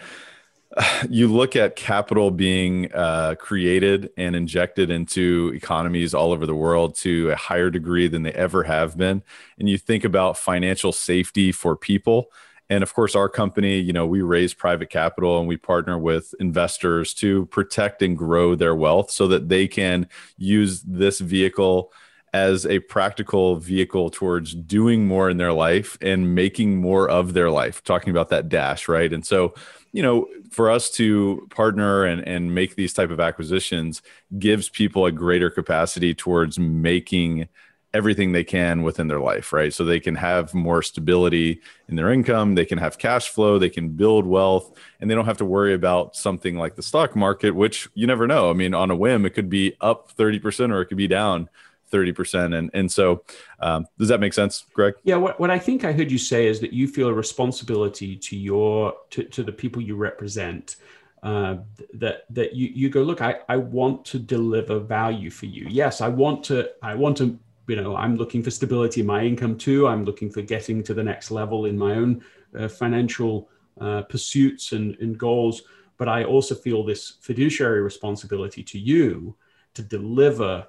you 1.10 1.28
look 1.28 1.58
at 1.58 1.76
capital 1.76 2.32
being 2.32 2.90
uh, 2.94 3.36
created 3.38 4.10
and 4.16 4.38
injected 4.38 4.90
into 4.90 5.52
economies 5.54 6.14
all 6.14 6.32
over 6.32 6.46
the 6.46 6.56
world 6.56 6.96
to 7.00 7.30
a 7.32 7.36
higher 7.36 7.70
degree 7.70 8.08
than 8.08 8.24
they 8.24 8.32
ever 8.32 8.64
have 8.64 8.98
been, 8.98 9.22
and 9.60 9.68
you 9.68 9.78
think 9.78 10.06
about 10.06 10.38
financial 10.38 10.94
safety 10.94 11.52
for 11.52 11.76
people. 11.76 12.32
And 12.70 12.84
of 12.84 12.94
course, 12.94 13.18
our 13.18 13.28
company, 13.28 13.80
you 13.80 13.92
know, 13.92 14.08
we 14.08 14.22
raise 14.22 14.54
private 14.54 14.90
capital 14.90 15.40
and 15.40 15.48
we 15.50 15.58
partner 15.58 16.00
with 16.00 16.34
investors 16.40 17.14
to 17.16 17.48
protect 17.48 18.02
and 18.02 18.18
grow 18.18 18.56
their 18.56 18.74
wealth 18.74 19.12
so 19.12 19.28
that 19.28 19.50
they 19.50 19.68
can 19.68 20.08
use 20.38 20.82
this 20.84 21.20
vehicle 21.20 21.92
as 22.34 22.66
a 22.66 22.80
practical 22.80 23.58
vehicle 23.58 24.10
towards 24.10 24.56
doing 24.56 25.06
more 25.08 25.30
in 25.30 25.38
their 25.38 25.54
life 25.54 25.98
and 26.02 26.34
making 26.34 26.78
more 26.78 27.08
of 27.08 27.34
their 27.34 27.52
life 27.52 27.84
talking 27.84 28.10
about 28.10 28.30
that 28.30 28.50
dash 28.50 28.88
right? 28.88 29.14
And 29.14 29.26
so 29.26 29.54
you 29.92 30.02
know 30.02 30.28
for 30.50 30.70
us 30.70 30.90
to 30.92 31.48
partner 31.52 32.04
and, 32.04 32.28
and 32.28 32.54
make 32.54 32.76
these 32.76 32.94
type 32.94 33.12
of 33.12 33.20
acquisitions 33.20 34.02
gives 34.40 34.68
people 34.68 35.06
a 35.06 35.12
greater 35.12 35.50
capacity 35.50 36.14
towards 36.16 36.58
making 36.58 37.48
everything 37.94 38.32
they 38.32 38.44
can 38.44 38.82
within 38.82 39.08
their 39.08 39.20
life 39.20 39.54
right? 39.54 39.72
So 39.72 39.86
they 39.86 40.00
can 40.00 40.16
have 40.16 40.56
more 40.56 40.82
stability 40.82 41.62
in 41.88 41.96
their 41.96 42.12
income 42.12 42.56
they 42.56 42.66
can 42.66 42.80
have 42.80 42.98
cash 42.98 43.30
flow 43.30 43.60
they 43.60 43.70
can 43.70 43.90
build 43.90 44.26
wealth 44.26 44.76
and 45.00 45.08
they 45.08 45.14
don't 45.14 45.26
have 45.26 45.38
to 45.38 45.46
worry 45.46 45.76
about 45.76 46.16
something 46.16 46.58
like 46.58 46.76
the 46.76 46.82
stock 46.82 47.16
market 47.16 47.52
which 47.52 47.88
you 47.94 48.08
never 48.08 48.26
know. 48.26 48.50
I 48.50 48.54
mean 48.54 48.74
on 48.74 48.90
a 48.90 48.96
whim 48.96 49.24
it 49.28 49.36
could 49.36 49.50
be 49.50 49.76
up 49.80 50.12
30% 50.16 50.72
or 50.72 50.82
it 50.82 50.88
could 50.88 50.98
be 50.98 51.08
down 51.08 51.50
30%. 51.94 52.58
And, 52.58 52.72
and 52.74 52.92
so 52.92 53.24
um, 53.60 53.86
does 54.00 54.10
that 54.10 54.20
make 54.20 54.34
sense, 54.34 54.66
Greg? 54.74 54.96
Yeah. 55.04 55.18
What, 55.18 55.40
what 55.40 55.52
I 55.52 55.60
think 55.60 55.86
I 55.86 55.92
heard 55.94 56.12
you 56.12 56.18
say 56.18 56.48
is 56.48 56.60
that 56.62 56.74
you 56.74 56.88
feel 56.88 57.08
a 57.08 57.14
responsibility 57.14 58.16
to 58.18 58.36
your, 58.36 58.96
to, 59.12 59.24
to 59.26 59.44
the 59.44 59.52
people 59.52 59.82
you 59.82 59.96
represent 59.96 60.76
uh, 61.24 61.56
that 61.94 62.26
that 62.30 62.54
you 62.54 62.68
you 62.76 62.90
go 62.90 63.02
look 63.02 63.22
I, 63.22 63.40
I 63.48 63.56
want 63.56 64.04
to 64.06 64.20
deliver 64.20 64.78
value 64.80 65.30
for 65.32 65.46
you 65.46 65.66
yes 65.70 66.02
i 66.02 66.10
want 66.10 66.44
to 66.46 66.70
i 66.82 66.94
want 66.94 67.16
to 67.18 67.40
you 67.68 67.78
know 67.78 67.96
i'm 67.96 68.18
looking 68.18 68.44
for 68.44 68.52
stability 68.52 69.00
in 69.00 69.08
my 69.08 69.24
income 69.24 69.58
too 69.58 69.88
i'm 69.88 70.04
looking 70.04 70.30
for 70.30 70.42
getting 70.42 70.84
to 70.84 70.94
the 70.94 71.02
next 71.02 71.32
level 71.32 71.66
in 71.66 71.78
my 71.78 71.94
own 71.94 72.22
uh, 72.60 72.68
financial 72.68 73.50
uh, 73.80 74.02
pursuits 74.02 74.74
and, 74.74 74.98
and 75.00 75.18
goals 75.18 75.62
but 75.98 76.10
i 76.10 76.26
also 76.26 76.54
feel 76.54 76.84
this 76.84 77.14
fiduciary 77.22 77.82
responsibility 77.82 78.62
to 78.62 78.78
you 78.78 79.34
to 79.74 79.82
deliver 79.82 80.68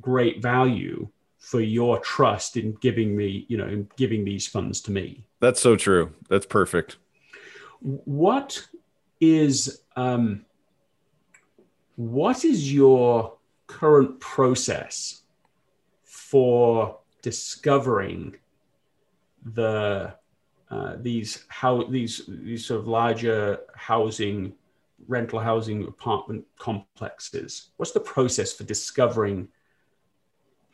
great 0.00 0.42
value 0.42 1.08
for 1.38 1.60
your 1.60 1.98
trust 1.98 2.56
in 2.56 2.72
giving 2.80 3.16
me, 3.16 3.46
you 3.48 3.56
know, 3.56 3.66
in 3.66 3.88
giving 3.96 4.24
these 4.24 4.46
funds 4.46 4.80
to 4.80 4.90
me. 4.90 5.24
That's 5.40 5.60
so 5.60 5.76
true. 5.76 6.12
That's 6.28 6.46
perfect. 6.46 6.96
What 7.80 8.64
is 9.20 9.82
um, 9.96 10.44
what 11.96 12.44
is 12.44 12.72
your 12.72 13.36
current 13.66 14.20
process 14.20 15.22
for 16.04 16.98
discovering 17.22 18.36
the 19.44 20.14
uh, 20.70 20.96
these 21.00 21.44
how 21.48 21.82
these 21.84 22.22
these 22.28 22.66
sort 22.66 22.80
of 22.80 22.88
larger 22.88 23.60
housing 23.74 24.52
rental 25.08 25.40
housing 25.40 25.84
apartment 25.86 26.44
complexes 26.58 27.70
what's 27.76 27.92
the 27.92 28.00
process 28.00 28.52
for 28.52 28.64
discovering 28.64 29.48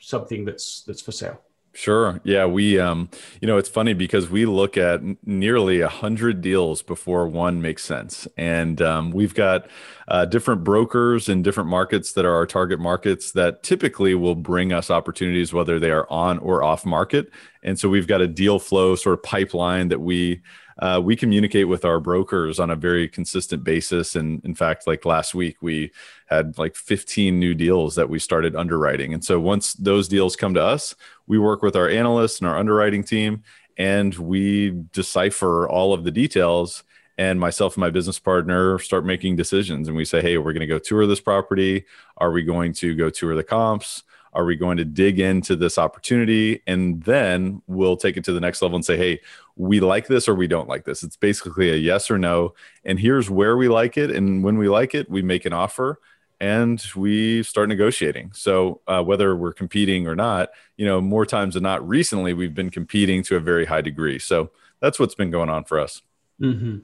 something 0.00 0.44
that's 0.44 0.82
that's 0.82 1.02
for 1.02 1.12
sale. 1.12 1.40
Sure. 1.74 2.20
Yeah, 2.24 2.46
we 2.46 2.78
um 2.80 3.08
you 3.40 3.46
know, 3.46 3.56
it's 3.56 3.68
funny 3.68 3.92
because 3.92 4.28
we 4.28 4.46
look 4.46 4.76
at 4.76 5.00
nearly 5.24 5.80
a 5.80 5.87
100 5.87 6.40
deals 6.40 6.82
before 6.82 7.28
one 7.28 7.62
makes 7.62 7.84
sense. 7.84 8.26
And 8.37 8.82
um, 8.82 9.12
we've 9.12 9.34
got 9.34 9.68
uh, 10.08 10.24
different 10.24 10.64
brokers 10.64 11.28
in 11.28 11.42
different 11.42 11.68
markets 11.68 12.14
that 12.14 12.24
are 12.24 12.34
our 12.34 12.46
target 12.46 12.80
markets 12.80 13.30
that 13.32 13.62
typically 13.62 14.14
will 14.16 14.34
bring 14.34 14.72
us 14.72 14.90
opportunities 14.90 15.52
whether 15.52 15.78
they 15.78 15.92
are 15.92 16.11
on 16.11 16.38
or 16.38 16.64
off 16.64 16.84
market. 16.84 17.30
And 17.62 17.78
so 17.78 17.88
we've 17.88 18.08
got 18.08 18.22
a 18.22 18.26
deal 18.26 18.58
flow 18.58 18.96
sort 18.96 19.16
of 19.16 19.22
pipeline 19.22 19.88
that 19.88 20.00
we 20.00 20.42
uh, 20.79 21.01
we 21.03 21.17
communicate 21.17 21.67
with 21.67 21.85
our 21.85 21.99
brokers 21.99 22.61
on 22.61 22.71
a 22.71 22.77
very 22.77 23.09
consistent 23.09 23.64
basis. 23.64 24.14
And 24.14 24.45
in 24.45 24.55
fact, 24.55 24.87
like 24.87 25.05
last 25.05 25.35
week, 25.35 25.57
we 25.61 25.91
had 26.27 26.57
like 26.59 26.77
15 26.77 27.38
new 27.38 27.55
deals 27.55 27.97
that 27.97 28.09
we 28.09 28.19
started 28.19 28.55
underwriting. 28.55 29.12
And 29.12 29.25
so 29.25 29.41
once 29.41 29.73
those 29.75 30.09
deals 30.09 30.37
come 30.37 30.55
to 30.55 30.62
us, 30.62 30.95
we 31.27 31.38
work 31.38 31.62
with 31.62 31.75
our 31.75 31.88
analysts 31.88 32.38
and 32.38 32.49
our 32.49 32.57
underwriting 32.57 33.03
team, 33.03 33.43
and 33.77 34.14
we 34.14 34.71
decipher 34.93 35.69
all 35.69 35.93
of 35.93 36.05
the 36.05 36.11
details 36.11 36.85
and 37.17 37.41
myself 37.41 37.75
and 37.75 37.81
my 37.81 37.91
business 37.91 38.21
partner 38.21 38.79
start 38.79 39.05
making 39.05 39.35
decisions 39.35 39.88
and 39.88 39.97
we 39.97 40.05
say 40.05 40.23
hey 40.23 40.38
we're 40.38 40.53
going 40.53 40.61
to 40.61 40.69
go 40.69 40.79
tour 40.79 41.05
this 41.05 41.21
property 41.21 41.85
are 42.19 42.31
we 42.31 42.45
going 42.45 42.73
to 42.73 42.95
go 42.95 43.11
tour 43.11 43.35
the 43.35 43.43
comps 43.43 44.05
are 44.33 44.45
we 44.45 44.57
going 44.57 44.77
to 44.77 44.85
dig 44.85 45.21
into 45.21 45.57
this 45.57 45.79
opportunity? 45.79 46.62
And 46.67 47.03
then 47.03 47.62
we'll 47.67 47.97
take 47.97 48.17
it 48.17 48.25
to 48.25 48.33
the 48.33 48.41
next 48.41 48.62
level 48.62 48.77
and 48.77 48.85
say, 48.85 48.97
hey, 48.97 49.21
we 49.59 49.81
like 49.81 50.07
this 50.07 50.29
or 50.29 50.35
we 50.35 50.47
don't 50.47 50.68
like 50.68 50.85
this. 50.85 51.03
It's 51.03 51.16
basically 51.16 51.71
a 51.71 51.77
yes 51.77 52.11
or 52.11 52.16
no. 52.16 52.55
And 52.85 52.99
here's 52.99 53.29
where 53.29 53.57
we 53.57 53.68
like 53.68 53.99
it. 53.99 54.11
And 54.11 54.42
when 54.44 54.57
we 54.57 54.68
like 54.68 54.94
it, 54.94 55.11
we 55.11 55.21
make 55.21 55.44
an 55.44 55.53
offer 55.53 55.99
and 56.40 56.83
we 56.94 57.42
start 57.42 57.68
negotiating. 57.68 58.31
So 58.33 58.81
uh, 58.87 59.03
whether 59.03 59.35
we're 59.35 59.53
competing 59.53 60.07
or 60.07 60.14
not, 60.14 60.51
you 60.77 60.87
know, 60.87 61.01
more 61.01 61.27
times 61.27 61.55
than 61.55 61.64
not, 61.64 61.87
recently 61.87 62.33
we've 62.33 62.55
been 62.55 62.71
competing 62.71 63.23
to 63.25 63.37
a 63.37 63.40
very 63.40 63.66
high 63.66 63.81
degree. 63.81 64.21
So 64.21 64.53
that's 64.81 65.01
what's 65.01 65.16
been 65.16 65.33
going 65.33 65.51
on 65.51 65.64
for 65.64 65.81
us. 65.81 66.03
Mm-hmm. 66.40 66.79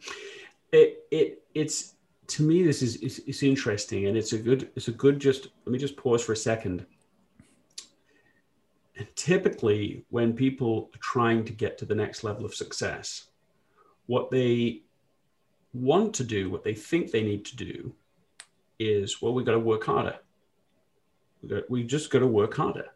It, 0.72 1.04
it, 1.12 1.42
it's 1.54 1.94
to 2.26 2.42
me, 2.42 2.62
this 2.62 2.82
is 2.82 2.96
it's, 2.96 3.18
it's 3.20 3.42
interesting, 3.42 4.06
and 4.06 4.16
it's 4.16 4.32
a 4.32 4.38
good 4.38 4.70
it's 4.74 4.88
a 4.88 4.92
good 4.92 5.20
just 5.20 5.48
let 5.64 5.72
me 5.72 5.78
just 5.78 5.96
pause 5.96 6.24
for 6.24 6.32
a 6.32 6.36
second 6.36 6.86
typically 9.16 10.04
when 10.10 10.32
people 10.32 10.90
are 10.94 10.98
trying 10.98 11.44
to 11.44 11.52
get 11.52 11.78
to 11.78 11.84
the 11.84 11.94
next 11.94 12.24
level 12.24 12.44
of 12.44 12.54
success, 12.54 13.28
what 14.06 14.30
they 14.30 14.82
want 15.72 16.14
to 16.14 16.24
do, 16.24 16.50
what 16.50 16.62
they 16.62 16.74
think 16.74 17.10
they 17.10 17.22
need 17.22 17.44
to 17.46 17.56
do, 17.56 17.94
is 18.78 19.20
well, 19.20 19.34
we've 19.34 19.46
got 19.46 19.52
to 19.52 19.58
work 19.58 19.84
harder. 19.84 20.18
We, 21.42 21.48
got, 21.48 21.70
we 21.70 21.84
just 21.84 22.10
got 22.10 22.20
to 22.20 22.26
work 22.26 22.54
harder. 22.54 22.86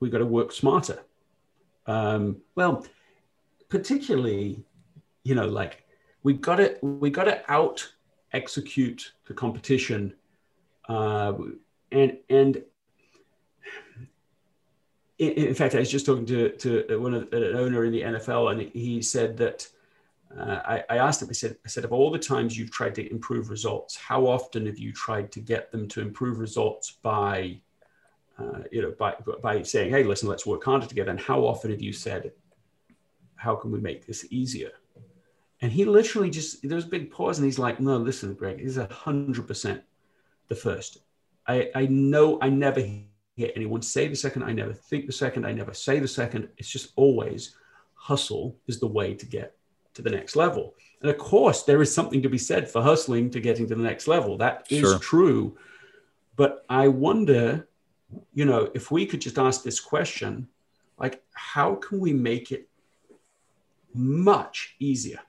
We've 0.00 0.12
got 0.12 0.18
to 0.18 0.26
work 0.26 0.52
smarter. 0.52 1.04
Um, 1.86 2.38
well, 2.54 2.86
particularly, 3.68 4.64
you 5.24 5.34
know, 5.34 5.46
like 5.46 5.84
we've 6.22 6.40
got 6.40 6.56
to 6.56 6.76
we 6.82 7.10
got 7.10 7.24
to 7.24 7.42
out 7.50 7.92
execute 8.32 9.12
the 9.26 9.34
competition, 9.34 10.14
uh, 10.88 11.34
and 11.90 12.18
and 12.28 12.62
in, 15.30 15.54
fact, 15.54 15.74
I 15.74 15.78
was 15.78 15.90
just 15.90 16.06
talking 16.06 16.26
to, 16.26 16.50
to 16.50 16.98
one 17.00 17.14
of, 17.14 17.32
an 17.32 17.56
owner 17.56 17.84
in 17.84 17.92
the 17.92 18.02
NFL, 18.02 18.52
and 18.52 18.72
he 18.72 19.02
said 19.02 19.36
that 19.38 19.68
uh, 20.38 20.60
I, 20.64 20.84
I, 20.90 20.96
asked 20.98 21.20
him. 21.20 21.28
I 21.28 21.32
said, 21.32 21.56
I 21.64 21.68
said, 21.68 21.84
of 21.84 21.92
all 21.92 22.10
the 22.10 22.18
times 22.18 22.56
you've 22.56 22.70
tried 22.70 22.94
to 22.96 23.10
improve 23.10 23.50
results, 23.50 23.96
how 23.96 24.26
often 24.26 24.66
have 24.66 24.78
you 24.78 24.92
tried 24.92 25.30
to 25.32 25.40
get 25.40 25.70
them 25.70 25.88
to 25.88 26.00
improve 26.00 26.38
results 26.38 26.92
by, 27.02 27.60
uh, 28.38 28.60
you 28.70 28.82
know, 28.82 28.94
by 28.98 29.14
by 29.42 29.62
saying, 29.62 29.90
hey, 29.90 30.04
listen, 30.04 30.28
let's 30.28 30.46
work 30.46 30.64
harder 30.64 30.86
together, 30.86 31.10
and 31.10 31.20
how 31.20 31.40
often 31.40 31.70
have 31.70 31.82
you 31.82 31.92
said, 31.92 32.32
how 33.36 33.54
can 33.54 33.70
we 33.70 33.80
make 33.80 34.06
this 34.06 34.26
easier? 34.30 34.70
And 35.60 35.70
he 35.70 35.84
literally 35.84 36.30
just 36.30 36.66
there 36.66 36.76
was 36.76 36.86
a 36.86 36.88
big 36.88 37.10
pause, 37.10 37.38
and 37.38 37.44
he's 37.44 37.58
like, 37.58 37.78
no, 37.78 37.98
listen, 37.98 38.34
Greg, 38.34 38.58
this 38.58 38.76
is 38.76 38.86
hundred 38.90 39.46
percent 39.46 39.82
the 40.48 40.54
first. 40.54 40.98
I 41.46 41.70
I 41.74 41.86
know 41.86 42.38
I 42.40 42.48
never 42.48 42.80
hear 43.34 43.50
anyone 43.56 43.82
say 43.82 44.08
the 44.08 44.16
second. 44.16 44.42
I 44.44 44.52
never 44.52 44.72
think 44.72 45.06
the 45.06 45.12
second. 45.12 45.46
I 45.46 45.52
never 45.52 45.74
say 45.74 45.98
the 45.98 46.08
second. 46.08 46.48
It's 46.58 46.68
just 46.68 46.92
always 46.96 47.56
hustle 47.94 48.56
is 48.66 48.80
the 48.80 48.86
way 48.86 49.14
to 49.14 49.26
get 49.26 49.56
to 49.94 50.02
the 50.02 50.10
next 50.10 50.36
level. 50.36 50.74
And 51.00 51.10
of 51.10 51.18
course, 51.18 51.62
there 51.62 51.82
is 51.82 51.94
something 51.94 52.22
to 52.22 52.28
be 52.28 52.38
said 52.38 52.68
for 52.68 52.82
hustling 52.82 53.30
to 53.30 53.40
getting 53.40 53.68
to 53.68 53.74
the 53.74 53.82
next 53.82 54.08
level. 54.08 54.36
That 54.38 54.66
is 54.70 54.80
sure. 54.80 54.98
true. 54.98 55.56
But 56.36 56.64
I 56.68 56.88
wonder 56.88 57.68
you 58.32 58.44
know, 58.44 58.70
if 58.74 58.90
we 58.90 59.06
could 59.06 59.20
just 59.20 59.38
ask 59.38 59.62
this 59.62 59.80
question, 59.80 60.48
like, 60.98 61.22
how 61.32 61.74
can 61.76 62.00
we 62.00 62.12
make 62.12 62.52
it 62.52 62.68
much 63.94 64.76
easier? 64.78 65.20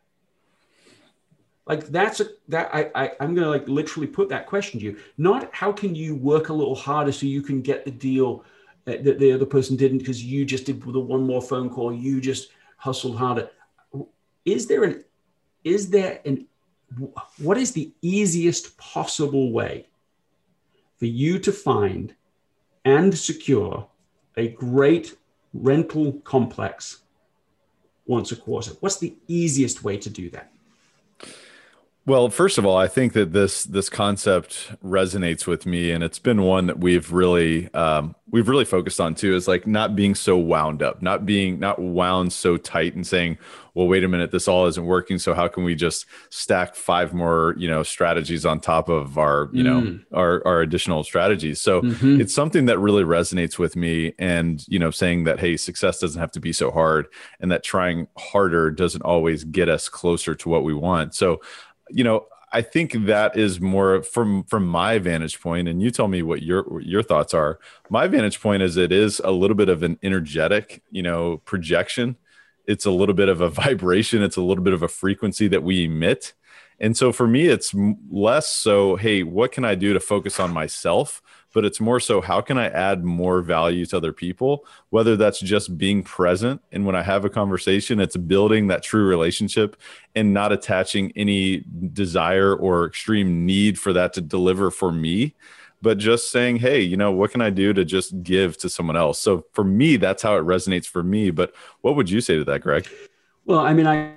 Like 1.66 1.88
that's 1.88 2.20
a 2.20 2.28
that 2.50 2.70
I, 2.74 2.92
I 2.94 3.12
I'm 3.20 3.34
gonna 3.34 3.50
like 3.50 3.68
literally 3.68 4.08
put 4.08 4.30
that 4.30 4.48
question 4.48 4.80
to 4.80 4.86
you. 4.86 4.98
Not 5.18 5.54
how 5.54 5.72
can 5.72 5.96
you 5.96 6.16
work 6.16 6.50
a 6.50 6.54
little 6.54 6.76
harder 6.76 7.12
so 7.12 7.26
you 7.26 7.42
can 7.42 7.62
get 7.62 7.86
the 7.86 7.92
deal 7.92 8.44
uh, 8.86 8.98
that 9.02 9.18
the 9.18 9.32
other 9.32 9.46
person 9.46 9.78
didn't 9.78 10.00
because 10.00 10.24
you 10.24 10.44
just 10.44 10.66
did 10.66 10.82
the 10.82 11.00
one 11.00 11.26
more 11.26 11.42
phone 11.42 11.70
call, 11.70 11.94
you 11.94 12.20
just 12.20 12.50
hustled 12.78 13.18
harder. 13.18 13.50
Is 14.44 14.68
there 14.68 14.84
an 14.84 15.06
is 15.64 15.90
there 15.90 16.20
an 16.26 16.48
what 17.38 17.58
is 17.58 17.72
the 17.72 17.94
easiest 18.02 18.78
possible 18.78 19.52
way 19.54 19.88
for 20.98 21.06
you 21.06 21.40
to 21.40 21.52
find 21.52 22.14
and 22.86 23.18
secure 23.18 23.88
a 24.36 24.50
great 24.50 25.16
rental 25.54 26.14
complex 26.24 27.04
once 28.06 28.34
a 28.34 28.36
quarter? 28.36 28.72
What's 28.82 28.98
the 28.98 29.16
easiest 29.30 29.84
way 29.84 29.98
to 29.98 30.10
do 30.10 30.30
that? 30.32 30.53
Well, 32.06 32.30
first 32.30 32.58
of 32.58 32.66
all, 32.66 32.76
I 32.76 32.90
think 32.90 33.14
that 33.14 33.32
this 33.32 33.64
this 33.64 33.90
concept 33.90 34.74
resonates 34.84 35.48
with 35.48 35.66
me, 35.66 35.90
and 35.92 36.04
it's 36.04 36.20
been 36.20 36.42
one 36.42 36.68
that 36.68 36.80
we've 36.80 37.14
really 37.14 37.74
um, 37.74 38.14
we've 38.30 38.50
really 38.50 38.66
focused 38.66 39.00
on 39.00 39.16
too. 39.16 39.34
Is 39.36 39.48
like 39.48 39.66
not 39.66 39.96
being 39.96 40.14
so 40.14 40.38
wound 40.38 40.84
up, 40.84 41.02
not 41.02 41.26
being 41.26 41.60
not 41.60 41.80
wound 41.80 42.34
so 42.34 42.58
tight, 42.58 42.94
and 42.94 43.08
saying, 43.08 43.38
"Well, 43.74 43.88
wait 43.88 44.04
a 44.04 44.10
minute, 44.10 44.32
this 44.32 44.50
all 44.50 44.66
isn't 44.68 44.86
working. 44.86 45.18
So 45.18 45.34
how 45.34 45.48
can 45.48 45.64
we 45.64 45.76
just 45.76 46.06
stack 46.30 46.76
five 46.76 47.14
more, 47.14 47.56
you 47.58 47.70
know, 47.70 47.84
strategies 47.84 48.46
on 48.46 48.60
top 48.60 48.90
of 48.90 49.18
our, 49.18 49.50
you 49.54 49.64
mm. 49.64 49.66
know, 49.66 50.00
our 50.12 50.46
our 50.46 50.60
additional 50.60 51.06
strategies?" 51.06 51.62
So 51.62 51.84
mm-hmm. 51.84 52.20
it's 52.20 52.34
something 52.34 52.66
that 52.66 52.80
really 52.80 53.06
resonates 53.06 53.58
with 53.58 53.78
me, 53.78 54.14
and 54.20 54.62
you 54.68 54.78
know, 54.78 54.92
saying 54.92 55.24
that 55.24 55.40
hey, 55.40 55.56
success 55.56 56.00
doesn't 56.00 56.20
have 56.20 56.34
to 56.34 56.42
be 56.42 56.52
so 56.52 56.70
hard, 56.70 57.08
and 57.40 57.50
that 57.50 57.64
trying 57.64 58.10
harder 58.18 58.72
doesn't 58.72 59.04
always 59.04 59.46
get 59.46 59.70
us 59.70 59.88
closer 59.88 60.36
to 60.36 60.50
what 60.50 60.66
we 60.66 60.74
want. 60.74 61.16
So 61.16 61.40
you 61.94 62.04
know, 62.04 62.26
I 62.52 62.62
think 62.62 62.94
that 63.06 63.36
is 63.36 63.60
more 63.60 64.04
from 64.04 64.44
from 64.44 64.68
my 64.68 65.00
vantage 65.00 65.42
point, 65.42 65.68
and 65.68 65.82
you 65.82 65.90
tell 65.90 66.08
me 66.08 66.22
what 66.22 66.44
your 66.44 66.64
what 66.64 66.86
your 66.86 67.02
thoughts 67.02 67.34
are. 67.34 67.60
My 67.90 68.08
vantage 68.08 68.40
point 68.40 68.62
is 68.62 68.78
it 68.78 68.92
is 68.92 69.20
a 69.24 69.32
little 69.32 69.56
bit 69.56 69.70
of 69.70 69.82
an 69.82 69.98
energetic, 70.04 70.84
you 70.92 71.02
know, 71.02 71.38
projection. 71.46 72.16
It's 72.68 72.86
a 72.86 72.92
little 72.92 73.16
bit 73.16 73.28
of 73.28 73.42
a 73.42 73.50
vibration. 73.64 74.22
It's 74.22 74.38
a 74.38 74.42
little 74.42 74.64
bit 74.64 74.74
of 74.74 74.84
a 74.84 74.88
frequency 74.88 75.48
that 75.48 75.64
we 75.64 75.86
emit, 75.86 76.34
and 76.80 76.96
so 76.96 77.12
for 77.12 77.28
me, 77.28 77.48
it's 77.48 77.74
less 78.12 78.48
so. 78.50 78.96
Hey, 78.96 79.24
what 79.24 79.52
can 79.52 79.66
I 79.66 79.76
do 79.76 79.94
to 79.94 80.00
focus 80.00 80.40
on 80.40 80.52
myself? 80.52 81.22
but 81.54 81.64
it's 81.64 81.80
more 81.80 82.00
so 82.00 82.20
how 82.20 82.42
can 82.42 82.58
I 82.58 82.68
add 82.68 83.06
more 83.06 83.42
value 83.42 83.86
to 83.86 83.98
other 83.98 84.12
people? 84.12 84.66
Whether 84.90 85.16
that's 85.16 85.40
just 85.40 85.78
being 85.78 86.04
present. 86.04 86.62
And 86.72 86.86
when 86.86 86.96
I 86.96 87.04
have 87.04 87.24
a 87.24 87.30
conversation, 87.30 88.00
it's 88.00 88.18
building 88.18 88.68
that 88.68 88.84
true 88.84 89.08
relationship 89.08 89.80
and 90.16 90.34
not 90.34 90.52
attaching 90.52 91.14
any 91.16 91.64
desire 91.94 92.56
or 92.56 92.86
extreme 92.86 93.46
need 93.46 93.80
for 93.80 93.94
that 93.94 94.14
to 94.14 94.22
deliver 94.22 94.72
for 94.72 94.92
me, 94.92 95.36
but 95.82 96.00
just 96.00 96.32
saying, 96.32 96.58
hey, 96.58 96.82
you 96.82 96.98
know, 96.98 97.12
what 97.12 97.32
can 97.32 97.42
I 97.42 97.52
do 97.52 97.72
to 97.74 97.86
just 97.86 98.24
give 98.24 98.58
to 98.58 98.70
someone 98.70 98.98
else? 98.98 99.20
So 99.20 99.46
for 99.54 99.64
me, 99.64 99.98
that's 99.98 100.24
how 100.24 100.36
it 100.38 100.44
resonates 100.44 100.88
for 100.88 101.04
me. 101.04 101.30
But 101.30 101.54
what 101.82 101.96
would 101.96 102.10
you 102.10 102.20
say 102.20 102.38
to 102.38 102.44
that, 102.46 102.62
Greg? 102.62 102.88
Well, 103.46 103.60
I 103.60 103.74
mean, 103.74 103.86
I 103.86 104.14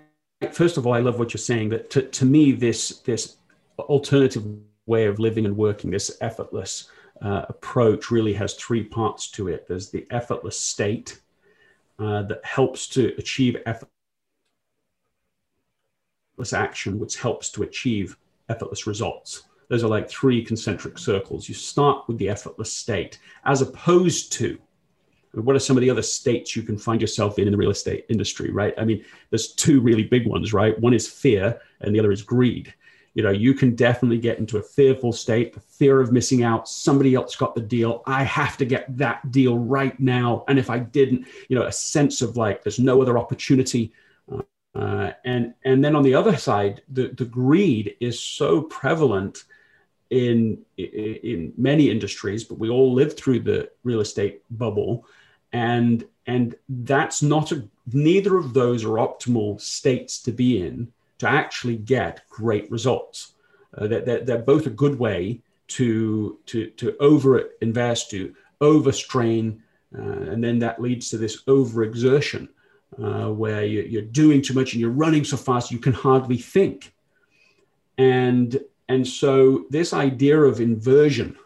first 0.53 0.76
of 0.76 0.87
all, 0.87 0.93
I 0.93 1.01
love 1.01 1.18
what 1.18 1.32
you're 1.32 1.39
saying. 1.39 1.70
That 1.70 1.91
to, 1.91 2.03
to 2.03 2.24
me, 2.24 2.53
this 2.53 3.01
this 3.01 3.37
alternative 3.78 4.45
way 4.87 5.07
of 5.07 5.18
living 5.18 5.47
and 5.47 5.57
working, 5.57 5.91
this 5.91 6.16
effortless 6.20 6.89
uh, 7.22 7.47
approach 7.49 8.11
really 8.11 8.34
has 8.34 8.55
three 8.55 8.84
parts 8.84 9.30
to 9.32 9.49
it. 9.49 9.66
There's 9.66 9.91
the 9.91 10.07
effortless 10.11 10.59
state 10.59 11.20
uh, 11.99 12.22
that 12.22 12.45
helps 12.45 12.89
to 12.89 13.14
achieve 13.18 13.57
effortless 13.66 13.91
action, 16.53 16.99
which 16.99 17.18
helps 17.18 17.51
to 17.53 17.62
achieve 17.62 18.16
effortless 18.49 18.87
results. 18.87 19.45
Those 19.68 19.82
are 19.82 19.89
like 19.89 20.09
three 20.09 20.45
concentric 20.45 20.99
circles. 20.99 21.49
You 21.49 21.55
start 21.55 22.07
with 22.07 22.18
the 22.18 22.28
effortless 22.28 22.72
state, 22.72 23.18
as 23.45 23.62
opposed 23.62 24.32
to 24.34 24.59
what 25.45 25.57
are 25.57 25.61
some 25.61 25.76
of 25.76 25.82
the 25.82 25.91
other 25.91 26.03
states 26.03 26.57
you 26.57 26.62
can 26.62 26.78
find 26.78 27.01
yourself 27.01 27.39
in 27.39 27.47
in 27.47 27.53
the 27.53 27.59
real 27.59 27.70
estate 27.70 28.07
industry, 28.09 28.51
right? 28.51 28.74
I 28.78 28.84
mean, 28.84 29.05
there's 29.30 29.53
two 29.53 29.80
really 29.80 30.05
big 30.05 30.26
ones, 30.26 30.53
right? 30.53 30.78
One 30.80 30.95
is 30.95 31.07
fear, 31.09 31.61
and 31.80 31.95
the 31.95 31.99
other 31.99 32.12
is 32.12 32.22
greed. 32.22 32.72
You 33.16 33.22
know 33.22 33.30
you 33.30 33.55
can 33.55 33.74
definitely 33.74 34.18
get 34.18 34.39
into 34.39 34.59
a 34.59 34.62
fearful 34.62 35.11
state 35.11 35.55
the 35.55 35.61
fear 35.61 36.03
of 36.03 36.12
missing 36.12 36.43
out. 36.43 36.68
Somebody 36.68 37.14
else 37.14 37.34
got 37.34 37.55
the 37.55 37.62
deal. 37.62 38.03
I 38.07 38.22
have 38.24 38.59
to 38.59 38.66
get 38.66 38.95
that 38.99 39.30
deal 39.32 39.57
right 39.57 39.99
now. 39.99 40.45
And 40.49 40.59
if 40.59 40.68
i 40.68 40.78
didn't 40.78 41.26
you 41.49 41.59
know 41.59 41.64
a 41.64 41.72
sense 41.72 42.20
of 42.20 42.37
like 42.37 42.62
there's 42.62 42.78
no 42.78 43.01
other 43.01 43.18
opportunity. 43.18 43.95
Uh, 44.74 45.12
and 45.24 45.55
and 45.64 45.82
then 45.82 45.97
on 45.97 46.03
the 46.03 46.14
other 46.14 46.37
side 46.37 46.82
the, 46.91 47.09
the 47.16 47.24
greed 47.24 47.97
is 48.01 48.20
so 48.20 48.61
prevalent 48.61 49.45
in 50.11 50.59
in 50.76 51.55
many 51.57 51.91
industries 51.91 52.45
but 52.45 52.59
we 52.59 52.68
all 52.68 52.93
live 52.93 53.16
through 53.16 53.41
the 53.41 53.70
real 53.84 54.01
estate 54.01 54.43
bubble 54.51 55.07
and 55.53 56.05
and 56.27 56.55
that's 56.69 57.23
not 57.23 57.53
a 57.53 57.69
neither 57.93 58.37
of 58.37 58.53
those 58.53 58.85
are 58.85 58.99
optimal 58.99 59.61
states 59.61 60.21
to 60.23 60.33
be 60.33 60.61
in 60.61 60.93
to 61.19 61.29
actually 61.29 61.77
get 61.77 62.29
great 62.29 62.71
results. 62.71 63.33
Uh, 63.77 63.87
they're, 63.87 64.01
they're, 64.01 64.25
they're, 64.25 64.39
both 64.39 64.67
a 64.67 64.71
good 64.71 64.99
way 64.99 65.41
to, 65.69 66.39
to, 66.47 66.71
to 66.71 66.97
over 66.99 67.51
invest, 67.61 68.11
to 68.11 68.35
overstrain, 68.61 69.63
uh, 69.97 70.03
and 70.03 70.43
then 70.43 70.59
that 70.59 70.81
leads 70.81 71.11
to 71.11 71.19
this 71.19 71.43
overexertion 71.45 72.49
uh, 73.03 73.31
where 73.31 73.65
you, 73.65 73.83
you're 73.83 74.03
doing 74.03 74.43
too 74.43 74.55
much 74.55 74.73
and 74.73 74.81
you're 74.81 74.91
running 74.91 75.25
so 75.25 75.37
fast 75.37 75.71
you 75.71 75.79
can 75.79 75.93
hardly 75.93 76.37
think. 76.37 76.93
And, 77.99 78.59
and 78.89 79.07
so, 79.07 79.65
this 79.71 79.93
idea 79.93 80.39
of 80.39 80.61
inversion, 80.61 81.37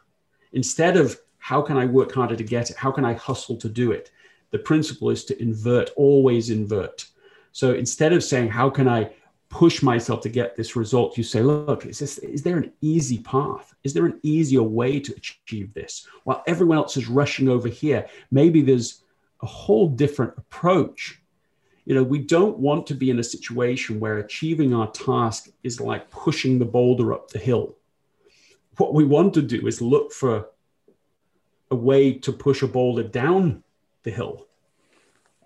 instead 0.52 0.96
of 0.96 1.18
how 1.40 1.60
can 1.60 1.76
I 1.76 1.86
work 1.86 2.12
harder 2.12 2.36
to 2.36 2.44
get 2.44 2.70
it, 2.70 2.76
how 2.76 2.92
can 2.92 3.04
I 3.04 3.14
hustle 3.14 3.56
to 3.56 3.68
do 3.68 3.90
it, 3.90 4.12
the 4.50 4.58
principle 4.58 5.10
is 5.10 5.24
to 5.24 5.42
invert, 5.42 5.90
always 5.96 6.50
invert. 6.50 7.06
So 7.52 7.74
instead 7.74 8.12
of 8.12 8.22
saying, 8.22 8.50
how 8.50 8.70
can 8.70 8.88
I 8.88 9.10
push 9.48 9.82
myself 9.82 10.20
to 10.20 10.28
get 10.28 10.56
this 10.56 10.76
result, 10.76 11.18
you 11.18 11.24
say, 11.24 11.42
look, 11.42 11.84
is, 11.84 11.98
this, 11.98 12.18
is 12.18 12.42
there 12.42 12.56
an 12.56 12.72
easy 12.80 13.18
path? 13.18 13.74
Is 13.82 13.92
there 13.92 14.06
an 14.06 14.20
easier 14.22 14.62
way 14.62 15.00
to 15.00 15.12
achieve 15.12 15.74
this? 15.74 16.06
While 16.22 16.44
everyone 16.46 16.78
else 16.78 16.96
is 16.96 17.08
rushing 17.08 17.48
over 17.48 17.68
here, 17.68 18.06
maybe 18.30 18.62
there's 18.62 19.02
a 19.42 19.46
whole 19.46 19.88
different 19.88 20.34
approach. 20.36 21.20
You 21.84 21.96
know, 21.96 22.04
we 22.04 22.20
don't 22.20 22.58
want 22.58 22.86
to 22.88 22.94
be 22.94 23.10
in 23.10 23.18
a 23.18 23.24
situation 23.24 23.98
where 23.98 24.18
achieving 24.18 24.72
our 24.72 24.90
task 24.92 25.48
is 25.64 25.80
like 25.80 26.10
pushing 26.10 26.58
the 26.58 26.64
boulder 26.64 27.12
up 27.12 27.28
the 27.30 27.40
hill. 27.40 27.76
What 28.76 28.94
we 28.94 29.04
want 29.04 29.34
to 29.34 29.42
do 29.42 29.66
is 29.66 29.82
look 29.82 30.12
for 30.12 30.46
a 31.70 31.76
way 31.76 32.12
to 32.12 32.32
push 32.32 32.62
a 32.62 32.66
boulder 32.66 33.02
down 33.02 33.62
the 34.02 34.10
hill. 34.10 34.46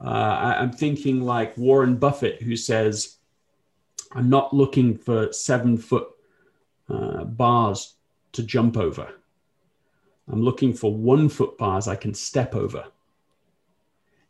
Uh, 0.01 0.09
I, 0.09 0.61
I'm 0.61 0.73
thinking 0.73 1.23
like 1.23 1.57
Warren 1.57 1.97
Buffett, 1.97 2.43
who 2.43 2.57
says, 2.57 3.17
I'm 4.13 4.29
not 4.29 4.55
looking 4.55 4.97
for 4.97 5.33
seven 5.33 5.77
foot 5.77 6.09
uh, 6.89 7.25
bars 7.25 7.95
to 8.33 8.43
jump 8.43 8.77
over. 8.77 9.09
I'm 10.31 10.43
looking 10.43 10.73
for 10.73 10.95
one 10.95 11.29
foot 11.29 11.59
bars 11.59 11.89
I 11.89 11.97
can 11.97 12.15
step 12.15 12.55
over. 12.55 12.85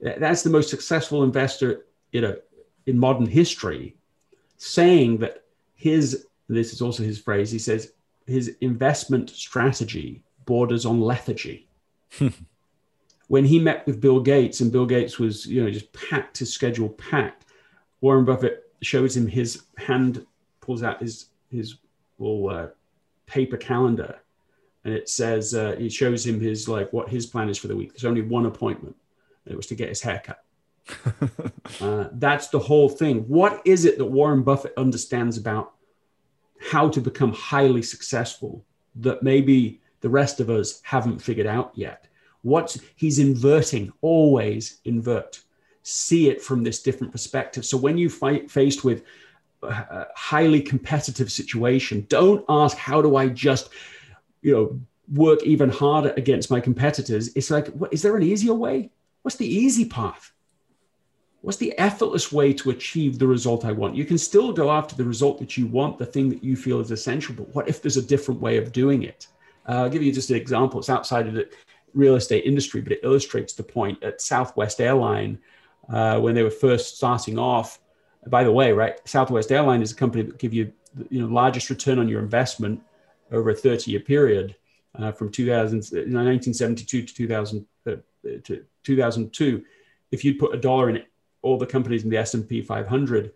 That's 0.00 0.42
the 0.42 0.50
most 0.50 0.70
successful 0.70 1.22
investor 1.22 1.86
you 2.12 2.20
know, 2.20 2.36
in 2.86 2.98
modern 2.98 3.26
history, 3.26 3.96
saying 4.56 5.18
that 5.18 5.44
his, 5.74 6.26
this 6.48 6.72
is 6.72 6.80
also 6.80 7.02
his 7.02 7.18
phrase, 7.18 7.50
he 7.50 7.58
says, 7.58 7.92
his 8.26 8.56
investment 8.60 9.30
strategy 9.30 10.22
borders 10.46 10.86
on 10.86 11.00
lethargy. 11.00 11.68
when 13.28 13.44
he 13.44 13.58
met 13.58 13.86
with 13.86 14.00
Bill 14.00 14.20
Gates, 14.20 14.60
and 14.60 14.72
Bill 14.72 14.86
Gates 14.86 15.18
was, 15.18 15.46
you 15.46 15.62
know, 15.62 15.70
just 15.70 15.92
packed, 15.92 16.38
his 16.38 16.52
schedule 16.52 16.90
packed, 16.90 17.46
Warren 18.00 18.24
Buffett 18.24 18.72
shows 18.82 19.16
him 19.16 19.26
his 19.26 19.62
hand, 19.78 20.26
pulls 20.60 20.82
out 20.82 21.00
his 21.00 21.26
his 21.50 21.76
little 22.18 22.48
uh, 22.48 22.66
paper 23.26 23.56
calendar, 23.56 24.16
and 24.84 24.92
it 24.92 25.08
says 25.08 25.54
uh, 25.54 25.76
it 25.78 25.92
shows 25.92 26.26
him 26.26 26.40
his 26.40 26.68
like 26.68 26.92
what 26.92 27.08
his 27.08 27.26
plan 27.26 27.48
is 27.48 27.58
for 27.58 27.68
the 27.68 27.76
week. 27.76 27.92
There's 27.92 28.04
only 28.04 28.22
one 28.22 28.46
appointment, 28.46 28.96
and 29.44 29.52
it 29.52 29.56
was 29.56 29.66
to 29.68 29.74
get 29.74 29.88
his 29.88 30.02
haircut. 30.02 30.44
uh, 31.80 32.08
that's 32.12 32.48
the 32.48 32.58
whole 32.58 32.90
thing. 32.90 33.20
What 33.20 33.62
is 33.64 33.86
it 33.86 33.96
that 33.96 34.04
Warren 34.04 34.42
Buffett 34.42 34.74
understands 34.76 35.38
about 35.38 35.72
how 36.60 36.88
to 36.88 37.00
become 37.00 37.32
highly 37.32 37.82
successful 37.82 38.64
that 38.96 39.22
maybe 39.22 39.80
the 40.04 40.10
rest 40.10 40.38
of 40.38 40.50
us 40.50 40.80
haven't 40.84 41.18
figured 41.18 41.48
out 41.48 41.72
yet? 41.74 42.06
What 42.42 42.76
he's 42.94 43.18
inverting, 43.18 43.92
always 44.02 44.80
invert 44.84 45.40
see 45.84 46.30
it 46.30 46.42
from 46.42 46.64
this 46.64 46.82
different 46.82 47.12
perspective. 47.12 47.64
So 47.64 47.76
when 47.76 47.98
you 47.98 48.08
fight 48.08 48.50
faced 48.50 48.84
with 48.84 49.02
a 49.62 50.06
highly 50.16 50.60
competitive 50.60 51.30
situation, 51.30 52.06
don't 52.08 52.44
ask 52.48 52.76
how 52.76 53.00
do 53.02 53.16
I 53.16 53.28
just, 53.28 53.68
you 54.42 54.52
know, 54.52 54.80
work 55.12 55.42
even 55.42 55.68
harder 55.68 56.14
against 56.16 56.50
my 56.50 56.58
competitors. 56.58 57.30
It's 57.36 57.50
like, 57.50 57.68
what, 57.68 57.92
is 57.92 58.00
there 58.00 58.16
an 58.16 58.22
easier 58.22 58.54
way? 58.54 58.90
What's 59.22 59.36
the 59.36 59.46
easy 59.46 59.84
path? 59.84 60.32
What's 61.42 61.58
the 61.58 61.78
effortless 61.78 62.32
way 62.32 62.54
to 62.54 62.70
achieve 62.70 63.18
the 63.18 63.26
result 63.26 63.66
I 63.66 63.72
want? 63.72 63.94
You 63.94 64.06
can 64.06 64.16
still 64.16 64.52
go 64.52 64.70
after 64.70 64.96
the 64.96 65.04
result 65.04 65.38
that 65.40 65.58
you 65.58 65.66
want, 65.66 65.98
the 65.98 66.06
thing 66.06 66.30
that 66.30 66.42
you 66.42 66.56
feel 66.56 66.80
is 66.80 66.90
essential, 66.90 67.34
but 67.34 67.54
what 67.54 67.68
if 67.68 67.82
there's 67.82 67.98
a 67.98 68.02
different 68.02 68.40
way 68.40 68.56
of 68.56 68.72
doing 68.72 69.02
it? 69.02 69.26
Uh, 69.68 69.82
I'll 69.82 69.90
give 69.90 70.02
you 70.02 70.12
just 70.12 70.30
an 70.30 70.36
example. 70.36 70.80
It's 70.80 70.90
outside 70.90 71.26
of 71.26 71.34
the 71.34 71.48
real 71.94 72.16
estate 72.16 72.44
industry, 72.44 72.80
but 72.80 72.92
it 72.92 73.00
illustrates 73.02 73.54
the 73.54 73.62
point 73.62 74.02
at 74.02 74.20
Southwest 74.20 74.80
Airline 74.80 75.38
uh, 75.88 76.20
when 76.20 76.34
they 76.34 76.42
were 76.42 76.50
first 76.50 76.96
starting 76.96 77.38
off. 77.38 77.80
By 78.26 78.44
the 78.44 78.52
way, 78.52 78.72
right, 78.72 78.98
Southwest 79.06 79.52
Airline 79.52 79.82
is 79.82 79.92
a 79.92 79.94
company 79.94 80.24
that 80.24 80.38
give 80.38 80.54
you 80.54 80.72
you 81.10 81.20
know 81.20 81.32
largest 81.32 81.70
return 81.70 81.98
on 81.98 82.08
your 82.08 82.20
investment 82.20 82.80
over 83.32 83.50
a 83.50 83.54
30 83.54 83.90
year 83.90 84.00
period 84.00 84.54
uh, 84.98 85.12
from 85.12 85.30
2000, 85.30 85.78
1972 85.78 87.02
to 87.02 87.14
2000 87.14 87.66
uh, 87.86 87.96
to 88.44 88.64
2002. 88.82 89.64
If 90.10 90.24
you'd 90.24 90.38
put 90.38 90.54
a 90.54 90.58
dollar 90.58 90.90
in 90.90 91.02
all 91.42 91.58
the 91.58 91.66
companies 91.66 92.04
in 92.04 92.10
the 92.10 92.16
S&P 92.16 92.62
500, 92.62 93.32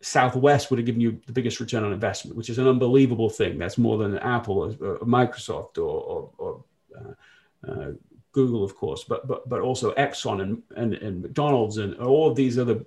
Southwest 0.00 0.70
would 0.70 0.78
have 0.78 0.86
given 0.86 1.00
you 1.00 1.20
the 1.26 1.32
biggest 1.32 1.58
return 1.58 1.84
on 1.84 1.92
investment, 1.92 2.36
which 2.36 2.50
is 2.50 2.58
an 2.58 2.68
unbelievable 2.68 3.28
thing. 3.28 3.58
That's 3.58 3.78
more 3.78 3.98
than 3.98 4.18
Apple 4.18 4.58
or, 4.58 4.68
or 4.86 4.98
Microsoft 5.00 5.78
or, 5.78 5.82
or, 5.82 6.30
or 6.38 6.64
uh, 6.96 7.70
uh, 7.70 7.92
Google, 8.32 8.62
of 8.62 8.76
course, 8.76 9.04
but 9.04 9.26
but 9.26 9.48
but 9.48 9.60
also 9.60 9.92
Exxon 9.94 10.42
and, 10.42 10.62
and 10.76 10.94
and 10.94 11.22
McDonald's 11.22 11.78
and 11.78 11.96
all 11.96 12.30
of 12.30 12.36
these 12.36 12.58
other. 12.58 12.84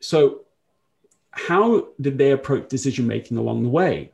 So, 0.00 0.42
how 1.32 1.88
did 2.00 2.16
they 2.16 2.30
approach 2.30 2.68
decision 2.68 3.06
making 3.06 3.36
along 3.36 3.62
the 3.62 3.68
way? 3.68 4.12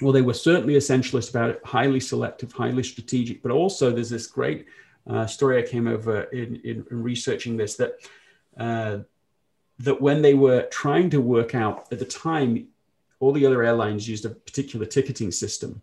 Well, 0.00 0.12
they 0.12 0.22
were 0.22 0.34
certainly 0.34 0.74
essentialist 0.74 1.30
about 1.30 1.50
it, 1.50 1.60
highly 1.64 2.00
selective, 2.00 2.52
highly 2.52 2.82
strategic, 2.82 3.42
but 3.42 3.50
also 3.50 3.90
there's 3.90 4.10
this 4.10 4.26
great 4.26 4.66
uh, 5.06 5.26
story 5.26 5.58
I 5.58 5.66
came 5.66 5.86
over 5.86 6.22
in, 6.24 6.56
in, 6.56 6.86
in 6.90 7.02
researching 7.02 7.56
this 7.56 7.76
that 7.76 7.94
uh, 8.58 8.98
that 9.78 10.00
when 10.00 10.22
they 10.22 10.34
were 10.34 10.62
trying 10.70 11.10
to 11.10 11.20
work 11.20 11.54
out 11.54 11.86
at 11.92 11.98
the 11.98 12.04
time, 12.04 12.68
all 13.20 13.32
the 13.32 13.46
other 13.46 13.62
airlines 13.62 14.08
used 14.08 14.24
a 14.24 14.30
particular 14.30 14.86
ticketing 14.86 15.30
system, 15.30 15.82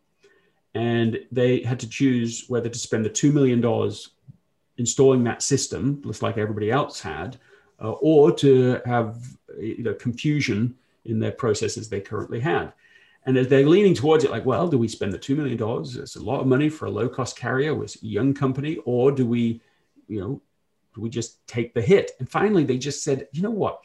and 0.74 1.20
they 1.32 1.62
had 1.62 1.80
to 1.80 1.90
choose 1.90 2.46
whether 2.48 2.70
to 2.70 2.80
spend 2.80 3.06
the 3.06 3.10
two 3.10 3.32
million 3.32 3.62
dollars 3.62 4.10
installing 4.78 5.24
that 5.24 5.42
system, 5.42 6.02
just 6.06 6.24
like 6.24 6.38
everybody 6.38 6.72
else 6.72 7.00
had, 7.00 7.38
uh, 7.82 7.92
or 7.92 8.32
to 8.32 8.82
have 8.86 9.18
you 9.60 9.84
know 9.84 9.94
confusion 9.94 10.76
in 11.06 11.20
their 11.20 11.32
processes 11.32 11.90
they 11.90 12.02
currently 12.02 12.40
had. 12.40 12.74
And 13.26 13.38
as 13.38 13.48
they're 13.48 13.68
leaning 13.68 13.94
towards 13.94 14.24
it, 14.24 14.32
like, 14.32 14.46
well, 14.46 14.68
do 14.68 14.78
we 14.78 14.88
spend 14.88 15.14
the 15.14 15.20
$2 15.20 15.36
million? 15.38 15.58
It's 16.02 16.18
a 16.18 16.24
lot 16.24 16.42
of 16.42 16.48
money 16.48 16.68
for 16.68 16.88
a 16.88 16.92
low 16.92 17.08
cost 17.08 17.38
carrier 17.38 17.74
with 17.74 17.96
a 17.96 18.06
young 18.06 18.34
company, 18.34 18.78
or 18.84 19.12
do 19.12 19.26
we, 19.26 19.62
you 20.08 20.20
know, 20.20 20.42
do 20.94 21.02
we 21.02 21.10
just 21.10 21.46
take 21.48 21.74
the 21.74 21.82
hit? 21.82 22.12
And 22.20 22.30
finally, 22.30 22.64
they 22.64 22.78
just 22.78 23.04
said, 23.04 23.28
you 23.32 23.42
know 23.42 23.52
what? 23.52 23.84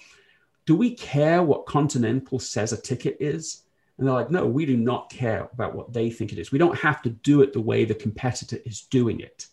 Do 0.67 0.77
we 0.77 0.95
care 0.95 1.43
what 1.43 1.67
Continental 1.67 2.39
says 2.39 2.73
a 2.73 2.81
ticket 2.81 3.17
is? 3.21 3.63
And 3.97 4.07
they're 4.07 4.15
like, 4.15 4.31
no, 4.31 4.47
we 4.47 4.67
do 4.67 4.77
not 4.77 5.11
care 5.11 5.49
about 5.53 5.75
what 5.75 5.93
they 5.93 6.11
think 6.11 6.33
it 6.33 6.39
is. 6.39 6.53
We 6.53 6.59
don't 6.59 6.79
have 6.79 7.03
to 7.03 7.11
do 7.11 7.43
it 7.43 7.53
the 7.53 7.61
way 7.61 7.85
the 7.85 7.95
competitor 7.95 8.59
is 8.65 8.83
doing 8.83 9.21
it. 9.21 9.47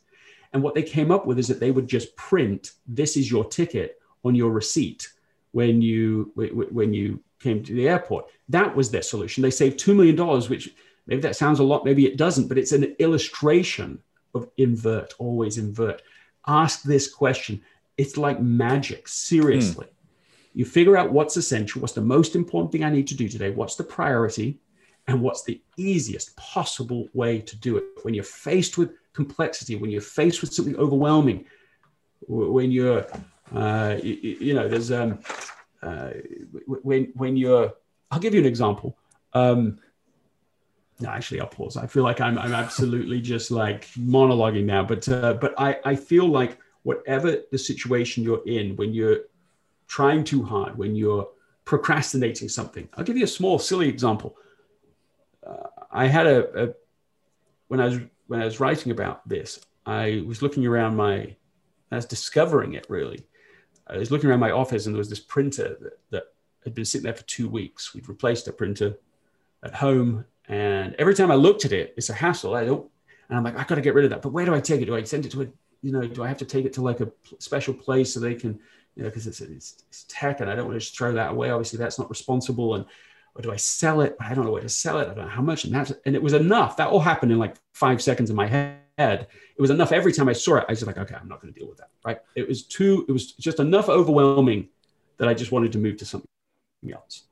And 0.53 0.61
what 0.61 0.75
they 0.75 0.83
came 0.83 1.11
up 1.11 1.25
with 1.25 1.39
is 1.39 1.47
that 1.47 1.59
they 1.59 1.71
would 1.71 1.87
just 1.87 2.15
print, 2.15 2.71
this 2.87 3.17
is 3.17 3.31
your 3.31 3.43
ticket 3.45 3.99
on 4.23 4.35
your 4.35 4.51
receipt 4.51 5.09
when 5.51 5.81
you 5.81 6.31
when 6.35 6.93
you 6.93 7.21
came 7.39 7.63
to 7.63 7.73
the 7.73 7.87
airport. 7.87 8.25
That 8.49 8.75
was 8.75 8.91
their 8.91 9.01
solution. 9.01 9.41
They 9.41 9.51
saved 9.51 9.79
$2 9.79 9.95
million, 9.95 10.17
which 10.49 10.73
maybe 11.07 11.21
that 11.21 11.35
sounds 11.35 11.59
a 11.59 11.63
lot, 11.63 11.85
maybe 11.85 12.05
it 12.05 12.17
doesn't, 12.17 12.47
but 12.47 12.57
it's 12.57 12.71
an 12.71 12.95
illustration 12.99 13.99
of 14.33 14.49
invert, 14.57 15.13
always 15.17 15.57
invert. 15.57 16.01
Ask 16.47 16.83
this 16.83 17.11
question. 17.11 17.61
It's 17.97 18.17
like 18.17 18.41
magic, 18.41 19.07
seriously. 19.07 19.85
Mm. 19.85 19.89
You 20.53 20.65
figure 20.65 20.97
out 20.97 21.11
what's 21.11 21.37
essential, 21.37 21.81
what's 21.81 21.93
the 21.93 22.01
most 22.01 22.35
important 22.35 22.71
thing 22.71 22.83
I 22.83 22.89
need 22.89 23.07
to 23.07 23.15
do 23.15 23.27
today, 23.27 23.51
what's 23.51 23.75
the 23.75 23.83
priority, 23.83 24.59
and 25.07 25.21
what's 25.21 25.43
the 25.43 25.61
easiest 25.77 26.35
possible 26.35 27.09
way 27.13 27.39
to 27.39 27.57
do 27.57 27.77
it. 27.77 27.83
When 28.03 28.13
you're 28.13 28.23
faced 28.23 28.77
with 28.77 28.91
complexity, 29.13 29.75
when 29.75 29.91
you're 29.91 30.01
faced 30.01 30.41
with 30.41 30.53
something 30.53 30.75
overwhelming, 30.77 31.45
when 32.27 32.71
you're, 32.71 33.05
uh, 33.53 33.97
you, 34.01 34.13
you 34.13 34.53
know, 34.53 34.67
there's 34.67 34.91
um, 34.91 35.19
uh, 35.83 36.11
when 36.65 37.11
when 37.15 37.37
you're 37.37 37.73
I'll 38.11 38.19
give 38.19 38.33
you 38.33 38.39
an 38.39 38.45
example. 38.45 38.97
Um, 39.33 39.79
no, 40.99 41.09
actually, 41.09 41.41
I'll 41.41 41.47
pause. 41.47 41.77
I 41.77 41.87
feel 41.87 42.03
like 42.03 42.21
I'm 42.21 42.37
I'm 42.37 42.53
absolutely 42.53 43.21
just 43.21 43.51
like 43.51 43.87
monologuing 43.97 44.65
now, 44.65 44.83
but 44.83 45.07
uh, 45.09 45.33
but 45.33 45.53
I 45.57 45.79
I 45.83 45.95
feel 45.95 46.27
like 46.27 46.57
whatever 46.83 47.37
the 47.51 47.57
situation 47.57 48.23
you're 48.23 48.45
in, 48.45 48.75
when 48.75 48.93
you're 48.93 49.21
trying 49.87 50.23
too 50.23 50.43
hard, 50.43 50.77
when 50.77 50.95
you're 50.95 51.27
procrastinating 51.65 52.47
something, 52.47 52.87
I'll 52.93 53.03
give 53.03 53.17
you 53.17 53.25
a 53.25 53.27
small 53.27 53.59
silly 53.59 53.89
example. 53.89 54.37
Uh, 55.45 55.67
I 55.91 56.07
had 56.07 56.27
a, 56.27 56.63
a 56.63 56.73
when 57.67 57.79
I 57.79 57.85
was 57.85 57.99
when 58.27 58.41
I 58.41 58.45
was 58.45 58.59
writing 58.59 58.91
about 58.91 59.27
this, 59.27 59.59
I 59.85 60.23
was 60.25 60.41
looking 60.41 60.65
around 60.65 60.95
my, 60.95 61.35
I 61.91 61.95
was 61.95 62.05
discovering 62.05 62.73
it 62.73 62.85
really. 62.89 63.25
I 63.87 63.97
was 63.97 64.11
looking 64.11 64.29
around 64.29 64.39
my 64.39 64.51
office 64.51 64.85
and 64.85 64.95
there 64.95 64.99
was 64.99 65.09
this 65.09 65.19
printer 65.19 65.77
that, 65.79 65.99
that 66.09 66.23
had 66.63 66.73
been 66.73 66.85
sitting 66.85 67.03
there 67.03 67.13
for 67.13 67.23
two 67.23 67.47
weeks. 67.47 67.93
We'd 67.93 68.09
replaced 68.09 68.47
a 68.47 68.53
printer 68.53 68.97
at 69.63 69.75
home. 69.75 70.25
And 70.47 70.95
every 70.99 71.15
time 71.15 71.31
I 71.31 71.35
looked 71.35 71.65
at 71.65 71.71
it, 71.71 71.93
it's 71.97 72.09
a 72.09 72.13
hassle. 72.13 72.55
I 72.55 72.65
don't, 72.65 72.89
and 73.29 73.37
I'm 73.37 73.43
like, 73.43 73.57
I 73.57 73.63
got 73.63 73.75
to 73.75 73.81
get 73.81 73.95
rid 73.95 74.05
of 74.05 74.11
that. 74.11 74.21
But 74.21 74.29
where 74.29 74.45
do 74.45 74.53
I 74.53 74.59
take 74.59 74.81
it? 74.81 74.85
Do 74.85 74.95
I 74.95 75.03
send 75.03 75.25
it 75.25 75.31
to 75.31 75.41
a, 75.43 75.47
you 75.81 75.91
know, 75.91 76.01
do 76.01 76.23
I 76.23 76.27
have 76.27 76.37
to 76.37 76.45
take 76.45 76.65
it 76.65 76.73
to 76.73 76.81
like 76.81 76.99
a 77.01 77.11
special 77.39 77.73
place 77.73 78.13
so 78.13 78.19
they 78.19 78.35
can, 78.35 78.59
you 78.95 79.03
know, 79.03 79.09
because 79.09 79.27
it's, 79.27 79.41
it's, 79.41 79.83
it's 79.87 80.05
tech 80.07 80.41
and 80.41 80.49
I 80.49 80.55
don't 80.55 80.65
want 80.65 80.75
to 80.75 80.79
just 80.79 80.97
throw 80.97 81.13
that 81.13 81.31
away. 81.31 81.49
Obviously, 81.49 81.79
that's 81.79 81.99
not 81.99 82.09
responsible. 82.09 82.75
And 82.75 82.85
or 83.35 83.41
do 83.41 83.51
I 83.51 83.57
sell 83.57 84.01
it? 84.01 84.15
I 84.19 84.33
don't 84.33 84.45
know 84.45 84.51
where 84.51 84.61
to 84.61 84.69
sell 84.69 84.99
it. 84.99 85.09
I 85.09 85.13
don't 85.13 85.25
know 85.25 85.27
how 85.27 85.41
much. 85.41 85.65
And 85.65 85.75
that's, 85.75 85.91
and 86.05 86.15
it 86.15 86.23
was 86.23 86.33
enough. 86.33 86.77
That 86.77 86.87
all 86.87 87.01
happened 87.01 87.33
in 87.33 87.37
like 87.37 87.55
five 87.73 88.01
seconds 88.01 88.29
in 88.29 88.35
my 88.35 88.47
head. 88.47 88.79
It 88.97 89.61
was 89.61 89.71
enough. 89.71 89.91
Every 89.91 90.13
time 90.13 90.29
I 90.29 90.33
saw 90.33 90.55
it, 90.57 90.65
I 90.69 90.71
was 90.71 90.85
like, 90.85 90.97
okay, 90.97 91.15
I'm 91.15 91.27
not 91.27 91.41
going 91.41 91.53
to 91.53 91.59
deal 91.59 91.67
with 91.67 91.77
that. 91.79 91.89
Right. 92.05 92.19
It 92.35 92.47
was 92.47 92.63
too, 92.63 93.05
it 93.09 93.11
was 93.11 93.33
just 93.33 93.59
enough 93.59 93.89
overwhelming 93.89 94.69
that 95.17 95.27
I 95.27 95.33
just 95.33 95.51
wanted 95.51 95.73
to 95.73 95.79
move 95.79 95.97
to 95.97 96.05
something 96.05 96.29
else. 96.93 97.23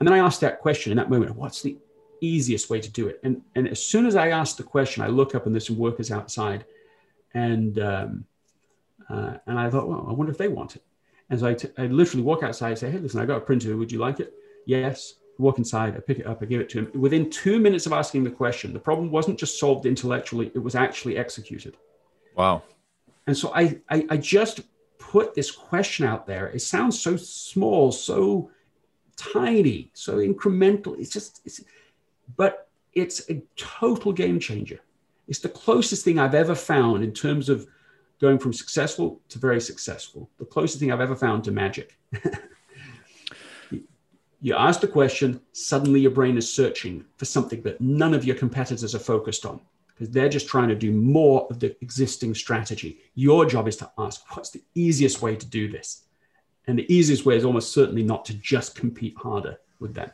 And 0.00 0.08
then 0.08 0.12
I 0.12 0.18
asked 0.18 0.40
that 0.40 0.58
question 0.58 0.90
in 0.90 0.96
that 0.98 1.08
moment, 1.08 1.36
what's 1.36 1.62
the 1.62 1.76
easiest 2.24 2.70
way 2.70 2.80
to 2.80 2.90
do 2.90 3.08
it? 3.08 3.20
And, 3.22 3.42
and 3.54 3.68
as 3.68 3.84
soon 3.84 4.06
as 4.06 4.16
I 4.16 4.28
ask 4.28 4.56
the 4.56 4.62
question, 4.62 5.02
I 5.02 5.08
look 5.08 5.34
up 5.34 5.46
and 5.46 5.54
there's 5.54 5.66
some 5.66 5.78
workers 5.78 6.10
outside 6.10 6.64
and, 7.32 7.78
um, 7.78 8.24
uh, 9.08 9.34
and 9.46 9.58
I 9.58 9.70
thought, 9.70 9.88
well, 9.88 10.06
I 10.08 10.12
wonder 10.12 10.32
if 10.32 10.38
they 10.38 10.48
want 10.48 10.76
it. 10.76 10.82
And 11.30 11.40
so 11.40 11.46
I, 11.46 11.54
t- 11.54 11.70
I 11.78 11.86
literally 11.86 12.22
walk 12.22 12.42
outside 12.42 12.70
and 12.70 12.78
say, 12.78 12.90
hey, 12.90 12.98
listen, 12.98 13.20
I 13.20 13.26
got 13.26 13.38
a 13.38 13.40
printer. 13.40 13.76
Would 13.76 13.92
you 13.92 13.98
like 13.98 14.20
it? 14.20 14.34
Yes. 14.66 15.14
I 15.38 15.42
walk 15.42 15.58
inside, 15.58 15.96
I 15.96 16.00
pick 16.00 16.20
it 16.20 16.26
up, 16.26 16.42
I 16.42 16.46
give 16.46 16.60
it 16.60 16.68
to 16.70 16.78
him. 16.78 17.00
Within 17.00 17.28
two 17.28 17.58
minutes 17.58 17.86
of 17.86 17.92
asking 17.92 18.22
the 18.22 18.30
question, 18.30 18.72
the 18.72 18.78
problem 18.78 19.10
wasn't 19.10 19.38
just 19.38 19.58
solved 19.58 19.84
intellectually, 19.84 20.52
it 20.54 20.60
was 20.60 20.76
actually 20.76 21.16
executed. 21.16 21.76
Wow. 22.36 22.62
And 23.26 23.36
so 23.36 23.52
I, 23.52 23.80
I, 23.90 24.06
I 24.10 24.16
just 24.16 24.60
put 24.98 25.34
this 25.34 25.50
question 25.50 26.06
out 26.06 26.26
there. 26.26 26.46
It 26.48 26.60
sounds 26.60 27.00
so 27.00 27.16
small, 27.16 27.90
so 27.90 28.50
tiny, 29.16 29.90
so 29.92 30.18
incremental. 30.18 30.98
It's 30.98 31.10
just, 31.10 31.40
it's, 31.44 31.62
but 32.36 32.68
it's 32.92 33.28
a 33.30 33.42
total 33.56 34.12
game 34.12 34.38
changer. 34.38 34.80
It's 35.28 35.40
the 35.40 35.48
closest 35.48 36.04
thing 36.04 36.18
I've 36.18 36.34
ever 36.34 36.54
found 36.54 37.02
in 37.02 37.12
terms 37.12 37.48
of 37.48 37.66
going 38.20 38.38
from 38.38 38.52
successful 38.52 39.20
to 39.28 39.38
very 39.38 39.60
successful. 39.60 40.30
The 40.38 40.44
closest 40.44 40.80
thing 40.80 40.92
I've 40.92 41.00
ever 41.00 41.16
found 41.16 41.44
to 41.44 41.50
magic. 41.50 41.98
you 44.40 44.54
ask 44.54 44.80
the 44.80 44.88
question, 44.88 45.40
suddenly 45.52 46.00
your 46.00 46.10
brain 46.10 46.36
is 46.36 46.52
searching 46.52 47.04
for 47.16 47.24
something 47.24 47.62
that 47.62 47.80
none 47.80 48.14
of 48.14 48.24
your 48.24 48.36
competitors 48.36 48.94
are 48.94 49.00
focused 49.00 49.46
on 49.46 49.60
because 49.88 50.10
they're 50.10 50.28
just 50.28 50.48
trying 50.48 50.68
to 50.68 50.74
do 50.74 50.92
more 50.92 51.46
of 51.50 51.60
the 51.60 51.76
existing 51.80 52.34
strategy. 52.34 52.98
Your 53.14 53.46
job 53.46 53.68
is 53.68 53.76
to 53.76 53.90
ask, 53.98 54.22
what's 54.36 54.50
the 54.50 54.62
easiest 54.74 55.22
way 55.22 55.36
to 55.36 55.46
do 55.46 55.70
this? 55.70 56.04
And 56.66 56.78
the 56.78 56.92
easiest 56.92 57.24
way 57.24 57.36
is 57.36 57.44
almost 57.44 57.72
certainly 57.72 58.02
not 58.02 58.24
to 58.26 58.34
just 58.34 58.74
compete 58.74 59.16
harder 59.16 59.58
with 59.78 59.94
them. 59.94 60.10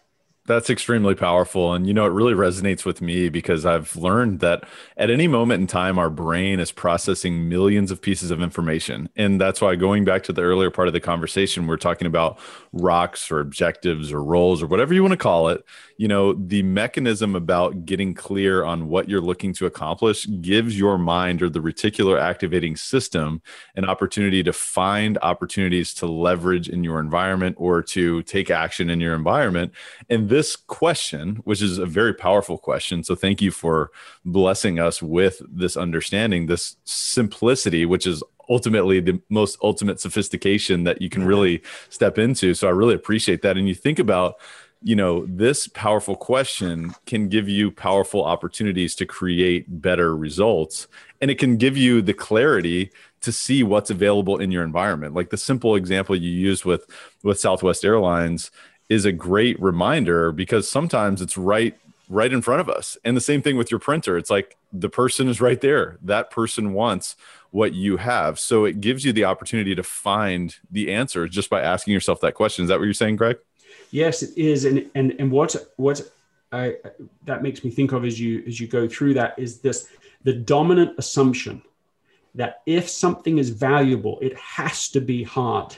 That's 0.51 0.69
extremely 0.69 1.15
powerful. 1.15 1.75
And, 1.75 1.87
you 1.87 1.95
know, 1.95 2.07
it 2.07 2.11
really 2.11 2.35
resonates 2.35 2.85
with 2.85 3.01
me 3.01 3.29
because 3.29 3.65
I've 3.65 3.95
learned 3.95 4.41
that 4.41 4.65
at 4.97 5.09
any 5.09 5.29
moment 5.29 5.61
in 5.61 5.69
time, 5.69 5.97
our 5.97 6.11
brain 6.11 6.59
is 6.59 6.73
processing 6.73 7.49
millions 7.49 7.93
of 7.93 8.03
pieces 8.03 8.33
of 8.33 8.43
information. 8.43 9.09
And 9.15 9.41
that's 9.41 9.61
why, 9.61 9.77
going 9.77 10.05
back 10.05 10.25
to 10.25 10.33
the 10.33 10.43
earlier 10.43 10.73
part 10.73 10.89
of 10.89 10.93
the 10.93 10.99
conversation, 10.99 11.69
we're 11.69 11.77
talking 11.77 12.09
about 12.09 12.41
rocks 12.73 13.31
or 13.31 13.39
objectives 13.39 14.11
or 14.11 14.25
roles 14.25 14.61
or 14.61 14.67
whatever 14.67 14.93
you 14.93 15.03
want 15.03 15.13
to 15.13 15.19
call 15.19 15.51
it. 15.51 15.65
You 15.99 16.09
know, 16.09 16.33
the 16.33 16.65
mechanism 16.65 17.37
about 17.37 17.85
getting 17.85 18.15
clear 18.15 18.65
on 18.65 18.89
what 18.89 19.09
you're 19.09 19.21
looking 19.21 19.53
to 19.55 19.67
accomplish 19.67 20.27
gives 20.41 20.77
your 20.77 20.99
mind 20.99 21.43
or 21.43 21.51
the 21.51 21.61
reticular 21.61 22.19
activating 22.19 22.75
system 22.75 23.41
an 23.77 23.85
opportunity 23.85 24.43
to 24.43 24.53
find 24.53 25.17
opportunities 25.23 25.95
to 25.95 26.07
leverage 26.07 26.69
in 26.69 26.83
your 26.83 26.99
environment 26.99 27.55
or 27.59 27.83
to 27.83 28.23
take 28.25 28.51
action 28.51 28.91
in 28.91 28.99
your 28.99 29.15
environment. 29.15 29.73
And 30.09 30.29
this 30.29 30.40
this 30.41 30.57
question, 30.57 31.37
which 31.45 31.61
is 31.61 31.77
a 31.77 31.85
very 31.85 32.15
powerful 32.15 32.57
question, 32.57 33.05
so 33.05 33.15
thank 33.15 33.43
you 33.43 33.51
for 33.51 33.91
blessing 34.25 34.79
us 34.79 35.03
with 35.03 35.43
this 35.47 35.77
understanding, 35.77 36.47
this 36.47 36.77
simplicity, 36.85 37.85
which 37.85 38.07
is 38.07 38.23
ultimately 38.49 39.01
the 39.01 39.21
most 39.29 39.59
ultimate 39.63 40.01
sophistication 40.01 40.85
that 40.85 41.03
you 41.03 41.11
can 41.11 41.21
mm-hmm. 41.21 41.29
really 41.29 41.63
step 41.91 42.17
into. 42.17 42.55
So 42.55 42.69
I 42.69 42.71
really 42.71 42.95
appreciate 42.95 43.43
that. 43.43 43.59
And 43.59 43.69
you 43.69 43.75
think 43.75 43.99
about, 43.99 44.37
you 44.83 44.97
know, 44.97 45.27
this 45.27 45.69
powerful 45.69 46.17
question 46.17 46.95
can 47.05 47.29
give 47.29 47.47
you 47.47 47.71
powerful 47.71 48.25
opportunities 48.25 48.95
to 48.95 49.05
create 49.05 49.67
better 49.69 50.17
results. 50.17 50.89
And 51.21 51.31
it 51.31 51.39
can 51.39 51.59
give 51.59 51.77
you 51.77 52.01
the 52.01 52.15
clarity 52.15 52.93
to 53.21 53.31
see 53.31 53.63
what's 53.63 53.91
available 53.91 54.39
in 54.39 54.51
your 54.51 54.65
environment. 54.65 55.15
Like 55.15 55.29
the 55.29 55.37
simple 55.37 55.75
example 55.77 56.17
you 56.17 56.31
used 56.31 56.65
with 56.65 56.87
with 57.23 57.39
Southwest 57.39 57.85
Airlines 57.85 58.51
is 58.91 59.07
a 59.07 59.13
great 59.13 59.59
reminder 59.63 60.33
because 60.33 60.69
sometimes 60.69 61.23
it's 61.23 61.39
right 61.39 61.75
right 62.11 62.33
in 62.33 62.43
front 62.43 62.61
of 62.61 62.69
us. 62.69 62.99
And 63.05 63.17
the 63.17 63.21
same 63.21 63.41
thing 63.41 63.57
with 63.57 63.71
your 63.71 63.79
printer. 63.79 64.19
It's 64.19 64.31
like 64.31 64.57
the 64.73 64.89
person 64.89 65.29
is 65.29 65.41
right 65.41 65.61
there. 65.61 65.97
That 66.03 66.29
person 66.31 66.73
wants 66.73 67.15
what 67.53 67.73
you 67.73 67.99
have. 67.99 68.41
So 68.41 68.65
it 68.65 68.81
gives 68.81 69.05
you 69.05 69.13
the 69.13 69.25
opportunity 69.25 69.77
to 69.77 69.85
find 69.85 70.57
the 70.73 70.93
answer 70.93 71.29
just 71.29 71.49
by 71.49 71.63
asking 71.63 71.95
yourself 71.95 72.21
that 72.23 72.35
question. 72.35 72.65
Is 72.65 72.69
that 72.69 72.81
what 72.81 72.85
you're 72.85 72.95
saying, 72.95 73.15
Greg? 73.15 73.39
Yes, 73.93 74.25
it 74.25 74.37
is. 74.37 74.65
And 74.65 74.91
and 74.97 75.15
and 75.21 75.31
what 75.31 75.55
what 75.77 76.03
I 76.51 76.77
that 77.27 77.43
makes 77.43 77.65
me 77.65 77.71
think 77.71 77.93
of 77.93 78.05
as 78.05 78.21
you 78.21 78.43
as 78.47 78.59
you 78.59 78.67
go 78.67 78.89
through 78.89 79.15
that 79.15 79.39
is 79.39 79.61
this 79.61 79.89
the 80.25 80.33
dominant 80.33 80.99
assumption 80.99 81.63
that 82.35 82.63
if 82.67 82.89
something 82.89 83.39
is 83.39 83.51
valuable, 83.51 84.19
it 84.21 84.37
has 84.37 84.89
to 84.91 85.01
be 85.01 85.23
hard. 85.23 85.77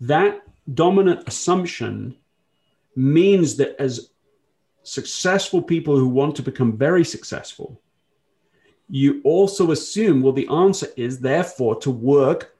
That 0.00 0.42
dominant 0.74 1.26
assumption 1.26 2.16
means 2.96 3.56
that 3.56 3.80
as 3.80 4.10
successful 4.82 5.62
people 5.62 5.96
who 5.96 6.08
want 6.08 6.36
to 6.36 6.42
become 6.42 6.76
very 6.76 7.04
successful, 7.04 7.80
you 8.88 9.20
also 9.24 9.70
assume, 9.70 10.20
well, 10.20 10.32
the 10.32 10.48
answer 10.48 10.88
is 10.96 11.20
therefore 11.20 11.78
to 11.80 11.90
work 11.90 12.56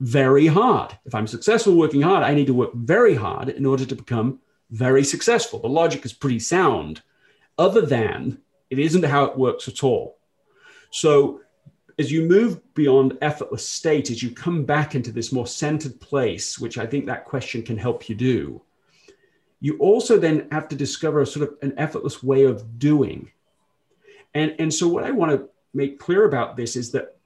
very 0.00 0.46
hard. 0.46 0.96
If 1.04 1.14
I'm 1.14 1.26
successful 1.26 1.74
working 1.74 2.02
hard, 2.02 2.24
I 2.24 2.34
need 2.34 2.48
to 2.48 2.54
work 2.54 2.74
very 2.74 3.14
hard 3.14 3.48
in 3.48 3.64
order 3.64 3.86
to 3.86 3.94
become 3.94 4.40
very 4.70 5.04
successful. 5.04 5.60
The 5.60 5.68
logic 5.68 6.04
is 6.04 6.12
pretty 6.12 6.40
sound, 6.40 7.02
other 7.56 7.82
than 7.82 8.38
it 8.68 8.78
isn't 8.78 9.04
how 9.04 9.24
it 9.24 9.38
works 9.38 9.68
at 9.68 9.84
all. 9.84 10.18
So, 10.90 11.40
as 11.98 12.10
you 12.10 12.22
move 12.22 12.60
beyond 12.74 13.18
effortless 13.20 13.68
state, 13.68 14.10
as 14.10 14.22
you 14.22 14.30
come 14.30 14.64
back 14.64 14.94
into 14.94 15.12
this 15.12 15.32
more 15.32 15.46
centered 15.46 16.00
place, 16.00 16.58
which 16.58 16.78
I 16.78 16.86
think 16.86 17.06
that 17.06 17.24
question 17.24 17.62
can 17.62 17.76
help 17.76 18.08
you 18.08 18.14
do, 18.14 18.62
you 19.60 19.78
also 19.78 20.18
then 20.18 20.48
have 20.50 20.68
to 20.68 20.76
discover 20.76 21.20
a 21.20 21.26
sort 21.26 21.48
of 21.48 21.56
an 21.62 21.74
effortless 21.78 22.22
way 22.22 22.44
of 22.44 22.78
doing. 22.78 23.30
And, 24.34 24.54
and 24.58 24.72
so, 24.72 24.88
what 24.88 25.04
I 25.04 25.10
want 25.10 25.32
to 25.32 25.48
make 25.74 25.98
clear 25.98 26.24
about 26.24 26.56
this 26.56 26.74
is 26.76 26.90
that 26.92 27.16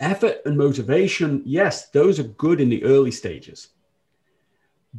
effort 0.00 0.38
and 0.44 0.58
motivation, 0.58 1.42
yes, 1.44 1.88
those 1.90 2.18
are 2.18 2.24
good 2.24 2.60
in 2.60 2.68
the 2.68 2.84
early 2.84 3.10
stages, 3.10 3.68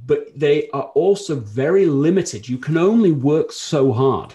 but 0.06 0.28
they 0.36 0.70
are 0.70 0.92
also 0.96 1.36
very 1.36 1.86
limited. 1.86 2.48
You 2.48 2.58
can 2.58 2.78
only 2.78 3.12
work 3.12 3.52
so 3.52 3.92
hard. 3.92 4.34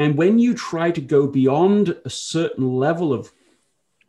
And 0.00 0.16
when 0.16 0.38
you 0.38 0.54
try 0.54 0.90
to 0.90 1.00
go 1.00 1.26
beyond 1.26 1.96
a 2.04 2.10
certain 2.10 2.76
level 2.76 3.12
of 3.12 3.30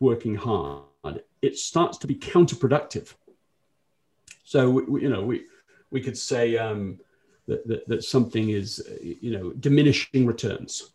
working 0.00 0.34
hard, 0.34 1.22
it 1.40 1.56
starts 1.58 1.98
to 1.98 2.06
be 2.06 2.16
counterproductive. 2.16 3.14
So, 4.42 4.80
you 4.98 5.08
know, 5.08 5.22
we, 5.22 5.44
we 5.90 6.00
could 6.00 6.18
say 6.18 6.56
um, 6.56 6.98
that, 7.46 7.66
that, 7.68 7.86
that 7.88 8.04
something 8.04 8.48
is, 8.48 8.84
you 9.00 9.38
know, 9.38 9.52
diminishing 9.52 10.26
returns 10.26 10.92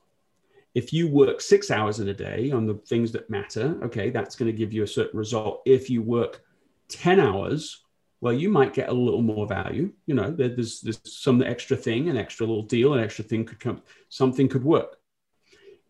if 0.78 0.94
you 0.94 1.08
work 1.08 1.42
six 1.42 1.72
hours 1.72 2.00
in 2.00 2.10
a 2.10 2.14
day 2.14 2.52
on 2.52 2.68
the 2.68 2.76
things 2.76 3.12
that 3.12 3.28
matter, 3.32 3.80
okay, 3.82 4.12
that's 4.12 4.36
going 4.36 4.46
to 4.46 4.56
give 4.56 4.72
you 4.72 4.84
a 4.84 4.88
certain 4.88 5.18
result. 5.18 5.64
If 5.66 5.90
you 5.90 6.04
work 6.04 6.44
10 6.90 7.20
hours, 7.20 7.84
well, 8.20 8.34
you 8.34 8.50
might 8.50 8.74
get 8.74 8.90
a 8.90 8.94
little 8.94 9.22
more 9.22 9.46
value. 9.46 9.92
You 10.06 10.16
know, 10.16 10.32
there's, 10.32 10.82
there's 10.82 11.00
some 11.04 11.44
extra 11.44 11.78
thing, 11.78 12.10
an 12.10 12.18
extra 12.18 12.46
little 12.48 12.64
deal, 12.64 12.94
an 12.94 13.04
extra 13.04 13.24
thing 13.24 13.46
could 13.46 13.60
come, 13.60 13.82
something 14.10 14.48
could 14.48 14.64
work. 14.64 14.98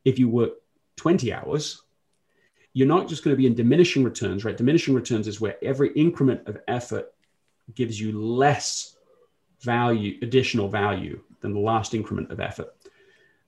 If 0.03 0.19
you 0.19 0.29
work 0.29 0.53
20 0.97 1.33
hours, 1.33 1.81
you're 2.73 2.87
not 2.87 3.07
just 3.07 3.23
going 3.23 3.33
to 3.33 3.37
be 3.37 3.47
in 3.47 3.55
diminishing 3.55 4.03
returns, 4.03 4.43
right? 4.43 4.57
Diminishing 4.57 4.93
returns 4.93 5.27
is 5.27 5.41
where 5.41 5.55
every 5.63 5.91
increment 5.93 6.47
of 6.47 6.57
effort 6.67 7.13
gives 7.73 7.99
you 7.99 8.11
less 8.19 8.97
value, 9.61 10.17
additional 10.21 10.69
value 10.69 11.21
than 11.41 11.53
the 11.53 11.59
last 11.59 11.93
increment 11.93 12.31
of 12.31 12.39
effort. 12.39 12.75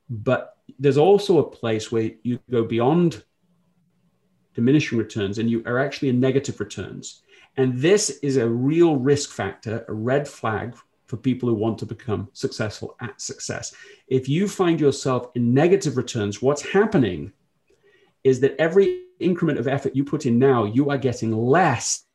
But 0.10 0.58
there's 0.80 0.98
also 0.98 1.40
a 1.40 1.50
place 1.50 1.92
where 1.92 2.12
you 2.24 2.40
go 2.50 2.64
beyond 2.64 3.24
diminishing 4.56 4.98
returns 4.98 5.38
and 5.38 5.50
you 5.50 5.64
are 5.66 5.80
actually 5.80 6.10
in 6.10 6.20
negative 6.20 6.60
returns. 6.60 7.22
And 7.58 7.78
this 7.80 8.10
is 8.22 8.38
a 8.38 8.48
real 8.48 8.96
risk 8.96 9.32
factor, 9.32 9.86
a 9.88 9.94
red 9.94 10.28
flag 10.28 10.76
for 11.08 11.18
people 11.18 11.50
who 11.50 11.56
want 11.56 11.78
to 11.80 11.86
become 11.86 12.30
successful 12.34 12.96
at 13.02 13.20
success. 13.20 13.74
If 14.08 14.30
you 14.30 14.48
find 14.48 14.80
yourself 14.80 15.30
in 15.36 15.54
negative 15.54 15.98
returns, 15.98 16.42
what's 16.42 16.62
happening 16.62 17.34
is 18.24 18.40
that 18.42 18.56
every 18.60 19.04
increment 19.20 19.60
of 19.60 19.68
effort 19.68 19.96
you 19.96 20.04
put 20.04 20.26
in 20.26 20.38
now, 20.38 20.66
you 20.66 20.90
are 20.90 20.98
getting 20.98 21.36
less 21.36 22.06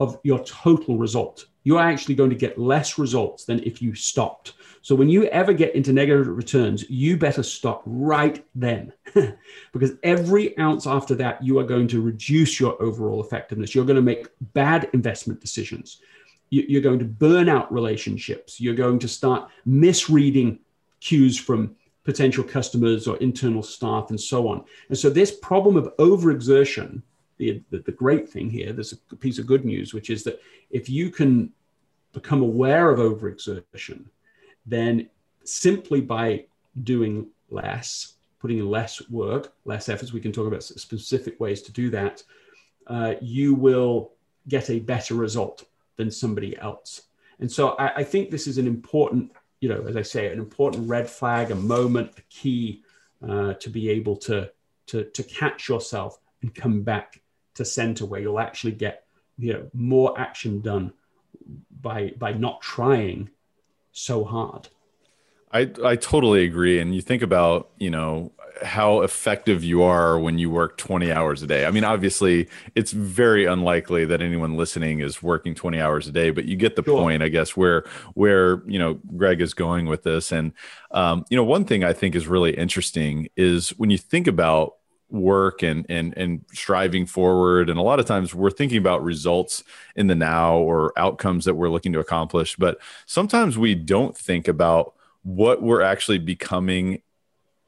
of 0.00 0.18
your 0.22 0.42
total 0.44 0.96
result. 0.96 1.46
You 1.62 1.76
are 1.76 1.86
actually 1.86 2.14
going 2.14 2.30
to 2.30 2.36
get 2.36 2.58
less 2.58 2.98
results 2.98 3.44
than 3.44 3.62
if 3.62 3.82
you 3.82 3.94
stopped. 3.94 4.54
So 4.82 4.94
when 4.94 5.08
you 5.10 5.24
ever 5.26 5.52
get 5.52 5.74
into 5.74 5.92
negative 5.92 6.28
returns, 6.28 6.88
you 6.88 7.16
better 7.16 7.42
stop 7.42 7.82
right 7.84 8.44
then. 8.54 8.92
because 9.72 9.92
every 10.02 10.58
ounce 10.58 10.86
after 10.86 11.14
that, 11.16 11.42
you 11.44 11.58
are 11.58 11.64
going 11.64 11.88
to 11.88 12.00
reduce 12.00 12.58
your 12.58 12.80
overall 12.82 13.22
effectiveness. 13.22 13.74
You're 13.74 13.84
going 13.84 13.96
to 13.96 14.02
make 14.02 14.28
bad 14.54 14.88
investment 14.94 15.40
decisions. 15.40 16.00
You're 16.48 16.82
going 16.82 16.98
to 16.98 17.04
burn 17.04 17.48
out 17.48 17.72
relationships. 17.72 18.60
You're 18.60 18.74
going 18.74 18.98
to 19.00 19.08
start 19.08 19.50
misreading 19.64 20.58
cues 21.00 21.38
from 21.38 21.76
potential 22.04 22.42
customers 22.42 23.06
or 23.06 23.16
internal 23.18 23.62
staff 23.62 24.10
and 24.10 24.20
so 24.20 24.48
on. 24.48 24.64
And 24.88 24.98
so 24.98 25.10
this 25.10 25.30
problem 25.30 25.76
of 25.76 25.94
overexertion, 25.98 27.02
the, 27.36 27.62
the, 27.70 27.78
the 27.80 27.92
great 27.92 28.28
thing 28.28 28.50
here, 28.50 28.72
there's 28.72 28.92
a 29.12 29.16
piece 29.16 29.38
of 29.38 29.46
good 29.46 29.64
news, 29.64 29.94
which 29.94 30.10
is 30.10 30.24
that 30.24 30.40
if 30.70 30.88
you 30.88 31.10
can 31.10 31.52
become 32.12 32.42
aware 32.42 32.90
of 32.90 32.98
overexertion, 32.98 34.06
then 34.66 35.08
simply 35.44 36.00
by 36.00 36.44
doing 36.84 37.26
less, 37.50 38.14
putting 38.38 38.58
in 38.58 38.68
less 38.68 39.08
work, 39.10 39.52
less 39.64 39.88
efforts, 39.88 40.12
we 40.12 40.20
can 40.20 40.32
talk 40.32 40.46
about 40.46 40.62
specific 40.62 41.38
ways 41.40 41.62
to 41.62 41.72
do 41.72 41.90
that, 41.90 42.22
uh, 42.86 43.14
you 43.20 43.54
will 43.54 44.12
get 44.48 44.70
a 44.70 44.80
better 44.80 45.14
result 45.14 45.64
than 45.96 46.10
somebody 46.10 46.58
else. 46.58 47.02
And 47.40 47.50
so 47.50 47.70
I, 47.70 47.96
I, 47.96 48.04
think 48.04 48.30
this 48.30 48.46
is 48.46 48.58
an 48.58 48.66
important, 48.66 49.32
you 49.60 49.68
know, 49.68 49.84
as 49.86 49.96
I 49.96 50.02
say, 50.02 50.32
an 50.32 50.38
important 50.38 50.88
red 50.88 51.08
flag, 51.08 51.50
a 51.50 51.54
moment, 51.54 52.12
a 52.18 52.22
key 52.22 52.82
uh, 53.26 53.54
to 53.54 53.70
be 53.70 53.90
able 53.90 54.16
to, 54.16 54.50
to, 54.86 55.04
to 55.04 55.22
catch 55.22 55.68
yourself 55.68 56.18
and 56.42 56.54
come 56.54 56.82
back 56.82 57.20
to 57.54 57.64
center 57.64 58.06
where 58.06 58.20
you'll 58.20 58.40
actually 58.40 58.72
get, 58.72 59.04
you 59.38 59.52
know, 59.52 59.70
more 59.72 60.18
action 60.18 60.60
done 60.60 60.92
by, 61.80 62.12
by 62.18 62.32
not 62.32 62.60
trying 62.60 63.30
so 64.00 64.24
hard. 64.24 64.68
I, 65.52 65.70
I 65.84 65.96
totally 65.96 66.44
agree. 66.44 66.78
And 66.78 66.94
you 66.94 67.02
think 67.02 67.22
about, 67.22 67.70
you 67.78 67.90
know, 67.90 68.32
how 68.62 69.00
effective 69.00 69.64
you 69.64 69.82
are 69.82 70.18
when 70.18 70.38
you 70.38 70.50
work 70.50 70.76
20 70.76 71.10
hours 71.10 71.42
a 71.42 71.46
day. 71.46 71.64
I 71.64 71.70
mean, 71.70 71.84
obviously, 71.84 72.48
it's 72.74 72.92
very 72.92 73.46
unlikely 73.46 74.04
that 74.06 74.20
anyone 74.20 74.56
listening 74.56 75.00
is 75.00 75.22
working 75.22 75.54
20 75.54 75.80
hours 75.80 76.06
a 76.06 76.12
day, 76.12 76.30
but 76.30 76.44
you 76.44 76.56
get 76.56 76.76
the 76.76 76.84
sure. 76.84 77.00
point, 77.00 77.22
I 77.22 77.28
guess, 77.28 77.56
where 77.56 77.84
where 78.14 78.62
you 78.66 78.78
know 78.78 78.94
Greg 79.16 79.40
is 79.40 79.54
going 79.54 79.86
with 79.86 80.02
this. 80.02 80.30
And 80.30 80.52
um, 80.90 81.24
you 81.30 81.36
know, 81.36 81.44
one 81.44 81.64
thing 81.64 81.84
I 81.84 81.92
think 81.92 82.14
is 82.14 82.28
really 82.28 82.56
interesting 82.56 83.28
is 83.36 83.70
when 83.70 83.90
you 83.90 83.98
think 83.98 84.26
about 84.26 84.74
work 85.10 85.62
and 85.62 85.86
and 85.88 86.16
and 86.16 86.44
striving 86.52 87.06
forward. 87.06 87.68
And 87.68 87.78
a 87.78 87.82
lot 87.82 88.00
of 88.00 88.06
times 88.06 88.34
we're 88.34 88.50
thinking 88.50 88.78
about 88.78 89.02
results 89.02 89.64
in 89.96 90.06
the 90.06 90.14
now 90.14 90.56
or 90.56 90.92
outcomes 90.96 91.44
that 91.44 91.54
we're 91.54 91.68
looking 91.68 91.92
to 91.92 91.98
accomplish 91.98 92.56
but 92.56 92.78
sometimes 93.06 93.58
we 93.58 93.74
don't 93.74 94.16
think 94.16 94.48
about 94.48 94.94
what 95.22 95.62
we're 95.62 95.82
actually 95.82 96.18
becoming 96.18 97.02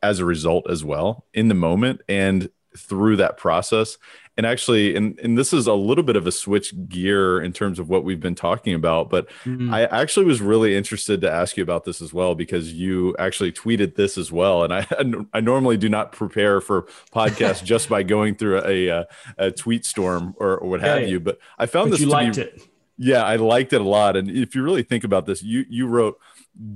as 0.03 0.19
a 0.19 0.25
result 0.25 0.69
as 0.71 0.85
well 0.85 1.27
in 1.35 1.49
the 1.49 1.55
moment 1.55 2.01
and 2.09 2.51
through 2.77 3.17
that 3.17 3.37
process 3.37 3.99
and 4.37 4.47
actually 4.47 4.97
and 4.97 5.19
and 5.21 5.37
this 5.37 5.53
is 5.53 5.67
a 5.67 5.75
little 5.75 6.05
bit 6.05 6.17
of 6.17 6.27
a 6.27 6.33
switch 6.33 6.75
gear 6.89 7.41
in 7.41 7.53
terms 7.53 7.79
of 7.79 7.89
what 7.89 8.05
we've 8.05 8.21
been 8.21 8.35
talking 8.35 8.75
about 8.75 9.11
but 9.11 9.29
mm-hmm. 9.45 9.73
i 9.73 9.85
actually 9.87 10.25
was 10.25 10.41
really 10.41 10.77
interested 10.77 11.21
to 11.21 11.31
ask 11.31 11.57
you 11.57 11.63
about 11.63 11.85
this 11.85 12.01
as 12.01 12.13
well 12.13 12.35
because 12.35 12.73
you 12.73 13.15
actually 13.19 13.53
tweeted 13.53 13.95
this 13.95 14.17
as 14.17 14.33
well 14.33 14.65
and 14.65 14.73
i 14.73 14.87
i 15.33 15.41
normally 15.41 15.77
do 15.77 15.89
not 15.89 16.13
prepare 16.13 16.61
for 16.61 16.83
podcasts 17.15 17.63
just 17.73 17.89
by 17.89 18.03
going 18.03 18.35
through 18.35 18.59
a, 18.65 18.89
a, 18.89 19.07
a 19.39 19.51
tweet 19.51 19.85
storm 19.85 20.35
or, 20.39 20.59
or 20.59 20.71
what 20.71 20.81
have 20.81 21.09
you 21.09 21.21
but 21.21 21.39
i 21.59 21.67
found 21.67 21.91
but 21.91 21.93
this 21.93 22.01
you 22.01 22.07
to 22.07 22.13
liked 22.13 22.37
be, 22.37 22.43
it 22.43 22.69
Yeah, 22.99 23.25
I 23.25 23.37
liked 23.37 23.73
it 23.73 23.81
a 23.81 23.85
lot. 23.85 24.17
And 24.17 24.31
if 24.31 24.55
you 24.55 24.63
really 24.63 24.83
think 24.83 25.03
about 25.03 25.27
this, 25.27 25.43
you 25.43 25.65
you 25.69 25.87
wrote, 25.87 26.21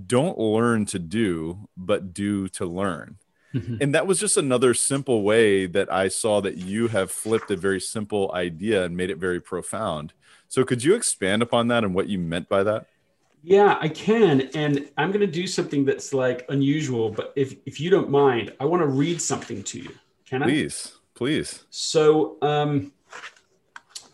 "Don't 0.07 0.39
learn 0.39 0.87
to 0.87 0.99
do, 0.99 1.69
but 1.77 2.15
do 2.15 2.49
to 2.49 2.67
learn." 2.67 3.19
Mm-hmm. 3.57 3.77
And 3.81 3.95
that 3.95 4.07
was 4.07 4.21
just 4.21 4.37
another 4.37 4.75
simple 4.75 5.23
way 5.23 5.67
that 5.67 5.93
I 5.93 6.09
saw 6.09 6.41
that 6.41 6.57
you 6.59 6.89
have 6.89 7.11
flipped 7.11 7.51
a 7.51 7.57
very 7.57 7.81
simple 7.81 8.31
idea 8.35 8.85
and 8.85 8.97
made 8.97 9.11
it 9.11 9.19
very 9.19 9.41
profound. 9.41 10.13
So, 10.49 10.65
could 10.65 10.85
you 10.85 10.95
expand 10.95 11.43
upon 11.43 11.69
that 11.69 11.85
and 11.85 11.95
what 11.95 12.09
you 12.09 12.19
meant 12.19 12.49
by 12.49 12.63
that? 12.63 12.87
Yeah, 13.43 13.79
I 13.81 13.89
can. 13.89 14.43
And 14.55 14.89
I'm 14.97 15.11
going 15.11 15.21
to 15.21 15.27
do 15.27 15.47
something 15.47 15.85
that's 15.85 16.13
like 16.13 16.45
unusual, 16.49 17.11
but 17.11 17.33
if, 17.37 17.55
if 17.65 17.81
you 17.81 17.91
don't 17.91 18.11
mind, 18.11 18.53
I 18.59 18.65
want 18.65 18.83
to 18.83 18.89
read 18.89 19.21
something 19.21 19.63
to 19.65 19.81
you. 19.81 19.91
Can 20.29 20.43
I? 20.43 20.47
Please, 20.47 20.99
please. 21.15 21.65
So, 21.71 22.39
um, 22.43 22.93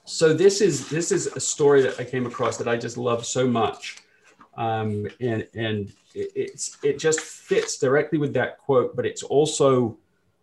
so 0.04 0.34
this 0.34 0.60
is 0.60 0.90
this 0.90 1.10
is 1.10 1.28
a 1.28 1.40
story 1.40 1.80
that 1.82 1.98
I 1.98 2.04
came 2.04 2.26
across 2.26 2.58
that 2.58 2.68
I 2.68 2.76
just 2.76 2.98
love 2.98 3.24
so 3.24 3.46
much, 3.46 4.01
um, 4.54 5.08
and 5.20 5.46
and 5.54 5.92
it, 6.14 6.32
it's 6.34 6.78
it 6.82 6.98
just 6.98 7.20
fits 7.20 7.78
directly 7.78 8.18
with 8.18 8.34
that 8.34 8.58
quote, 8.58 8.94
but 8.96 9.06
it's 9.06 9.22
also 9.22 9.98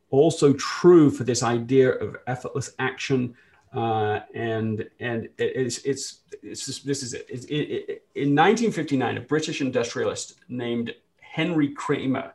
also 0.09 0.53
true 0.53 1.11
for 1.11 1.23
this 1.23 1.43
idea 1.43 1.91
of 1.91 2.17
effortless 2.27 2.71
action 2.79 3.35
uh, 3.73 4.21
and 4.33 4.89
and 4.99 5.25
it, 5.37 5.55
it's 5.55 5.77
it's, 5.79 6.21
it's 6.41 6.65
just, 6.65 6.85
this 6.85 7.03
is 7.03 7.13
it. 7.13 7.27
It, 7.29 7.45
it. 7.49 8.03
In 8.15 8.35
1959, 8.35 9.17
a 9.17 9.21
British 9.21 9.61
industrialist 9.61 10.35
named 10.49 10.93
Henry 11.19 11.69
Kremer 11.69 12.33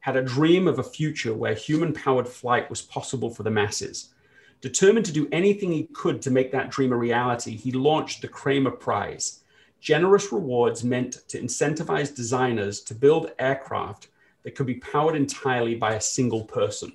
had 0.00 0.16
a 0.16 0.22
dream 0.22 0.68
of 0.68 0.78
a 0.78 0.84
future 0.84 1.34
where 1.34 1.54
human-powered 1.54 2.28
flight 2.28 2.70
was 2.70 2.80
possible 2.80 3.28
for 3.28 3.42
the 3.42 3.50
masses. 3.50 4.14
Determined 4.60 5.04
to 5.06 5.12
do 5.12 5.28
anything 5.32 5.72
he 5.72 5.88
could 5.92 6.22
to 6.22 6.30
make 6.30 6.52
that 6.52 6.70
dream 6.70 6.92
a 6.92 6.96
reality, 6.96 7.56
he 7.56 7.72
launched 7.72 8.22
the 8.22 8.28
Kremer 8.28 8.70
Prize. 8.70 9.42
Generous 9.80 10.32
rewards 10.32 10.82
meant 10.82 11.28
to 11.28 11.40
incentivize 11.40 12.14
designers 12.14 12.80
to 12.82 12.94
build 12.94 13.32
aircraft 13.38 14.08
that 14.42 14.54
could 14.54 14.66
be 14.66 14.76
powered 14.76 15.16
entirely 15.16 15.74
by 15.74 15.94
a 15.94 16.00
single 16.00 16.44
person. 16.44 16.92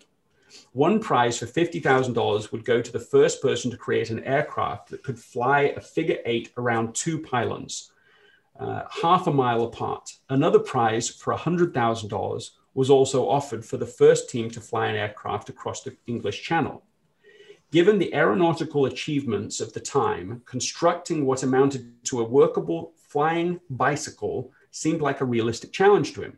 One 0.74 1.00
prize 1.00 1.38
for 1.40 1.46
$50,000 1.46 2.52
would 2.52 2.66
go 2.66 2.82
to 2.82 2.92
the 2.92 3.00
first 3.00 3.42
person 3.42 3.72
to 3.72 3.78
create 3.78 4.10
an 4.10 4.24
aircraft 4.24 4.90
that 4.90 5.04
could 5.04 5.20
fly 5.20 5.74
a 5.76 5.82
figure 5.82 6.20
eight 6.26 6.52
around 6.58 6.94
two 6.96 7.20
pylons, 7.20 7.92
uh, 8.60 8.84
half 9.02 9.28
a 9.28 9.32
mile 9.32 9.64
apart. 9.64 10.18
Another 10.30 10.60
prize 10.60 11.10
for 11.10 11.34
$100,000 11.34 12.50
was 12.74 12.90
also 12.90 13.28
offered 13.28 13.66
for 13.66 13.78
the 13.78 13.86
first 13.86 14.30
team 14.30 14.50
to 14.50 14.62
fly 14.62 14.88
an 14.88 14.96
aircraft 14.96 15.50
across 15.50 15.84
the 15.84 15.96
English 16.08 16.44
Channel. 16.44 16.84
Given 17.72 18.00
the 18.00 18.14
aeronautical 18.14 18.86
achievements 18.86 19.62
of 19.62 19.72
the 19.72 19.80
time, 19.80 20.42
constructing 20.46 21.26
what 21.26 21.42
amounted 21.42 22.04
to 22.06 22.20
a 22.20 22.28
workable 22.28 22.92
flying 22.98 23.62
bicycle 23.70 24.52
seemed 24.72 25.00
like 25.00 25.22
a 25.22 25.26
realistic 25.26 25.72
challenge 25.72 26.14
to 26.14 26.24
him. 26.24 26.38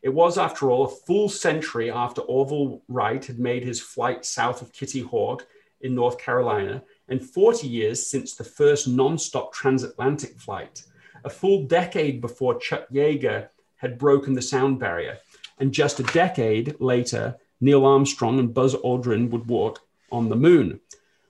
It 0.00 0.08
was, 0.08 0.38
after 0.38 0.70
all, 0.70 0.86
a 0.86 0.88
full 0.88 1.28
century 1.28 1.90
after 1.90 2.22
Orville 2.22 2.80
Wright 2.88 3.22
had 3.22 3.38
made 3.38 3.64
his 3.64 3.82
flight 3.82 4.24
south 4.24 4.62
of 4.62 4.72
Kitty 4.72 5.00
Hawk 5.00 5.46
in 5.82 5.94
North 5.94 6.16
Carolina, 6.16 6.82
and 7.06 7.22
40 7.22 7.68
years 7.68 8.06
since 8.06 8.34
the 8.34 8.42
first 8.42 8.88
non-stop 8.88 9.52
transatlantic 9.52 10.38
flight, 10.38 10.84
a 11.22 11.28
full 11.28 11.64
decade 11.64 12.22
before 12.22 12.58
Chuck 12.58 12.88
Yeager 12.90 13.48
had 13.76 13.98
broken 13.98 14.32
the 14.32 14.40
sound 14.40 14.80
barrier, 14.80 15.18
and 15.58 15.70
just 15.70 16.00
a 16.00 16.04
decade 16.04 16.80
later, 16.80 17.36
Neil 17.60 17.84
Armstrong 17.84 18.38
and 18.38 18.54
Buzz 18.54 18.74
Aldrin 18.76 19.28
would 19.28 19.46
walk 19.48 19.80
on 20.12 20.28
the 20.28 20.36
moon. 20.36 20.80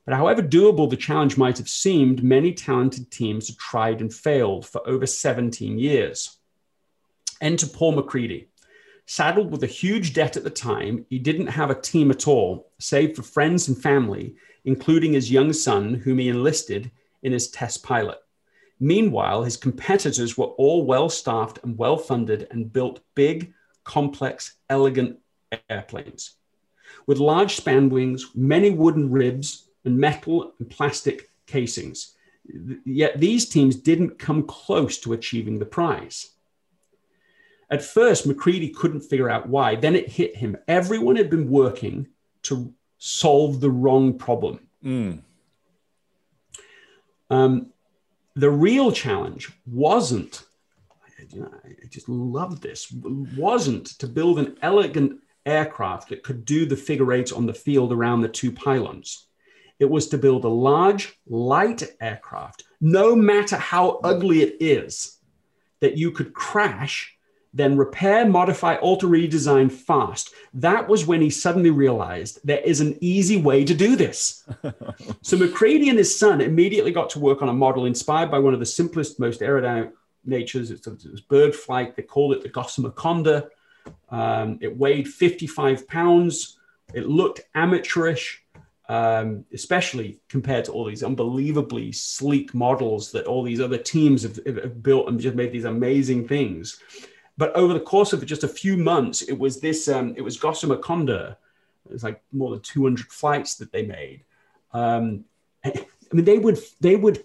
But 0.05 0.15
however 0.15 0.43
doable 0.43 0.91
the 0.91 0.97
challenge 0.97 1.37
might 1.37 1.59
have 1.59 1.69
seemed, 1.69 2.23
many 2.23 2.53
talented 2.53 3.11
teams 3.11 3.49
had 3.49 3.57
tried 3.57 4.01
and 4.01 4.13
failed 4.13 4.67
for 4.67 4.87
over 4.87 5.07
17 5.07 5.79
years. 5.79 6.39
Enter 7.41 7.67
Paul 7.67 7.95
MacCready, 7.95 8.49
Saddled 9.07 9.51
with 9.51 9.65
a 9.65 9.67
huge 9.67 10.15
debt 10.15 10.37
at 10.37 10.45
the 10.45 10.51
time, 10.51 11.05
he 11.11 11.19
didn't 11.19 11.49
have 11.49 11.71
a 11.71 11.81
team 11.81 12.11
at 12.11 12.29
all, 12.29 12.71
save 12.79 13.17
for 13.17 13.23
friends 13.23 13.69
and 13.69 13.77
family, 13.77 14.37
including 14.65 15.13
his 15.13 15.31
young 15.31 15.53
son, 15.53 15.95
whom 15.95 16.19
he 16.19 16.29
enlisted 16.29 16.91
in 17.23 17.33
his 17.33 17.51
test 17.51 17.83
pilot. 17.83 18.19
Meanwhile, 18.79 19.43
his 19.43 19.57
competitors 19.57 20.39
were 20.39 20.47
all 20.47 20.85
well 20.85 21.09
staffed 21.09 21.59
and 21.63 21.77
well 21.77 21.97
funded 21.97 22.47
and 22.51 22.73
built 22.73 23.01
big, 23.15 23.53
complex, 23.85 24.55
elegant 24.71 25.19
airplanes. 25.69 26.37
With 27.07 27.19
large 27.19 27.57
span 27.57 27.89
wings, 27.91 28.31
many 28.35 28.71
wooden 28.71 29.11
ribs, 29.11 29.69
and 29.85 29.99
metal 29.99 30.55
and 30.59 30.71
plastic 30.71 31.31
casings. 31.47 32.15
Yet 32.85 33.21
these 33.21 33.49
teams 33.49 33.77
didn't 33.77 34.19
come 34.19 34.45
close 34.45 34.99
to 34.99 35.13
achieving 35.13 35.59
the 35.59 35.67
prize. 35.67 36.31
At 37.71 37.83
first, 37.83 38.27
MacCready 38.27 38.75
couldn't 38.75 39.01
figure 39.01 39.31
out 39.31 39.49
why. 39.49 39.77
Then 39.77 39.97
it 39.97 40.09
hit 40.09 40.37
him. 40.37 40.57
Everyone 40.69 41.17
had 41.17 41.31
been 41.31 41.49
working 41.49 42.09
to 42.43 42.73
solve 42.99 43.61
the 43.61 43.71
wrong 43.71 44.19
problem. 44.19 44.61
Mm. 44.85 45.23
Um, 47.31 47.73
the 48.35 48.51
real 48.51 48.93
challenge 48.93 49.51
wasn't, 49.67 50.45
know, 51.35 51.51
I 51.65 51.87
just 51.89 52.09
love 52.09 52.61
this, 52.61 52.93
wasn't 52.93 53.87
to 53.99 54.07
build 54.07 54.39
an 54.39 54.59
elegant 54.61 55.21
aircraft 55.47 56.09
that 56.09 56.23
could 56.23 56.45
do 56.45 56.67
the 56.67 56.77
figure 56.77 57.13
eight 57.13 57.33
on 57.33 57.47
the 57.47 57.55
field 57.55 57.93
around 57.93 58.21
the 58.21 58.29
two 58.29 58.53
pylons. 58.53 59.27
It 59.79 59.91
was 59.91 60.09
to 60.09 60.19
build 60.19 60.45
a 60.45 60.49
large, 60.49 61.19
light 61.27 61.83
aircraft, 62.01 62.65
no 62.81 63.17
matter 63.17 63.57
how 63.57 64.01
ugly 64.05 64.43
it 64.43 64.57
is, 64.61 65.19
that 65.81 65.97
you 65.97 66.13
could 66.13 66.33
crash 66.33 67.17
then 67.55 67.77
repair, 67.77 68.27
modify, 68.27 68.77
alter, 68.77 69.07
redesign 69.07 69.71
fast. 69.71 70.33
That 70.55 70.89
was 70.89 71.07
when 71.07 71.21
he 71.21 71.29
suddenly 71.29 71.71
realized 71.71 72.41
there 72.45 72.61
is 72.61 72.81
an 72.81 72.97
easy 73.01 73.37
way 73.37 73.65
to 73.65 73.75
do 73.75 73.95
this. 73.95 74.49
so 75.23 75.37
MacCready 75.37 75.91
and 75.91 75.99
his 75.99 76.19
son 76.19 76.41
immediately 76.41 76.93
got 76.93 77.11
to 77.11 77.19
work 77.19 77.43
on 77.43 77.51
a 77.51 77.55
model 77.55 77.85
inspired 77.85 78.31
by 78.31 78.39
one 78.39 78.55
of 78.55 78.61
the 78.61 78.67
simplest, 78.67 79.21
most 79.21 79.41
aerodynamic 79.41 79.93
natures. 80.25 80.71
It's, 80.71 80.87
it's 80.87 81.21
bird 81.21 81.55
flight. 81.55 81.95
They 81.95 82.03
called 82.03 82.33
it 82.33 82.43
the 82.43 82.49
Gossamer 82.49 82.91
Condor. 82.91 83.51
Um, 84.11 84.59
it 84.61 84.77
weighed 84.77 85.09
55 85.09 85.89
pounds. 85.89 86.59
It 86.95 87.07
looked 87.09 87.41
amateurish, 87.55 88.45
um, 88.89 89.45
especially 89.53 90.21
compared 90.29 90.67
to 90.67 90.73
all 90.73 90.85
these 90.85 91.03
unbelievably 91.03 91.93
sleek 91.93 92.55
models 92.55 93.11
that 93.13 93.27
all 93.27 93.43
these 93.43 93.61
other 93.61 93.79
teams 93.79 94.23
have, 94.23 94.39
have 94.45 94.83
built 94.83 95.09
and 95.09 95.19
just 95.19 95.35
made 95.35 95.53
these 95.53 95.65
amazing 95.65 96.29
things. 96.29 96.81
But 97.39 97.55
over 97.57 97.73
the 97.73 97.81
course 97.81 98.13
of 98.13 98.25
just 98.27 98.45
a 98.45 98.49
few 98.49 98.77
months, 98.77 99.23
it 99.23 99.39
was 99.39 99.61
this, 99.61 99.89
um, 99.89 100.15
it 100.17 100.21
was 100.21 100.37
Gossamer 100.37 100.77
Condor. 100.77 101.37
It 101.87 101.93
was 101.93 102.05
like 102.05 102.23
more 102.33 102.51
than 102.51 102.61
200 102.61 103.07
flights 103.07 103.55
that 103.57 103.73
they 103.73 103.87
made. 103.87 104.25
Um, 104.73 105.25
I 105.65 105.75
mean, 106.13 106.27
they 106.27 106.39
would, 106.39 106.59
they 106.81 106.97
would 106.97 107.25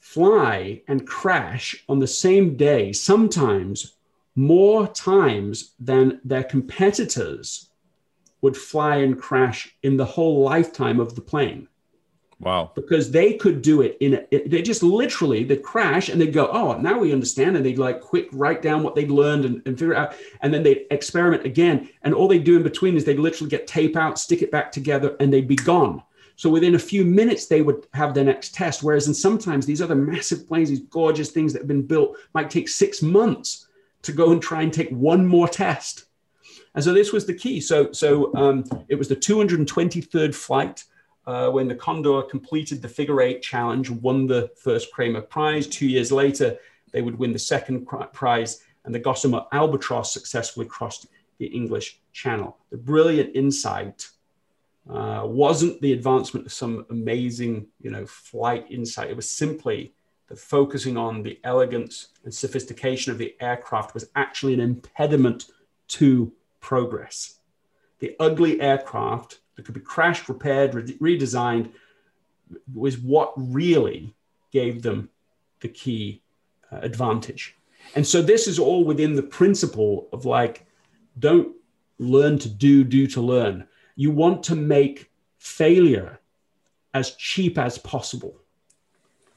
fly 0.00 0.82
and 0.88 1.06
crash 1.06 1.84
on 1.88 1.98
the 1.98 2.06
same 2.06 2.56
day, 2.56 2.92
sometimes 2.92 3.94
more 4.34 4.86
times 4.88 5.74
than 5.78 6.20
their 6.24 6.44
competitors 6.44 7.70
would 8.40 8.56
fly 8.56 8.96
and 8.96 9.20
crash 9.20 9.76
in 9.82 9.96
the 9.96 10.04
whole 10.04 10.42
lifetime 10.42 11.00
of 11.00 11.14
the 11.14 11.20
plane. 11.20 11.68
Wow. 12.40 12.72
Because 12.74 13.12
they 13.12 13.34
could 13.34 13.62
do 13.62 13.82
it 13.82 13.96
in 14.00 14.14
a, 14.14 14.48
they 14.48 14.62
just 14.62 14.82
literally 14.82 15.44
they'd 15.44 15.62
crash 15.62 16.08
and 16.08 16.20
they'd 16.20 16.32
go, 16.32 16.48
oh, 16.48 16.76
now 16.76 16.98
we 16.98 17.12
understand. 17.12 17.56
And 17.56 17.64
they'd 17.64 17.78
like 17.78 18.00
quick 18.00 18.28
write 18.32 18.62
down 18.62 18.82
what 18.82 18.96
they'd 18.96 19.12
learned 19.12 19.44
and, 19.44 19.62
and 19.64 19.78
figure 19.78 19.94
out. 19.94 20.16
And 20.40 20.52
then 20.52 20.64
they'd 20.64 20.86
experiment 20.90 21.46
again. 21.46 21.88
And 22.02 22.12
all 22.12 22.26
they'd 22.26 22.42
do 22.42 22.56
in 22.56 22.64
between 22.64 22.96
is 22.96 23.04
they'd 23.04 23.18
literally 23.18 23.48
get 23.48 23.68
tape 23.68 23.96
out, 23.96 24.18
stick 24.18 24.42
it 24.42 24.50
back 24.50 24.72
together, 24.72 25.16
and 25.20 25.32
they'd 25.32 25.46
be 25.46 25.54
gone. 25.54 26.02
So 26.34 26.50
within 26.50 26.74
a 26.74 26.80
few 26.80 27.04
minutes, 27.04 27.46
they 27.46 27.62
would 27.62 27.86
have 27.94 28.12
their 28.12 28.24
next 28.24 28.56
test. 28.56 28.82
Whereas 28.82 29.06
in 29.06 29.14
sometimes 29.14 29.64
these 29.64 29.80
other 29.80 29.94
massive 29.94 30.48
planes, 30.48 30.68
these 30.68 30.80
gorgeous 30.80 31.30
things 31.30 31.52
that 31.52 31.60
have 31.60 31.68
been 31.68 31.86
built 31.86 32.16
might 32.34 32.50
take 32.50 32.68
six 32.68 33.02
months 33.02 33.68
to 34.02 34.12
go 34.12 34.32
and 34.32 34.42
try 34.42 34.62
and 34.62 34.72
take 34.72 34.90
one 34.90 35.26
more 35.26 35.48
test. 35.48 36.04
And 36.74 36.82
so 36.82 36.92
this 36.92 37.12
was 37.12 37.26
the 37.26 37.34
key. 37.34 37.60
So, 37.60 37.92
so 37.92 38.34
um, 38.34 38.64
it 38.88 38.96
was 38.96 39.08
the 39.08 39.16
223rd 39.16 40.34
flight 40.34 40.84
uh, 41.26 41.50
when 41.50 41.68
the 41.68 41.74
Condor 41.74 42.22
completed 42.22 42.82
the 42.82 42.88
figure 42.88 43.20
eight 43.20 43.42
challenge, 43.42 43.90
won 43.90 44.26
the 44.26 44.50
first 44.56 44.92
Kremer 44.92 45.20
Prize. 45.20 45.66
Two 45.66 45.86
years 45.86 46.10
later, 46.10 46.56
they 46.92 47.02
would 47.02 47.18
win 47.18 47.32
the 47.32 47.38
second 47.38 47.86
prize, 48.12 48.62
and 48.84 48.94
the 48.94 48.98
Gossamer 48.98 49.44
Albatross 49.52 50.12
successfully 50.12 50.66
crossed 50.66 51.06
the 51.38 51.46
English 51.46 52.00
Channel. 52.12 52.56
The 52.70 52.76
brilliant 52.76 53.34
insight 53.34 54.08
uh, 54.90 55.22
wasn't 55.24 55.80
the 55.80 55.92
advancement 55.92 56.46
of 56.46 56.52
some 56.52 56.86
amazing, 56.90 57.68
you 57.80 57.90
know, 57.90 58.04
flight 58.06 58.66
insight. 58.70 59.10
It 59.10 59.16
was 59.16 59.30
simply 59.30 59.94
that 60.32 60.38
focusing 60.38 60.96
on 60.96 61.22
the 61.22 61.38
elegance 61.44 62.08
and 62.24 62.32
sophistication 62.32 63.12
of 63.12 63.18
the 63.18 63.36
aircraft 63.38 63.92
was 63.92 64.08
actually 64.16 64.54
an 64.54 64.60
impediment 64.60 65.50
to 65.88 66.32
progress. 66.58 67.40
The 67.98 68.16
ugly 68.18 68.58
aircraft 68.58 69.40
that 69.54 69.66
could 69.66 69.74
be 69.74 69.80
crashed, 69.80 70.30
repaired, 70.30 70.74
re- 70.74 71.18
redesigned 71.18 71.72
was 72.72 72.96
what 72.96 73.34
really 73.36 74.14
gave 74.52 74.80
them 74.80 75.10
the 75.60 75.68
key 75.68 76.22
uh, 76.72 76.76
advantage. 76.76 77.54
And 77.94 78.06
so 78.06 78.22
this 78.22 78.48
is 78.48 78.58
all 78.58 78.86
within 78.86 79.14
the 79.14 79.22
principle 79.22 80.08
of 80.14 80.24
like, 80.24 80.64
don't 81.18 81.54
learn 81.98 82.38
to 82.38 82.48
do, 82.48 82.84
do 82.84 83.06
to 83.08 83.20
learn. 83.20 83.68
You 83.96 84.12
want 84.12 84.42
to 84.44 84.56
make 84.56 85.10
failure 85.38 86.20
as 86.94 87.16
cheap 87.16 87.58
as 87.58 87.76
possible 87.76 88.41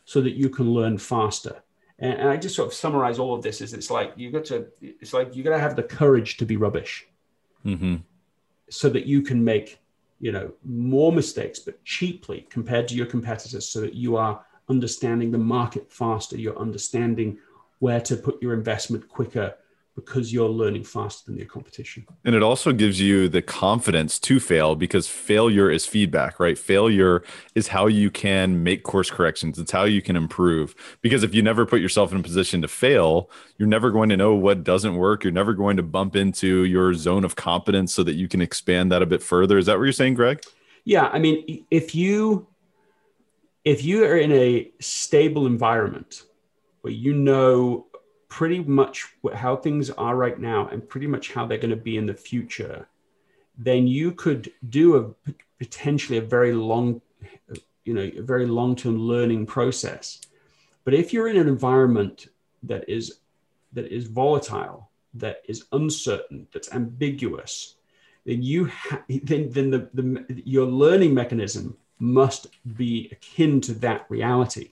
so 0.05 0.21
that 0.21 0.35
you 0.35 0.49
can 0.49 0.71
learn 0.71 0.97
faster. 0.97 1.63
And, 1.99 2.13
and 2.13 2.29
I 2.29 2.37
just 2.37 2.55
sort 2.55 2.67
of 2.67 2.73
summarize 2.73 3.19
all 3.19 3.33
of 3.35 3.41
this 3.41 3.61
is 3.61 3.73
it's 3.73 3.91
like 3.91 4.13
you 4.15 4.31
got 4.31 4.45
to 4.45 4.67
it's 4.81 5.13
like 5.13 5.35
you 5.35 5.43
got 5.43 5.51
to 5.51 5.59
have 5.59 5.75
the 5.75 5.83
courage 5.83 6.37
to 6.37 6.45
be 6.45 6.57
rubbish, 6.57 7.05
mm-hmm. 7.65 7.97
so 8.69 8.89
that 8.89 9.05
you 9.05 9.21
can 9.21 9.43
make 9.43 9.79
you 10.19 10.31
know 10.31 10.51
more 10.63 11.11
mistakes 11.11 11.59
but 11.59 11.83
cheaply 11.83 12.47
compared 12.49 12.87
to 12.87 12.95
your 12.95 13.05
competitors, 13.05 13.67
so 13.67 13.81
that 13.81 13.93
you 13.93 14.15
are 14.15 14.45
understanding 14.69 15.31
the 15.31 15.37
market 15.37 15.91
faster, 15.91 16.37
you're 16.37 16.57
understanding 16.57 17.37
where 17.79 18.01
to 18.01 18.15
put 18.15 18.41
your 18.41 18.53
investment 18.53 19.07
quicker, 19.07 19.53
because 19.95 20.33
you're 20.33 20.49
learning 20.49 20.83
faster 20.83 21.25
than 21.25 21.37
your 21.37 21.47
competition. 21.47 22.05
And 22.25 22.35
it 22.35 22.43
also 22.43 22.73
gives 22.73 22.99
you 22.99 23.29
the 23.29 23.41
confidence 23.41 24.19
to 24.19 24.41
fail 24.41 24.75
because 24.75 25.07
failure 25.07 25.71
is 25.71 25.85
feedback, 25.85 26.37
right? 26.37 26.57
Failure 26.57 27.23
is 27.55 27.69
how 27.69 27.87
you 27.87 28.11
can 28.11 28.61
make 28.61 28.83
course 28.83 29.09
corrections. 29.09 29.57
It's 29.57 29.71
how 29.71 29.85
you 29.85 30.01
can 30.01 30.17
improve. 30.17 30.75
Because 31.01 31.23
if 31.23 31.33
you 31.33 31.41
never 31.41 31.65
put 31.65 31.79
yourself 31.79 32.11
in 32.11 32.19
a 32.19 32.23
position 32.23 32.61
to 32.61 32.67
fail, 32.67 33.29
you're 33.57 33.69
never 33.69 33.89
going 33.89 34.09
to 34.09 34.17
know 34.17 34.35
what 34.35 34.65
doesn't 34.65 34.95
work. 34.95 35.23
You're 35.23 35.31
never 35.31 35.53
going 35.53 35.77
to 35.77 35.83
bump 35.83 36.17
into 36.17 36.65
your 36.65 36.93
zone 36.93 37.23
of 37.23 37.37
competence 37.37 37.93
so 37.93 38.03
that 38.03 38.15
you 38.15 38.27
can 38.27 38.41
expand 38.41 38.91
that 38.91 39.01
a 39.01 39.05
bit 39.05 39.23
further. 39.23 39.57
Is 39.57 39.65
that 39.67 39.77
what 39.77 39.85
you're 39.85 39.93
saying, 39.93 40.15
Greg? 40.15 40.43
Yeah, 40.83 41.09
I 41.11 41.19
mean, 41.19 41.65
if 41.71 41.95
you 41.95 42.47
if 43.63 43.83
you 43.83 44.03
are 44.03 44.17
in 44.17 44.31
a 44.31 44.71
stable 44.79 45.47
environment 45.47 46.23
where 46.81 46.93
you 46.93 47.13
know 47.13 47.87
pretty 48.27 48.59
much 48.59 49.07
how 49.33 49.55
things 49.55 49.89
are 49.91 50.15
right 50.15 50.39
now 50.39 50.67
and 50.67 50.87
pretty 50.87 51.07
much 51.07 51.33
how 51.33 51.45
they're 51.45 51.57
going 51.57 51.69
to 51.69 51.75
be 51.75 51.97
in 51.97 52.05
the 52.05 52.13
future, 52.13 52.87
then 53.57 53.87
you 53.87 54.11
could 54.11 54.51
do 54.69 54.97
a 54.97 55.33
potentially 55.59 56.17
a 56.17 56.21
very 56.21 56.53
long, 56.53 57.01
you 57.85 57.93
know, 57.93 58.09
a 58.17 58.21
very 58.21 58.45
long-term 58.45 58.97
learning 58.99 59.45
process. 59.45 60.21
But 60.83 60.93
if 60.93 61.13
you're 61.13 61.29
in 61.29 61.37
an 61.37 61.47
environment 61.47 62.27
that 62.63 62.87
is 62.89 63.19
that 63.73 63.87
is 63.91 64.07
volatile, 64.07 64.89
that 65.13 65.41
is 65.47 65.65
uncertain, 65.71 66.47
that's 66.53 66.73
ambiguous, 66.73 67.75
then 68.25 68.41
you 68.41 68.67
ha- 68.67 69.03
then 69.23 69.49
then 69.49 69.69
the, 69.69 69.89
the 69.93 70.43
your 70.45 70.65
learning 70.65 71.13
mechanism 71.13 71.77
must 71.99 72.47
be 72.75 73.09
akin 73.11 73.61
to 73.61 73.73
that 73.73 74.05
reality. 74.09 74.71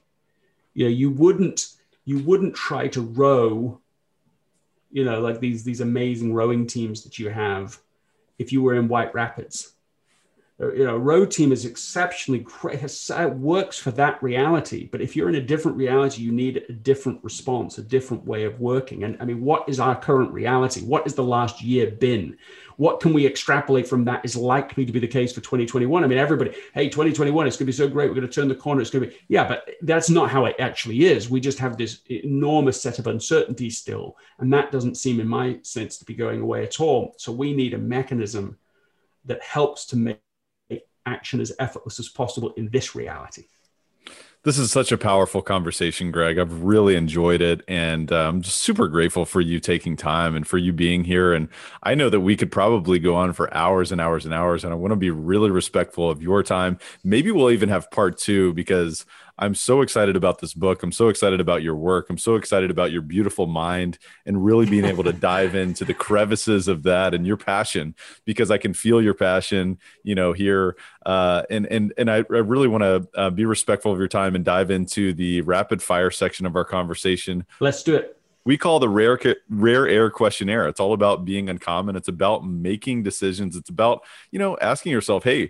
You 0.73 0.85
know, 0.85 0.91
you 0.91 1.09
wouldn't 1.11 1.75
you 2.05 2.19
wouldn't 2.19 2.55
try 2.55 2.87
to 2.89 3.01
row, 3.01 3.79
you 4.91 5.05
know, 5.05 5.21
like 5.21 5.39
these 5.39 5.63
these 5.63 5.81
amazing 5.81 6.33
rowing 6.33 6.67
teams 6.67 7.03
that 7.03 7.19
you 7.19 7.29
have 7.29 7.79
if 8.37 8.51
you 8.51 8.61
were 8.61 8.75
in 8.75 8.87
White 8.87 9.13
Rapids. 9.13 9.73
Uh, 10.61 10.71
you 10.73 10.85
know, 10.85 10.95
row 10.95 11.25
team 11.25 11.51
is 11.51 11.65
exceptionally 11.65 12.39
great. 12.39 12.81
It 12.83 13.35
works 13.35 13.77
for 13.77 13.91
that 13.91 14.21
reality. 14.21 14.87
But 14.91 15.01
if 15.01 15.15
you're 15.15 15.29
in 15.29 15.35
a 15.35 15.41
different 15.41 15.77
reality, 15.77 16.21
you 16.21 16.31
need 16.31 16.63
a 16.69 16.73
different 16.73 17.23
response, 17.23 17.79
a 17.79 17.83
different 17.83 18.25
way 18.25 18.43
of 18.43 18.59
working. 18.59 19.03
And 19.03 19.17
I 19.19 19.25
mean, 19.25 19.41
what 19.41 19.67
is 19.67 19.79
our 19.79 19.95
current 19.95 20.31
reality? 20.31 20.81
What 20.81 21.03
has 21.03 21.15
the 21.15 21.23
last 21.23 21.63
year 21.63 21.89
been? 21.91 22.37
what 22.77 22.99
can 22.99 23.13
we 23.13 23.25
extrapolate 23.25 23.87
from 23.87 24.05
that 24.05 24.23
is 24.23 24.35
likely 24.35 24.85
to 24.85 24.91
be 24.91 24.99
the 24.99 25.07
case 25.07 25.33
for 25.33 25.41
2021? 25.41 26.03
I 26.03 26.07
mean, 26.07 26.17
everybody, 26.17 26.51
hey, 26.73 26.89
2021, 26.89 27.47
it's 27.47 27.55
going 27.55 27.65
to 27.65 27.65
be 27.65 27.71
so 27.71 27.87
great. 27.87 28.09
We're 28.09 28.15
going 28.15 28.27
to 28.27 28.33
turn 28.33 28.47
the 28.47 28.55
corner. 28.55 28.81
It's 28.81 28.89
going 28.89 29.05
to 29.05 29.09
be, 29.09 29.17
yeah, 29.27 29.47
but 29.47 29.69
that's 29.81 30.09
not 30.09 30.29
how 30.29 30.45
it 30.45 30.55
actually 30.59 31.05
is. 31.05 31.29
We 31.29 31.39
just 31.39 31.59
have 31.59 31.77
this 31.77 32.01
enormous 32.09 32.81
set 32.81 32.99
of 32.99 33.07
uncertainty 33.07 33.69
still. 33.69 34.17
And 34.39 34.51
that 34.53 34.71
doesn't 34.71 34.95
seem, 34.95 35.19
in 35.19 35.27
my 35.27 35.59
sense, 35.61 35.97
to 35.97 36.05
be 36.05 36.13
going 36.13 36.41
away 36.41 36.63
at 36.63 36.79
all. 36.79 37.15
So 37.17 37.31
we 37.31 37.53
need 37.53 37.73
a 37.73 37.77
mechanism 37.77 38.57
that 39.25 39.41
helps 39.41 39.85
to 39.87 39.97
make 39.97 40.19
action 41.05 41.41
as 41.41 41.51
effortless 41.59 41.99
as 41.99 42.09
possible 42.09 42.53
in 42.57 42.69
this 42.69 42.95
reality. 42.95 43.45
This 44.43 44.57
is 44.57 44.73
such 44.73 44.91
a 44.91 44.97
powerful 44.97 45.41
conversation, 45.41 46.11
Greg. 46.11 46.37
I've 46.37 46.63
really 46.63 46.97
enjoyed 46.97 47.41
it. 47.41 47.61
And 47.65 48.11
uh, 48.11 48.27
I'm 48.27 48.41
just 48.41 48.57
super 48.57 48.89
grateful 48.89 49.25
for 49.25 49.39
you 49.39 49.61
taking 49.61 49.95
time 49.95 50.35
and 50.35 50.45
for 50.45 50.57
you 50.57 50.73
being 50.73 51.05
here. 51.05 51.31
And 51.33 51.47
I 51.81 51.95
know 51.95 52.09
that 52.09 52.19
we 52.19 52.35
could 52.35 52.51
probably 52.51 52.99
go 52.99 53.15
on 53.15 53.31
for 53.31 53.53
hours 53.53 53.93
and 53.93 54.01
hours 54.01 54.25
and 54.25 54.33
hours. 54.33 54.65
And 54.65 54.73
I 54.73 54.75
want 54.75 54.91
to 54.91 54.97
be 54.97 55.11
really 55.11 55.49
respectful 55.49 56.09
of 56.09 56.21
your 56.21 56.43
time. 56.43 56.77
Maybe 57.05 57.31
we'll 57.31 57.51
even 57.51 57.69
have 57.69 57.89
part 57.89 58.17
two 58.17 58.53
because 58.53 59.05
I'm 59.38 59.55
so 59.55 59.81
excited 59.81 60.15
about 60.15 60.39
this 60.39 60.53
book. 60.53 60.84
I'm 60.84 60.91
so 60.91 61.09
excited 61.09 61.39
about 61.39 61.63
your 61.63 61.75
work. 61.75 62.09
I'm 62.09 62.17
so 62.17 62.36
excited 62.36 62.69
about 62.69 62.91
your 62.91 63.01
beautiful 63.01 63.47
mind 63.47 63.97
and 64.25 64.43
really 64.43 64.65
being 64.65 64.86
able 64.86 65.03
to 65.05 65.13
dive 65.13 65.55
into 65.55 65.86
the 65.86 65.93
crevices 65.93 66.67
of 66.67 66.84
that 66.84 67.13
and 67.13 67.25
your 67.25 67.38
passion 67.38 67.95
because 68.25 68.51
I 68.51 68.57
can 68.57 68.73
feel 68.73 69.01
your 69.01 69.15
passion, 69.15 69.79
you 70.03 70.15
know, 70.15 70.34
here. 70.34 70.75
Uh, 71.05 71.43
and 71.49 71.65
and 71.67 71.93
and 71.97 72.11
I, 72.11 72.17
I 72.17 72.19
really 72.19 72.67
want 72.67 72.84
to 72.84 73.07
uh, 73.15 73.29
be 73.31 73.45
respectful 73.45 73.91
of 73.91 73.97
your 73.97 74.07
time 74.07 74.36
and 74.36 74.45
dive 74.45 74.69
into 74.69 75.13
the 75.13 75.41
rapid 75.41 75.81
fire 75.81 76.11
section 76.11 76.45
of 76.45 76.55
our 76.55 76.65
conversation. 76.65 77.45
Let's 77.59 77.84
do 77.84 77.95
it 77.95 78.17
we 78.45 78.57
call 78.57 78.79
the 78.79 78.89
rare 78.89 79.17
rare 79.49 79.88
air 79.88 80.09
questionnaire 80.09 80.67
it's 80.67 80.79
all 80.79 80.93
about 80.93 81.23
being 81.23 81.49
uncommon 81.49 81.95
it's 81.95 82.07
about 82.07 82.45
making 82.45 83.03
decisions 83.03 83.55
it's 83.55 83.69
about 83.69 84.03
you 84.31 84.39
know 84.39 84.57
asking 84.61 84.91
yourself 84.91 85.23
hey 85.23 85.49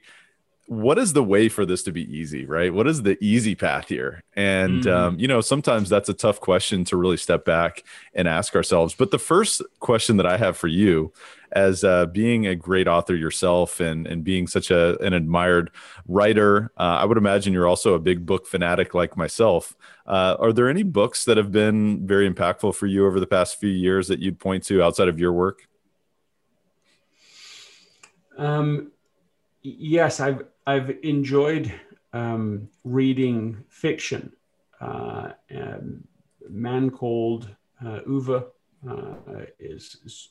what 0.68 0.98
is 0.98 1.14
the 1.14 1.24
way 1.24 1.50
for 1.50 1.66
this 1.66 1.84
to 1.84 1.92
be 1.92 2.04
easy 2.16 2.46
right? 2.46 2.74
What 2.74 2.88
is 2.88 3.04
the 3.04 3.18
easy 3.22 3.54
path 3.54 3.90
here? 3.90 4.24
And 4.36 4.84
mm. 4.84 4.94
um, 4.94 5.20
you 5.20 5.28
know 5.28 5.42
sometimes 5.42 5.90
that's 5.90 6.10
a 6.10 6.14
tough 6.14 6.40
question 6.40 6.86
to 6.86 6.98
really 6.98 7.18
step 7.18 7.44
back 7.44 7.84
and 8.14 8.28
ask 8.28 8.56
ourselves. 8.56 8.96
But 8.96 9.12
the 9.12 9.20
first 9.20 9.62
question 9.80 10.18
that 10.18 10.26
i 10.26 10.38
have 10.38 10.56
for 10.56 10.68
you 10.68 11.12
as 11.52 11.84
uh, 11.84 12.08
being 12.08 12.48
a 12.48 12.56
great 12.56 12.88
author 12.88 13.16
yourself 13.16 13.80
and 13.80 14.08
and 14.08 14.24
being 14.24 14.48
such 14.48 14.72
a, 14.72 14.98
an 15.02 15.14
admired 15.14 15.70
writer 16.08 16.72
uh, 16.78 16.98
i 17.02 17.06
would 17.06 17.18
imagine 17.18 17.54
you're 17.54 17.68
also 17.68 17.94
a 17.94 18.00
big 18.00 18.26
book 18.26 18.48
fanatic 18.48 18.94
like 18.94 19.18
myself. 19.18 19.76
Uh, 20.08 20.36
are 20.40 20.54
there 20.54 20.70
any 20.70 20.84
books 20.84 21.26
that 21.26 21.38
have 21.38 21.52
been 21.52 22.06
very 22.08 22.30
impactful 22.30 22.74
for 22.76 22.88
you 22.88 23.06
over 23.06 23.20
the 23.20 23.28
past 23.28 23.60
few 23.60 23.70
years 23.70 24.08
that 24.08 24.20
you'd 24.20 24.40
point 24.40 24.64
to 24.64 24.82
outside 24.82 25.08
of 25.08 25.20
your 25.20 25.34
work? 25.34 25.68
Um, 28.38 28.92
yes 29.64 30.20
i've 30.20 30.44
I've 30.66 30.98
enjoyed 31.04 31.74
um, 32.14 32.70
reading 32.84 33.64
fiction. 33.68 34.32
Uh, 34.80 35.32
a 35.52 35.80
man 36.50 36.90
called 36.90 37.50
uh, 37.86 38.00
Ove 38.08 38.46
uh, 38.90 39.16
is, 39.60 39.98
is, 40.06 40.30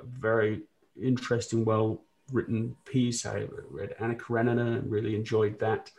a 0.00 0.04
very 0.04 0.62
interesting, 1.00 1.64
well 1.64 2.02
written 2.30 2.76
piece. 2.84 3.24
I 3.24 3.46
read 3.70 3.94
Anna 4.00 4.14
Karenina 4.14 4.78
and 4.78 4.90
really 4.90 5.14
enjoyed 5.14 5.58
that. 5.60 5.90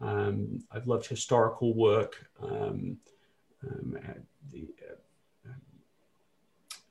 Um, 0.00 0.62
I've 0.70 0.86
loved 0.86 1.06
historical 1.06 1.74
work. 1.74 2.26
Um, 2.42 2.98
um, 3.64 3.98
the, 4.52 4.68
uh, 4.88 5.50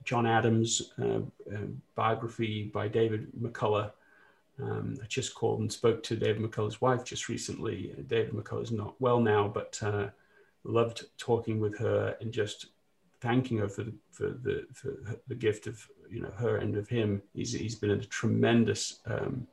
John 0.04 0.26
Adams 0.26 0.94
uh, 1.02 1.20
uh, 1.54 1.68
biography 1.96 2.64
by 2.74 2.88
David 2.88 3.28
McCullough 3.40 3.92
um, 4.62 4.98
I 5.02 5.06
just 5.08 5.36
called 5.36 5.60
and 5.60 5.72
spoke 5.72 6.02
to 6.04 6.16
David 6.16 6.42
McCullough's 6.42 6.82
wife 6.82 7.04
just 7.04 7.30
recently. 7.30 7.94
David 8.08 8.34
McCullough 8.34 8.64
is 8.64 8.72
not 8.72 8.96
well 9.00 9.20
now, 9.20 9.48
but 9.48 9.80
uh, 9.84 10.08
loved 10.64 11.06
talking 11.18 11.60
with 11.60 11.78
her 11.78 12.16
and 12.22 12.32
just 12.32 12.68
thanking 13.20 13.58
her 13.58 13.70
for 13.70 13.84
the 13.84 13.94
for 14.12 14.30
the 14.30 14.66
for 14.74 14.94
the 15.28 15.36
gift 15.36 15.68
of 15.68 15.88
you 16.10 16.22
know 16.22 16.32
her 16.38 16.58
and 16.58 16.76
of 16.76 16.88
him. 16.88 17.22
He's 17.34 17.54
he's 17.54 17.76
been 17.76 17.92
a 17.92 18.00
tremendous, 18.00 19.00
um, 19.06 19.48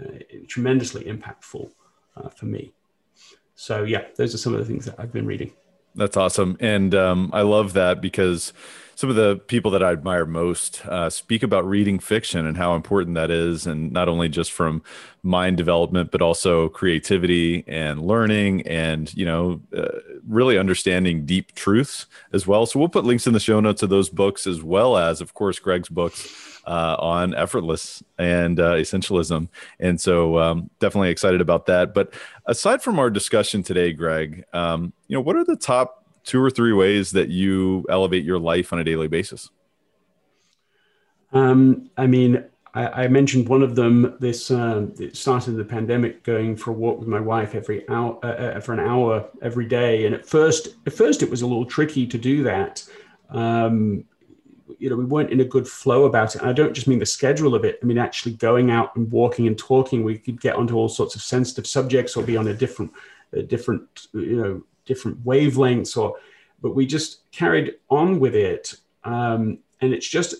uh, 0.00 0.18
tremendously 0.48 1.04
impactful 1.04 1.70
uh, 2.16 2.28
for 2.28 2.46
me. 2.46 2.72
So 3.56 3.84
yeah, 3.84 4.04
those 4.16 4.34
are 4.34 4.38
some 4.38 4.54
of 4.54 4.60
the 4.60 4.66
things 4.66 4.86
that 4.86 4.94
I've 4.98 5.12
been 5.12 5.26
reading. 5.26 5.52
That's 5.94 6.16
awesome, 6.16 6.56
and 6.60 6.94
um, 6.94 7.30
I 7.32 7.42
love 7.42 7.72
that 7.72 8.00
because 8.00 8.52
some 8.94 9.08
of 9.08 9.16
the 9.16 9.36
people 9.46 9.70
that 9.70 9.82
I 9.82 9.92
admire 9.92 10.26
most 10.26 10.84
uh, 10.86 11.08
speak 11.08 11.42
about 11.42 11.66
reading 11.66 11.98
fiction 11.98 12.44
and 12.44 12.56
how 12.56 12.74
important 12.74 13.14
that 13.16 13.30
is, 13.30 13.66
and 13.66 13.90
not 13.90 14.08
only 14.08 14.28
just 14.28 14.52
from 14.52 14.82
mind 15.22 15.56
development, 15.56 16.10
but 16.10 16.20
also 16.20 16.68
creativity 16.68 17.64
and 17.66 18.02
learning, 18.02 18.60
and 18.68 19.12
you 19.14 19.24
know, 19.24 19.60
uh, 19.74 19.88
really 20.28 20.58
understanding 20.58 21.24
deep 21.24 21.54
truths 21.54 22.06
as 22.32 22.46
well. 22.46 22.66
So 22.66 22.78
we'll 22.78 22.90
put 22.90 23.06
links 23.06 23.26
in 23.26 23.32
the 23.32 23.40
show 23.40 23.58
notes 23.58 23.82
of 23.82 23.88
those 23.88 24.10
books, 24.10 24.46
as 24.46 24.62
well 24.62 24.98
as, 24.98 25.20
of 25.20 25.32
course, 25.32 25.58
Greg's 25.58 25.88
books 25.88 26.49
uh, 26.66 26.96
on 26.98 27.34
effortless 27.34 28.02
and 28.18 28.60
uh, 28.60 28.74
essentialism. 28.74 29.48
And 29.78 30.00
so, 30.00 30.38
um, 30.38 30.70
definitely 30.78 31.10
excited 31.10 31.40
about 31.40 31.66
that. 31.66 31.94
But 31.94 32.14
aside 32.46 32.82
from 32.82 32.98
our 32.98 33.10
discussion 33.10 33.62
today, 33.62 33.92
Greg, 33.92 34.44
um, 34.52 34.92
you 35.08 35.16
know, 35.16 35.20
what 35.20 35.36
are 35.36 35.44
the 35.44 35.56
top 35.56 36.04
two 36.24 36.42
or 36.42 36.50
three 36.50 36.72
ways 36.72 37.12
that 37.12 37.28
you 37.28 37.84
elevate 37.88 38.24
your 38.24 38.38
life 38.38 38.72
on 38.72 38.78
a 38.78 38.84
daily 38.84 39.08
basis? 39.08 39.50
Um, 41.32 41.90
I 41.96 42.06
mean, 42.06 42.44
I, 42.74 43.04
I, 43.04 43.08
mentioned 43.08 43.48
one 43.48 43.62
of 43.62 43.74
them. 43.74 44.16
This 44.20 44.50
um, 44.50 44.94
it 44.98 45.16
started 45.16 45.52
the 45.52 45.64
pandemic, 45.64 46.22
going 46.22 46.56
for 46.56 46.70
a 46.70 46.74
walk 46.74 46.98
with 46.98 47.08
my 47.08 47.20
wife 47.20 47.54
every 47.54 47.88
hour 47.88 48.18
uh, 48.22 48.28
uh, 48.28 48.60
for 48.60 48.72
an 48.72 48.80
hour 48.80 49.28
every 49.42 49.66
day. 49.66 50.06
And 50.06 50.14
at 50.14 50.26
first, 50.26 50.76
at 50.86 50.92
first, 50.92 51.22
it 51.22 51.30
was 51.30 51.42
a 51.42 51.46
little 51.46 51.64
tricky 51.64 52.06
to 52.06 52.18
do 52.18 52.42
that. 52.44 52.84
Um, 53.28 54.04
you 54.78 54.90
know, 54.90 54.96
we 54.96 55.04
weren't 55.04 55.30
in 55.30 55.40
a 55.40 55.44
good 55.44 55.66
flow 55.66 56.04
about 56.04 56.34
it. 56.34 56.40
And 56.40 56.50
I 56.50 56.52
don't 56.52 56.74
just 56.74 56.88
mean 56.88 56.98
the 56.98 57.06
schedule 57.06 57.54
of 57.54 57.64
it. 57.64 57.78
I 57.82 57.86
mean 57.86 57.98
actually 57.98 58.34
going 58.34 58.70
out 58.70 58.94
and 58.96 59.10
walking 59.10 59.46
and 59.46 59.58
talking. 59.58 60.04
We 60.04 60.18
could 60.18 60.40
get 60.40 60.56
onto 60.56 60.76
all 60.76 60.88
sorts 60.88 61.14
of 61.14 61.22
sensitive 61.22 61.66
subjects 61.66 62.16
or 62.16 62.22
be 62.22 62.36
on 62.36 62.48
a 62.48 62.54
different, 62.54 62.92
a 63.32 63.42
different, 63.42 64.08
you 64.12 64.36
know, 64.36 64.62
different 64.86 65.24
wavelengths. 65.24 65.96
Or, 65.96 66.16
but 66.62 66.74
we 66.74 66.86
just 66.86 67.30
carried 67.30 67.76
on 67.88 68.20
with 68.20 68.34
it, 68.34 68.74
um, 69.04 69.58
and 69.80 69.94
it's 69.94 70.08
just 70.08 70.34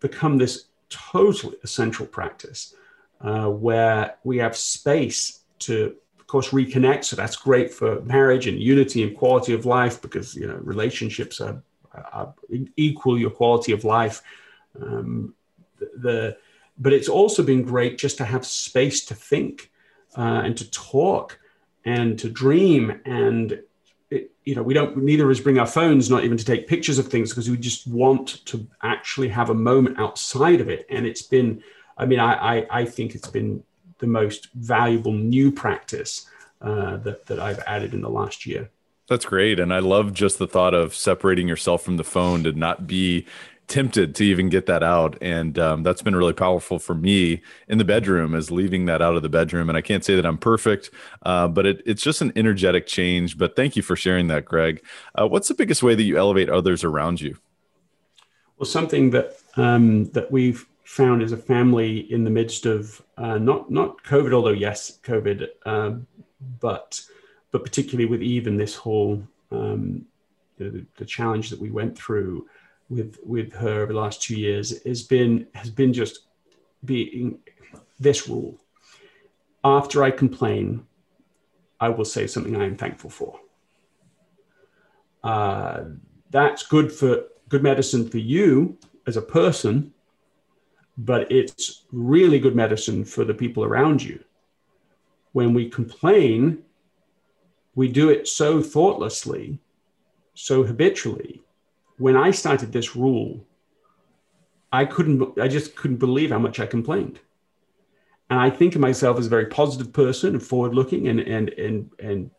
become 0.00 0.36
this 0.36 0.66
totally 0.90 1.56
essential 1.62 2.06
practice 2.06 2.74
uh, 3.22 3.48
where 3.48 4.16
we 4.24 4.36
have 4.38 4.56
space 4.56 5.40
to 5.60 5.96
of 6.18 6.26
course 6.26 6.50
reconnect 6.50 7.04
so 7.04 7.16
that's 7.16 7.36
great 7.36 7.72
for 7.72 8.00
marriage 8.02 8.46
and 8.46 8.60
unity 8.60 9.02
and 9.02 9.16
quality 9.16 9.54
of 9.54 9.64
life 9.64 10.02
because 10.02 10.34
you 10.34 10.46
know 10.46 10.58
relationships 10.62 11.40
are, 11.40 11.62
are 12.12 12.34
equal 12.76 13.18
your 13.18 13.30
quality 13.30 13.72
of 13.72 13.84
life. 13.84 14.22
Um, 14.80 15.34
the, 15.78 15.90
the, 15.96 16.36
but 16.78 16.92
it's 16.92 17.08
also 17.08 17.42
been 17.42 17.62
great 17.62 17.98
just 17.98 18.18
to 18.18 18.24
have 18.24 18.46
space 18.46 19.04
to 19.06 19.14
think 19.14 19.70
uh, 20.16 20.42
and 20.44 20.56
to 20.56 20.70
talk 20.70 21.38
and 21.84 22.18
to 22.18 22.30
dream. 22.30 23.00
And 23.04 23.60
it, 24.10 24.30
you 24.44 24.54
know 24.54 24.62
we 24.62 24.74
don't 24.74 24.96
neither 24.96 25.24
of 25.24 25.30
us 25.30 25.40
bring 25.40 25.58
our 25.58 25.66
phones 25.66 26.10
not 26.10 26.24
even 26.24 26.36
to 26.36 26.44
take 26.44 26.66
pictures 26.66 26.98
of 26.98 27.08
things 27.08 27.30
because 27.30 27.48
we 27.48 27.56
just 27.56 27.86
want 27.86 28.44
to 28.46 28.66
actually 28.82 29.28
have 29.28 29.50
a 29.50 29.54
moment 29.54 29.98
outside 29.98 30.60
of 30.60 30.68
it. 30.68 30.86
And 30.90 31.06
it's 31.06 31.22
been 31.22 31.62
i 31.98 32.06
mean 32.06 32.18
i 32.18 32.58
i, 32.58 32.66
I 32.70 32.84
think 32.84 33.14
it's 33.14 33.28
been 33.28 33.62
the 33.98 34.06
most 34.06 34.48
valuable 34.54 35.12
new 35.12 35.52
practice 35.52 36.26
uh, 36.60 36.96
that 36.98 37.26
that 37.26 37.38
i've 37.38 37.60
added 37.66 37.94
in 37.94 38.00
the 38.00 38.10
last 38.10 38.46
year 38.46 38.70
that's 39.08 39.24
great. 39.24 39.58
And 39.58 39.72
I 39.74 39.80
love 39.80 40.12
just 40.12 40.38
the 40.38 40.46
thought 40.46 40.74
of 40.74 40.94
separating 40.94 41.48
yourself 41.48 41.82
from 41.82 41.96
the 41.96 42.04
phone 42.04 42.44
to 42.44 42.52
not 42.52 42.86
be 42.86 43.26
tempted 43.68 44.14
to 44.14 44.24
even 44.24 44.48
get 44.48 44.66
that 44.66 44.82
out 44.82 45.16
and 45.22 45.58
um, 45.58 45.82
that's 45.82 46.02
been 46.02 46.16
really 46.16 46.32
powerful 46.32 46.78
for 46.78 46.94
me 46.94 47.40
in 47.68 47.78
the 47.78 47.84
bedroom 47.84 48.34
is 48.34 48.50
leaving 48.50 48.84
that 48.86 49.00
out 49.00 49.16
of 49.16 49.22
the 49.22 49.28
bedroom 49.28 49.68
and 49.68 49.78
i 49.78 49.80
can't 49.80 50.04
say 50.04 50.14
that 50.14 50.26
i'm 50.26 50.36
perfect 50.36 50.90
uh, 51.22 51.48
but 51.48 51.64
it, 51.64 51.82
it's 51.86 52.02
just 52.02 52.20
an 52.20 52.32
energetic 52.36 52.86
change 52.86 53.38
but 53.38 53.56
thank 53.56 53.74
you 53.74 53.80
for 53.80 53.96
sharing 53.96 54.26
that 54.26 54.44
greg 54.44 54.84
uh, 55.14 55.26
what's 55.26 55.48
the 55.48 55.54
biggest 55.54 55.82
way 55.82 55.94
that 55.94 56.02
you 56.02 56.18
elevate 56.18 56.50
others 56.50 56.84
around 56.84 57.20
you 57.20 57.34
well 58.58 58.66
something 58.66 59.10
that 59.10 59.36
um, 59.56 60.04
that 60.10 60.30
we've 60.30 60.66
found 60.84 61.22
as 61.22 61.32
a 61.32 61.36
family 61.36 62.00
in 62.12 62.24
the 62.24 62.30
midst 62.30 62.66
of 62.66 63.00
uh, 63.16 63.38
not 63.38 63.70
not 63.70 64.02
covid 64.02 64.34
although 64.34 64.50
yes 64.50 64.98
covid 65.02 65.46
um, 65.64 66.06
but 66.60 67.00
but 67.52 67.62
particularly 67.62 68.06
with 68.06 68.22
even 68.22 68.56
this 68.56 68.74
whole 68.74 69.22
um, 69.50 70.04
the, 70.58 70.84
the 70.96 71.04
challenge 71.04 71.50
that 71.50 71.60
we 71.60 71.70
went 71.70 71.96
through 71.96 72.46
with 72.88 73.18
with 73.24 73.52
her 73.52 73.82
over 73.82 73.92
the 73.92 73.98
last 73.98 74.22
two 74.22 74.36
years 74.36 74.82
has 74.84 75.02
been 75.02 75.46
has 75.54 75.70
been 75.70 75.92
just 75.92 76.26
being 76.84 77.38
this 78.00 78.28
rule. 78.28 78.58
After 79.64 80.02
I 80.02 80.10
complain, 80.10 80.84
I 81.80 81.88
will 81.88 82.04
say 82.04 82.26
something 82.26 82.56
I 82.56 82.64
am 82.64 82.76
thankful 82.76 83.10
for. 83.10 83.38
Uh, 85.22 85.84
that's 86.30 86.66
good 86.66 86.90
for 86.90 87.24
good 87.48 87.62
medicine 87.62 88.08
for 88.08 88.18
you 88.18 88.76
as 89.06 89.16
a 89.16 89.22
person, 89.22 89.92
but 90.98 91.30
it's 91.30 91.84
really 91.92 92.40
good 92.40 92.56
medicine 92.56 93.04
for 93.04 93.24
the 93.24 93.34
people 93.34 93.62
around 93.62 94.02
you. 94.02 94.18
When 95.32 95.54
we 95.54 95.68
complain, 95.68 96.64
we 97.74 97.88
do 97.88 98.10
it 98.10 98.28
so 98.28 98.60
thoughtlessly, 98.62 99.58
so 100.34 100.62
habitually 100.62 101.42
when 102.02 102.16
I 102.16 102.32
started 102.32 102.72
this 102.72 102.96
rule, 102.96 103.46
I 104.72 104.84
couldn't, 104.86 105.38
I 105.38 105.46
just 105.46 105.76
couldn't 105.76 105.98
believe 105.98 106.30
how 106.30 106.38
much 106.38 106.58
I 106.58 106.66
complained. 106.66 107.20
And 108.28 108.40
I 108.40 108.50
think 108.50 108.74
of 108.74 108.80
myself 108.80 109.18
as 109.18 109.26
a 109.26 109.30
very 109.30 109.46
positive 109.46 109.92
person 109.92 110.34
and 110.34 110.42
forward 110.42 110.74
looking 110.74 111.06
and, 111.06 111.20
and, 111.20 111.50
and, 111.50 111.90
and 112.00 112.30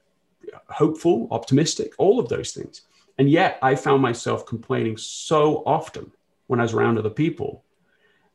hopeful, 0.67 1.29
optimistic, 1.31 1.93
all 1.97 2.19
of 2.19 2.27
those 2.27 2.51
things. 2.51 2.81
And 3.17 3.29
yet 3.29 3.57
I 3.61 3.75
found 3.75 4.01
myself 4.01 4.45
complaining 4.45 4.97
so 4.97 5.63
often 5.65 6.11
when 6.47 6.59
I 6.59 6.63
was 6.63 6.73
around 6.73 6.97
other 6.97 7.09
people. 7.09 7.63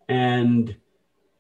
And 0.09 0.77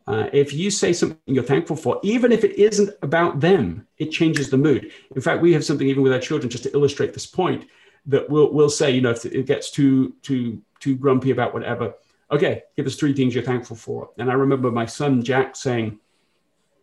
uh, 0.08 0.30
if 0.32 0.54
you 0.54 0.70
say 0.70 0.92
something 0.92 1.18
you're 1.26 1.44
thankful 1.44 1.76
for, 1.76 2.00
even 2.02 2.32
if 2.32 2.42
it 2.42 2.58
isn't 2.58 2.90
about 3.02 3.40
them, 3.40 3.86
it 3.98 4.10
changes 4.10 4.48
the 4.48 4.56
mood. 4.56 4.90
In 5.14 5.20
fact, 5.20 5.42
we 5.42 5.52
have 5.52 5.64
something 5.64 5.86
even 5.86 6.02
with 6.02 6.14
our 6.14 6.18
children 6.18 6.48
just 6.48 6.64
to 6.64 6.72
illustrate 6.72 7.12
this 7.12 7.26
point 7.26 7.66
that 8.06 8.28
we'll 8.30 8.50
we'll 8.50 8.70
say, 8.70 8.90
you 8.90 9.02
know, 9.02 9.10
if 9.10 9.26
it 9.26 9.44
gets 9.44 9.70
too 9.70 10.14
too 10.22 10.62
too 10.80 10.96
grumpy 10.96 11.30
about 11.30 11.52
whatever, 11.52 11.94
okay, 12.30 12.62
give 12.74 12.86
us 12.86 12.96
three 12.96 13.12
things 13.12 13.34
you're 13.34 13.44
thankful 13.44 13.76
for. 13.76 14.10
And 14.16 14.30
I 14.30 14.34
remember 14.34 14.70
my 14.70 14.86
son 14.86 15.22
Jack 15.22 15.56
saying, 15.56 15.98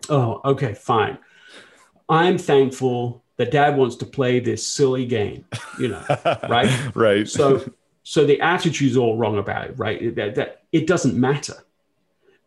"Oh, 0.08 0.42
okay, 0.46 0.76
fine. 0.76 1.18
I'm 2.08 2.38
thankful 2.38 3.24
that 3.38 3.50
Dad 3.50 3.76
wants 3.76 3.96
to 3.98 4.06
play 4.06 4.40
this 4.40 4.68
silly 4.68 5.08
game." 5.08 5.46
You 5.80 5.88
know, 5.88 6.06
right? 6.48 6.96
right. 6.96 7.28
So 7.28 7.74
so 8.04 8.24
the 8.24 8.40
attitude's 8.40 8.98
all 8.98 9.18
wrong 9.18 9.40
about 9.40 9.66
it, 9.66 9.80
right? 9.80 10.16
That, 10.16 10.36
that 10.36 10.62
it 10.72 10.86
doesn't 10.86 11.20
matter. 11.20 11.56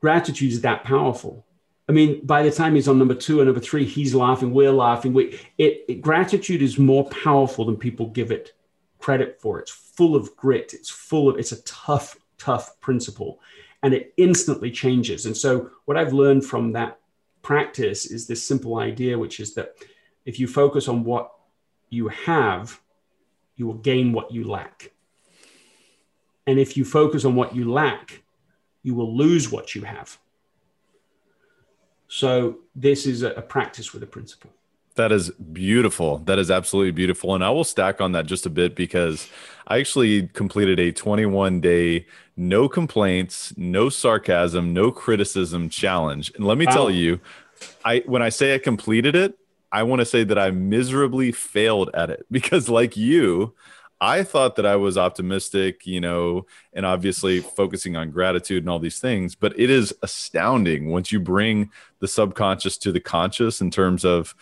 Gratitude 0.01 0.53
is 0.53 0.61
that 0.63 0.85
powerful. 0.85 1.45
I 1.89 1.93
mean, 1.93 2.25
by 2.25 2.43
the 2.43 2.51
time 2.51 2.75
he's 2.75 2.89
on 2.89 2.99
number 2.99 3.15
two 3.15 3.41
or 3.41 3.45
number 3.45 3.61
three, 3.61 3.85
he's 3.85 4.15
laughing, 4.15 4.53
we're 4.53 4.73
laughing. 4.73 5.15
We, 5.15 5.41
it, 5.57 5.85
it, 5.89 6.03
gratitude 6.03 6.61
is 6.61 6.79
more 6.79 7.09
powerful 7.09 7.65
than 7.65 7.77
people 7.77 8.09
give 8.09 8.31
it 8.31 8.53
credit 8.99 9.41
for. 9.41 9.59
It's 9.59 9.71
full 9.71 10.15
of 10.15 10.37
grit. 10.37 10.75
It's 10.75 10.91
full 10.91 11.31
of, 11.31 11.39
it's 11.39 11.53
a 11.53 11.63
tough, 11.63 12.19
tough 12.37 12.79
principle 12.81 13.41
and 13.83 13.95
it 13.95 14.13
instantly 14.17 14.71
changes. 14.71 15.27
And 15.27 15.37
so, 15.37 15.71
what 15.85 15.97
I've 15.97 16.13
learned 16.13 16.45
from 16.45 16.73
that 16.73 16.99
practice 17.43 18.07
is 18.07 18.27
this 18.27 18.47
simple 18.47 18.79
idea, 18.79 19.19
which 19.19 19.41
is 19.41 19.55
that 19.55 19.77
if 20.25 20.41
you 20.41 20.47
focus 20.47 20.89
on 20.89 21.05
what 21.05 21.33
you 21.91 22.09
have, 22.09 22.81
you 23.57 23.67
will 23.67 23.75
gain 23.75 24.13
what 24.13 24.31
you 24.31 24.45
lack. 24.45 24.93
And 26.47 26.59
if 26.59 26.77
you 26.77 26.85
focus 26.85 27.25
on 27.25 27.35
what 27.35 27.55
you 27.55 27.71
lack, 27.71 28.23
you 28.89 28.95
will 28.95 29.15
lose 29.15 29.53
what 29.53 29.75
you 29.75 29.83
have. 29.83 30.19
So, 32.09 32.61
this 32.75 33.05
is 33.05 33.23
a, 33.23 33.43
practice 33.43 33.93
with 33.93 34.03
a 34.03 34.07
principle. 34.07 34.51
That 34.95 35.13
is 35.13 35.31
beautiful. 35.31 36.19
That 36.21 36.39
is 36.39 36.51
absolutely 36.51 36.93
beautiful. 36.93 37.35
And 37.35 37.45
I 37.45 37.51
will 37.51 37.65
stack 37.65 38.01
on 38.01 38.13
that 38.13 38.25
just 38.25 38.47
a 38.47 38.51
bit 38.51 38.75
because 38.75 39.29
I 39.67 39.79
actually 39.79 40.29
completed 40.29 40.81
a 40.81 40.91
21 40.91 41.61
day, 41.61 42.07
no 42.35 42.67
complaints, 42.67 43.53
no 43.59 43.91
sarcasm, 43.91 44.73
no 44.73 44.91
criticism 44.91 45.69
challenge. 45.69 46.33
And 46.35 46.47
let 46.47 46.57
me 46.57 46.65
wow. 46.65 46.73
tell 46.73 46.91
you, 46.91 47.21
I 47.85 48.03
when 48.07 48.23
I 48.23 48.31
say 48.31 48.55
I 48.55 48.59
completed 48.59 49.15
it, 49.15 49.39
I 49.71 49.83
want 49.83 50.01
to 50.01 50.07
say 50.07 50.25
that 50.25 50.39
I 50.39 50.51
miserably 50.51 51.31
failed 51.31 51.91
at 51.93 52.09
it 52.09 52.25
because, 52.31 52.71
like 52.71 52.97
you, 52.97 53.53
I 54.01 54.23
thought 54.23 54.57
that 54.57 54.67
I 54.67 54.77
was 54.77 54.97
optimistic, 54.97 55.87
you 55.87 56.01
know, 56.01 56.47
and 56.73 56.87
obviously 56.87 57.41
focusing 57.41 57.97
on 57.97 58.11
gratitude 58.11 58.63
and 58.63 58.71
all 58.71 58.79
these 58.79 59.01
things. 59.01 59.35
But 59.35 59.59
it 59.59 59.71
is 59.71 59.95
astounding 60.03 60.89
once 60.91 61.11
you 61.11 61.19
bring 61.19 61.71
the 61.99 62.09
subconscious 62.09 62.79
to 62.79 62.93
the 62.93 63.01
conscious 63.01 63.61
in 63.61 63.71
terms 63.71 64.05
of, 64.05 64.35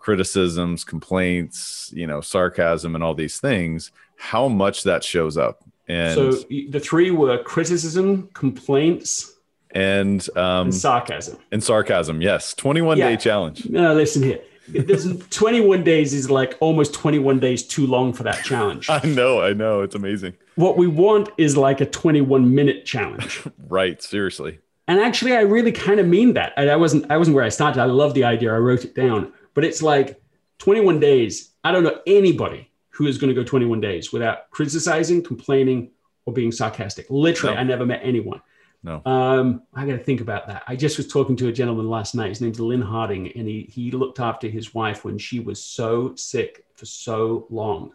criticisms, 0.00 0.82
complaints, 0.82 1.92
you 1.94 2.06
know, 2.06 2.20
sarcasm, 2.20 2.94
and 2.96 3.04
all 3.04 3.14
these 3.14 3.38
things, 3.38 3.92
how 4.16 4.48
much 4.48 4.82
that 4.82 5.04
shows 5.04 5.36
up. 5.36 5.62
And 5.86 6.14
so 6.14 6.32
the 6.50 6.80
three 6.80 7.10
were 7.10 7.38
criticism, 7.42 8.28
complaints, 8.32 9.34
and, 9.72 10.26
um, 10.36 10.66
and 10.68 10.74
sarcasm. 10.74 11.38
And 11.52 11.62
sarcasm, 11.62 12.22
yes. 12.22 12.54
21 12.54 12.98
yeah. 12.98 13.10
day 13.10 13.16
challenge. 13.16 13.68
No, 13.68 13.94
listen 13.94 14.22
here. 14.22 14.40
There's 14.72 15.06
21 15.28 15.84
days 15.84 16.14
is 16.14 16.30
like 16.30 16.56
almost 16.60 16.94
21 16.94 17.40
days 17.40 17.62
too 17.62 17.86
long 17.86 18.12
for 18.12 18.22
that 18.22 18.44
challenge. 18.44 18.88
I 18.90 19.04
know, 19.06 19.40
I 19.40 19.52
know. 19.52 19.82
It's 19.82 19.94
amazing. 19.94 20.34
What 20.54 20.76
we 20.76 20.86
want 20.86 21.28
is 21.38 21.56
like 21.56 21.80
a 21.80 21.86
21 21.86 22.54
minute 22.54 22.84
challenge. 22.84 23.42
right, 23.68 24.02
seriously. 24.02 24.58
And 24.88 25.00
actually, 25.00 25.36
I 25.36 25.42
really 25.42 25.72
kind 25.72 26.00
of 26.00 26.06
mean 26.06 26.34
that. 26.34 26.52
I, 26.56 26.68
I 26.70 26.76
wasn't 26.76 27.10
I 27.10 27.16
wasn't 27.16 27.34
where 27.36 27.44
I 27.44 27.48
started. 27.48 27.80
I 27.80 27.84
love 27.84 28.14
the 28.14 28.24
idea. 28.24 28.52
I 28.52 28.58
wrote 28.58 28.84
it 28.84 28.94
down 28.94 29.32
but 29.54 29.64
it's 29.64 29.82
like 29.82 30.20
21 30.58 31.00
days. 31.00 31.52
I 31.64 31.72
don't 31.72 31.84
know 31.84 32.00
anybody 32.06 32.70
who 32.90 33.06
is 33.06 33.18
going 33.18 33.34
to 33.34 33.34
go 33.34 33.44
21 33.44 33.80
days 33.80 34.12
without 34.12 34.50
criticizing, 34.50 35.22
complaining, 35.22 35.90
or 36.26 36.32
being 36.32 36.52
sarcastic. 36.52 37.06
Literally, 37.08 37.54
no. 37.54 37.60
I 37.60 37.64
never 37.64 37.86
met 37.86 38.00
anyone. 38.02 38.42
No. 38.82 39.02
Um, 39.04 39.62
I 39.74 39.84
got 39.86 39.92
to 39.92 40.04
think 40.04 40.20
about 40.22 40.46
that. 40.48 40.62
I 40.66 40.74
just 40.74 40.96
was 40.96 41.06
talking 41.06 41.36
to 41.36 41.48
a 41.48 41.52
gentleman 41.52 41.88
last 41.90 42.14
night. 42.14 42.30
His 42.30 42.40
name's 42.40 42.60
Lynn 42.60 42.80
Harding, 42.80 43.30
and 43.32 43.46
he 43.46 43.68
he 43.70 43.90
looked 43.90 44.20
after 44.20 44.48
his 44.48 44.74
wife 44.74 45.04
when 45.04 45.18
she 45.18 45.40
was 45.40 45.62
so 45.62 46.14
sick 46.14 46.64
for 46.74 46.86
so 46.86 47.46
long. 47.50 47.92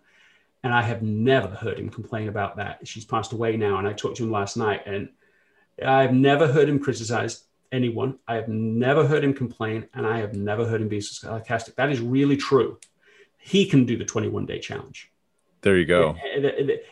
And 0.63 0.73
I 0.73 0.81
have 0.81 1.01
never 1.01 1.49
heard 1.49 1.79
him 1.79 1.89
complain 1.89 2.27
about 2.27 2.57
that. 2.57 2.87
She's 2.87 3.05
passed 3.05 3.33
away 3.33 3.57
now, 3.57 3.77
and 3.77 3.87
I 3.87 3.93
talked 3.93 4.17
to 4.17 4.23
him 4.23 4.31
last 4.31 4.57
night, 4.57 4.81
and 4.85 5.09
I've 5.83 6.13
never 6.13 6.47
heard 6.51 6.69
him 6.69 6.79
criticize. 6.79 7.43
anyone. 7.71 8.19
I 8.27 8.35
have 8.35 8.47
never 8.47 9.05
heard 9.05 9.23
him 9.23 9.33
complain, 9.33 9.87
and 9.93 10.05
I 10.05 10.19
have 10.19 10.33
never 10.35 10.65
heard 10.65 10.81
him 10.81 10.87
be 10.87 11.01
sarcastic. 11.01 11.75
That 11.75 11.91
is 11.91 11.99
really 11.99 12.37
true. 12.37 12.79
He 13.37 13.65
can 13.65 13.85
do 13.85 13.97
the 13.97 14.05
21 14.05 14.45
day 14.45 14.59
challenge. 14.59 15.11
There 15.65 15.77
you 15.77 15.85
go. 15.85 16.15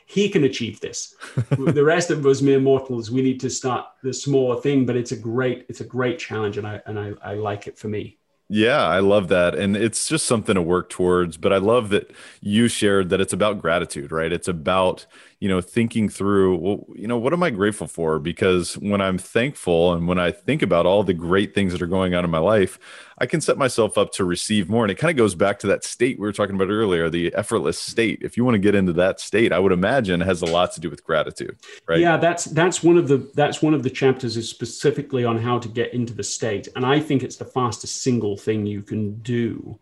He 0.08 0.30
can 0.30 0.46
achieve 0.46 0.80
this. 0.80 1.14
the 1.52 1.84
rest 1.84 2.10
of 2.10 2.26
us 2.26 2.42
mere 2.42 2.60
mortals, 2.60 3.12
we 3.12 3.22
need 3.22 3.40
to 3.42 3.50
start 3.52 3.86
the 4.02 4.12
small 4.12 4.56
thing, 4.56 4.88
but 4.88 4.96
it's 4.96 5.12
a 5.12 5.16
great, 5.16 5.68
it's 5.70 5.82
a 5.82 5.86
great 5.86 6.18
challenge, 6.18 6.58
and 6.58 6.66
I 6.66 6.82
and 6.88 7.00
I, 7.00 7.14
I 7.24 7.34
like 7.36 7.68
it 7.68 7.78
for 7.78 7.88
me. 7.88 8.18
Yeah, 8.50 8.84
I 8.84 9.00
love 9.00 9.28
that. 9.28 9.54
And 9.54 9.78
it's 9.78 10.08
just 10.08 10.26
something 10.26 10.56
to 10.56 10.62
work 10.62 10.90
towards. 10.90 11.38
But 11.38 11.54
I 11.54 11.58
love 11.58 11.90
that 11.90 12.12
you 12.42 12.68
shared 12.68 13.10
that 13.10 13.22
it's 13.22 13.34
about 13.34 13.62
gratitude, 13.62 14.12
right? 14.12 14.34
It's 14.34 14.48
about, 14.48 15.06
you 15.44 15.50
know, 15.50 15.60
thinking 15.60 16.08
through, 16.08 16.56
well, 16.56 16.86
you 16.96 17.06
know, 17.06 17.18
what 17.18 17.34
am 17.34 17.44
I 17.44 17.50
grateful 17.50 17.86
for? 17.86 18.18
Because 18.18 18.76
when 18.76 19.02
I'm 19.02 19.18
thankful 19.18 19.92
and 19.92 20.08
when 20.08 20.18
I 20.18 20.32
think 20.32 20.62
about 20.62 20.86
all 20.86 21.04
the 21.04 21.14
great 21.14 21.54
things 21.54 21.74
that 21.74 21.82
are 21.82 21.86
going 21.86 22.16
on 22.16 22.24
in 22.24 22.32
my 22.32 22.38
life, 22.38 22.80
I 23.18 23.26
can 23.26 23.42
set 23.42 23.58
myself 23.58 23.98
up 23.98 24.14
to 24.14 24.24
receive 24.24 24.70
more. 24.70 24.86
And 24.86 24.92
it 24.92 24.96
kind 24.96 25.12
of 25.12 25.18
goes 25.18 25.36
back 25.36 25.60
to 25.60 25.68
that 25.68 25.84
state 25.84 26.18
we 26.18 26.26
were 26.26 26.32
talking 26.32 26.56
about 26.56 26.70
earlier, 26.70 27.10
the 27.10 27.36
effortless 27.36 27.78
state. 27.78 28.20
If 28.22 28.38
you 28.38 28.46
want 28.46 28.56
to 28.56 28.60
get 28.60 28.74
into 28.74 28.94
that 28.94 29.20
state, 29.20 29.52
I 29.52 29.60
would 29.60 29.74
imagine 29.74 30.22
has 30.22 30.42
a 30.42 30.46
lot 30.46 30.72
to 30.76 30.80
do 30.80 30.90
with 30.90 31.04
gratitude, 31.04 31.58
right? 31.90 32.00
Yeah, 32.00 32.16
that's 32.16 32.46
that's 32.46 32.82
one 32.82 32.96
of 32.96 33.10
the 33.10 33.30
that's 33.34 33.62
one 33.62 33.74
of 33.74 33.84
the 33.84 33.90
chapters 33.90 34.38
is 34.38 34.48
specifically 34.48 35.26
on 35.26 35.38
how 35.38 35.60
to 35.60 35.68
get 35.68 35.94
into 35.94 36.14
the 36.14 36.24
state. 36.24 36.70
And 36.78 36.86
I 36.86 37.02
think 37.02 37.22
it's 37.22 37.36
the 37.36 37.44
fastest 37.44 38.02
single 38.02 38.38
thing 38.38 38.66
you 38.66 38.82
can 38.82 39.16
do 39.16 39.78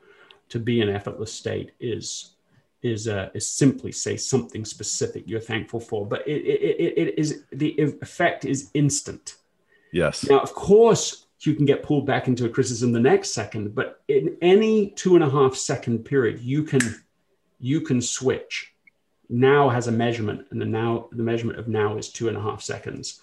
to 0.50 0.58
be 0.58 0.82
in 0.82 0.90
effortless 0.90 1.32
state 1.32 1.74
is 1.80 2.32
is 2.84 3.08
uh, 3.08 3.30
is 3.34 3.48
simply 3.48 3.92
say 3.92 4.18
something 4.18 4.66
specific 4.66 5.24
you're 5.28 5.40
thankful 5.40 5.80
for. 5.80 6.06
But 6.06 6.28
it, 6.28 6.42
it, 6.42 6.98
it, 6.98 7.20
is 7.20 7.44
the 7.52 7.76
effect 7.78 8.46
is 8.46 8.72
instant. 8.74 9.36
Yes. 9.94 10.28
Now, 10.28 10.40
of 10.40 10.54
course, 10.54 11.28
you 11.46 11.56
can 11.56 11.66
get 11.66 11.84
pulled 11.84 12.06
back 12.06 12.28
into 12.28 12.46
a 12.46 12.50
criticism 12.50 12.92
the 12.92 13.00
next 13.00 13.34
second 13.34 13.74
but 13.74 14.02
in 14.08 14.38
any 14.42 14.92
two 14.92 15.16
and 15.16 15.24
a 15.24 15.30
half 15.30 15.56
second 15.56 16.06
period 16.06 16.40
you 16.40 16.64
can 16.64 16.82
you 17.60 17.82
can 17.82 18.02
switch 18.02 18.74
now 19.30 19.70
has 19.70 19.88
a 19.88 19.92
measurement 19.92 20.46
and 20.52 20.62
the 20.62 20.66
now 20.66 21.08
the 21.14 21.24
measurement 21.24 21.60
of 21.60 21.68
now 21.68 21.98
is 21.98 22.10
two 22.10 22.28
and 22.28 22.38
a 22.38 22.42
half 22.42 22.62
seconds 22.62 23.22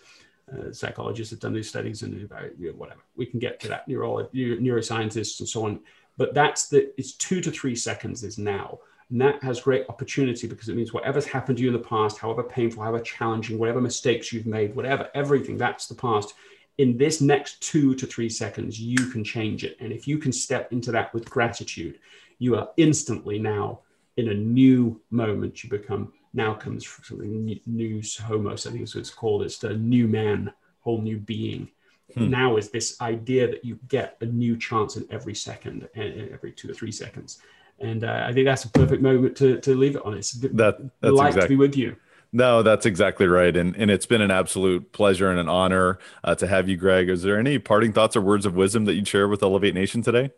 uh, 0.53 0.73
psychologists 0.73 1.31
have 1.31 1.41
done 1.41 1.53
these 1.53 1.69
studies 1.69 2.03
and 2.03 2.29
whatever 2.77 3.01
we 3.17 3.27
can 3.27 3.39
get 3.39 3.61
to 3.61 3.69
that 3.69 3.87
neuro, 3.87 4.25
neuroscientists 4.35 5.41
and 5.41 5.49
so 5.49 5.65
on 5.65 5.81
but 6.17 6.35
that's 6.35 6.69
the 6.69 6.93
it's 6.99 7.13
two 7.13 7.41
to 7.41 7.51
three 7.51 7.77
seconds 7.77 8.25
is 8.25 8.39
now 8.39 8.79
and 9.11 9.21
that 9.21 9.43
has 9.43 9.61
great 9.61 9.87
opportunity 9.89 10.47
because 10.47 10.69
it 10.69 10.77
means 10.77 10.93
whatever's 10.93 11.27
happened 11.27 11.59
to 11.59 11.65
you 11.65 11.69
in 11.69 11.75
the 11.75 11.89
past 11.89 12.19
however 12.19 12.43
painful 12.43 12.83
however 12.83 13.01
challenging 13.01 13.59
whatever 13.59 13.81
mistakes 13.81 14.33
you've 14.33 14.47
made 14.47 14.75
whatever 14.75 15.09
everything 15.15 15.57
that's 15.57 15.87
the 15.87 15.95
past 15.95 16.35
in 16.79 16.97
this 16.97 17.21
next 17.21 17.61
two 17.61 17.95
to 17.97 18.07
three 18.07 18.29
seconds, 18.29 18.81
you 18.81 19.07
can 19.11 19.23
change 19.23 19.65
it. 19.65 19.77
And 19.81 19.93
if 19.93 20.07
you 20.07 20.17
can 20.17 20.33
step 20.33 20.73
into 20.73 20.93
that 20.93 21.13
with 21.13 21.29
gratitude, 21.29 21.99
you 22.39 22.57
are 22.57 22.71
instantly 22.77 23.39
now 23.39 23.81
in 24.17 24.29
a 24.29 24.35
new 24.35 25.01
moment. 25.11 25.63
You 25.63 25.71
become 25.71 26.13
now 26.33 26.55
comes 26.55 26.85
from 26.85 27.05
something 27.05 27.61
new, 27.67 28.03
homos, 28.23 28.67
I 28.67 28.71
think 28.71 28.85
is 28.85 28.95
what 28.95 29.01
it's 29.01 29.11
called. 29.11 29.43
It's 29.43 29.63
a 29.65 29.75
new 29.75 30.07
man, 30.07 30.53
whole 30.81 31.01
new 31.01 31.19
being. 31.19 31.69
Hmm. 32.15 32.31
Now 32.31 32.57
is 32.57 32.71
this 32.71 33.01
idea 33.01 33.49
that 33.49 33.65
you 33.65 33.79
get 33.89 34.17
a 34.21 34.27
new 34.27 34.57
chance 34.57 34.97
in 34.97 35.07
every 35.11 35.35
second, 35.35 35.89
every 35.97 36.53
two 36.53 36.71
or 36.71 36.75
three 36.75 36.93
seconds. 36.93 37.43
And 37.81 38.05
uh, 38.05 38.25
I 38.27 38.33
think 38.33 38.47
that's 38.47 38.65
a 38.65 38.71
perfect 38.71 39.03
moment 39.03 39.37
to, 39.37 39.61
to 39.61 39.77
leave 39.77 39.97
it 39.97 40.05
on. 40.05 40.15
It's 40.15 40.33
that, 40.33 40.57
that's 40.57 40.83
delight 41.01 41.29
exactly. 41.29 41.43
to 41.43 41.49
be 41.49 41.57
with 41.57 41.77
you. 41.77 41.97
No, 42.33 42.63
that's 42.63 42.85
exactly 42.85 43.27
right. 43.27 43.57
And, 43.57 43.75
and 43.77 43.91
it's 43.91 44.07
been 44.07 44.21
an 44.21 44.31
absolute 44.31 44.93
pleasure 44.93 45.31
and 45.31 45.41
an 45.41 45.49
honor 45.49 45.99
uh, 46.25 46.35
to 46.37 46.47
have 46.47 46.69
you, 46.69 46.77
Greg. 46.77 47.09
Is 47.09 47.23
there 47.23 47.39
any 47.39 47.59
parting 47.59 47.93
thoughts 47.93 48.17
or 48.17 48.21
words 48.21 48.45
of 48.45 48.55
wisdom 48.55 48.85
that 48.85 48.95
you'd 48.95 49.09
share 49.09 49.29
with 49.29 49.43
Elevate 49.43 49.75
Nation 49.75 50.03
today? 50.03 50.31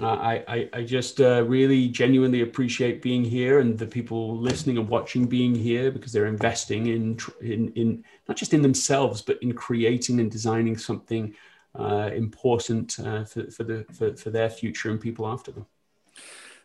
Uh, 0.00 0.06
I, 0.06 0.44
I, 0.48 0.70
I, 0.74 0.82
just 0.82 1.18
uh, 1.18 1.44
really 1.46 1.88
genuinely 1.88 2.42
appreciate 2.42 3.00
being 3.00 3.24
here 3.24 3.60
and 3.60 3.78
the 3.78 3.86
people 3.86 4.36
listening 4.36 4.76
and 4.76 4.86
watching 4.86 5.24
being 5.24 5.54
here 5.54 5.90
because 5.90 6.12
they're 6.12 6.26
investing 6.26 6.88
in, 6.88 7.18
in, 7.40 7.72
in 7.72 8.04
not 8.28 8.36
just 8.36 8.52
in 8.52 8.60
themselves, 8.60 9.22
but 9.22 9.42
in 9.42 9.54
creating 9.54 10.20
and 10.20 10.30
designing 10.30 10.76
something 10.76 11.34
uh, 11.78 12.10
important 12.12 12.98
uh, 13.00 13.24
for, 13.24 13.50
for, 13.50 13.64
the, 13.64 13.86
for, 13.94 14.14
for 14.14 14.28
their 14.28 14.50
future 14.50 14.90
and 14.90 15.00
people 15.00 15.26
after 15.26 15.52
them. 15.52 15.64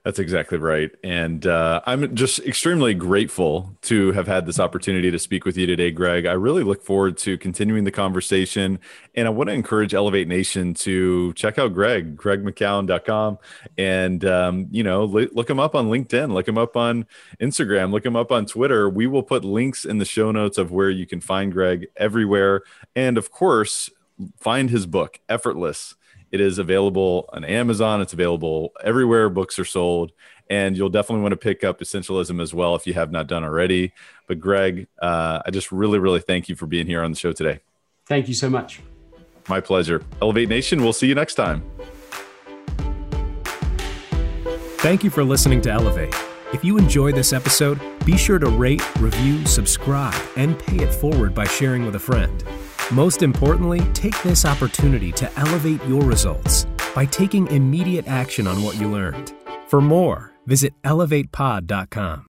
That's 0.04 0.20
exactly 0.20 0.58
right. 0.58 0.92
And 1.02 1.48
uh, 1.48 1.82
I'm 1.86 2.14
just 2.14 2.40
extremely 2.40 2.94
grateful 2.94 3.78
to 3.84 4.12
have 4.12 4.28
had 4.28 4.46
this 4.46 4.60
opportunity 4.60 5.10
to 5.10 5.18
speak 5.18 5.46
with 5.46 5.56
you 5.56 5.66
today, 5.66 5.92
Greg. 5.92 6.26
I 6.26 6.34
really 6.34 6.64
look 6.64 6.84
forward 6.84 7.18
to 7.20 7.38
continuing 7.38 7.86
the 7.86 7.92
conversation. 7.92 8.80
And 9.16 9.28
I 9.28 9.32
want 9.32 9.48
to 9.50 9.54
encourage 9.54 9.94
Elevate 9.94 10.28
Nation 10.28 10.74
to 10.76 11.32
check 11.34 11.58
out 11.58 11.74
Greg, 11.74 12.18
gregmckeown.com. 12.18 13.38
And, 13.78 14.26
um, 14.26 14.68
you 14.72 14.84
know, 14.84 15.06
look 15.06 15.50
him 15.50 15.62
up 15.62 15.74
on 15.74 15.88
LinkedIn, 15.88 16.34
look 16.34 16.50
him 16.50 16.58
up 16.58 16.76
on 16.76 17.06
Instagram, 17.40 17.92
look 17.92 18.06
him 18.06 18.18
up 18.18 18.30
on 18.30 18.46
Twitter. 18.46 18.90
We 18.90 19.08
will 19.08 19.24
put 19.24 19.46
links 19.46 19.86
in 19.86 20.00
the 20.00 20.06
show 20.06 20.32
notes 20.32 20.58
of 20.58 20.70
where 20.70 20.90
you 20.90 21.08
can 21.08 21.22
find 21.22 21.50
Greg 21.50 21.88
everywhere. 21.96 22.64
And 22.94 23.18
of 23.18 23.32
course, 23.32 23.90
find 24.38 24.70
his 24.70 24.86
book, 24.86 25.22
Effortless 25.30 25.96
it 26.34 26.42
is 26.42 26.58
available 26.58 27.30
on 27.32 27.46
Amazon. 27.46 28.02
It's 28.02 28.12
available 28.12 28.74
everywhere 28.84 29.30
books 29.30 29.60
are 29.60 29.66
sold. 29.66 30.12
And 30.50 30.76
you'll 30.76 30.90
definitely 30.90 31.22
want 31.22 31.34
to 31.34 31.38
pick 31.38 31.64
up 31.64 31.80
Essentialism 31.80 32.42
as 32.42 32.54
well 32.56 32.76
if 32.76 32.88
you 32.88 32.94
have 32.96 33.12
not 33.12 33.28
done 33.28 33.44
already. 33.44 33.94
But, 34.28 34.40
Greg, 34.40 34.88
uh, 35.00 35.44
I 35.46 35.52
just 35.52 35.72
really, 35.72 36.00
really 36.00 36.20
thank 36.20 36.50
you 36.50 36.56
for 36.56 36.66
being 36.66 36.88
here 36.88 37.04
on 37.04 37.12
the 37.12 37.18
show 37.18 37.34
today. 37.34 37.60
Thank 38.08 38.28
you 38.28 38.34
so 38.34 38.50
much. 38.50 38.82
My 39.48 39.62
pleasure. 39.62 40.04
Elevate 40.22 40.50
Nation, 40.50 40.82
we'll 40.82 40.92
see 40.92 41.08
you 41.08 41.16
next 41.16 41.36
time. 41.36 41.64
Thank 44.80 45.04
you 45.04 45.12
for 45.12 45.24
listening 45.24 45.62
to 45.62 45.70
Elevate. 45.70 46.16
If 46.52 46.64
you 46.64 46.78
enjoyed 46.78 47.16
this 47.16 47.32
episode, 47.32 47.80
be 48.06 48.18
sure 48.18 48.40
to 48.40 48.50
rate, 48.50 48.82
review, 49.00 49.46
subscribe, 49.46 50.20
and 50.36 50.58
pay 50.58 50.78
it 50.78 50.94
forward 50.94 51.34
by 51.36 51.46
sharing 51.46 51.86
with 51.86 51.96
a 51.96 52.00
friend. 52.00 52.44
Most 52.92 53.24
importantly, 53.24 53.82
take 53.94 54.22
this 54.24 54.46
opportunity 54.46 55.12
to 55.14 55.40
elevate 55.40 55.84
your 55.86 56.02
results 56.02 56.68
by 56.94 57.06
taking 57.06 57.48
immediate 57.48 58.08
action 58.08 58.46
on 58.46 58.62
what 58.62 58.80
you 58.80 58.88
learned. 58.88 59.34
For 59.68 59.82
more, 59.82 60.32
visit 60.46 60.74
elevatepod.com. 60.84 62.22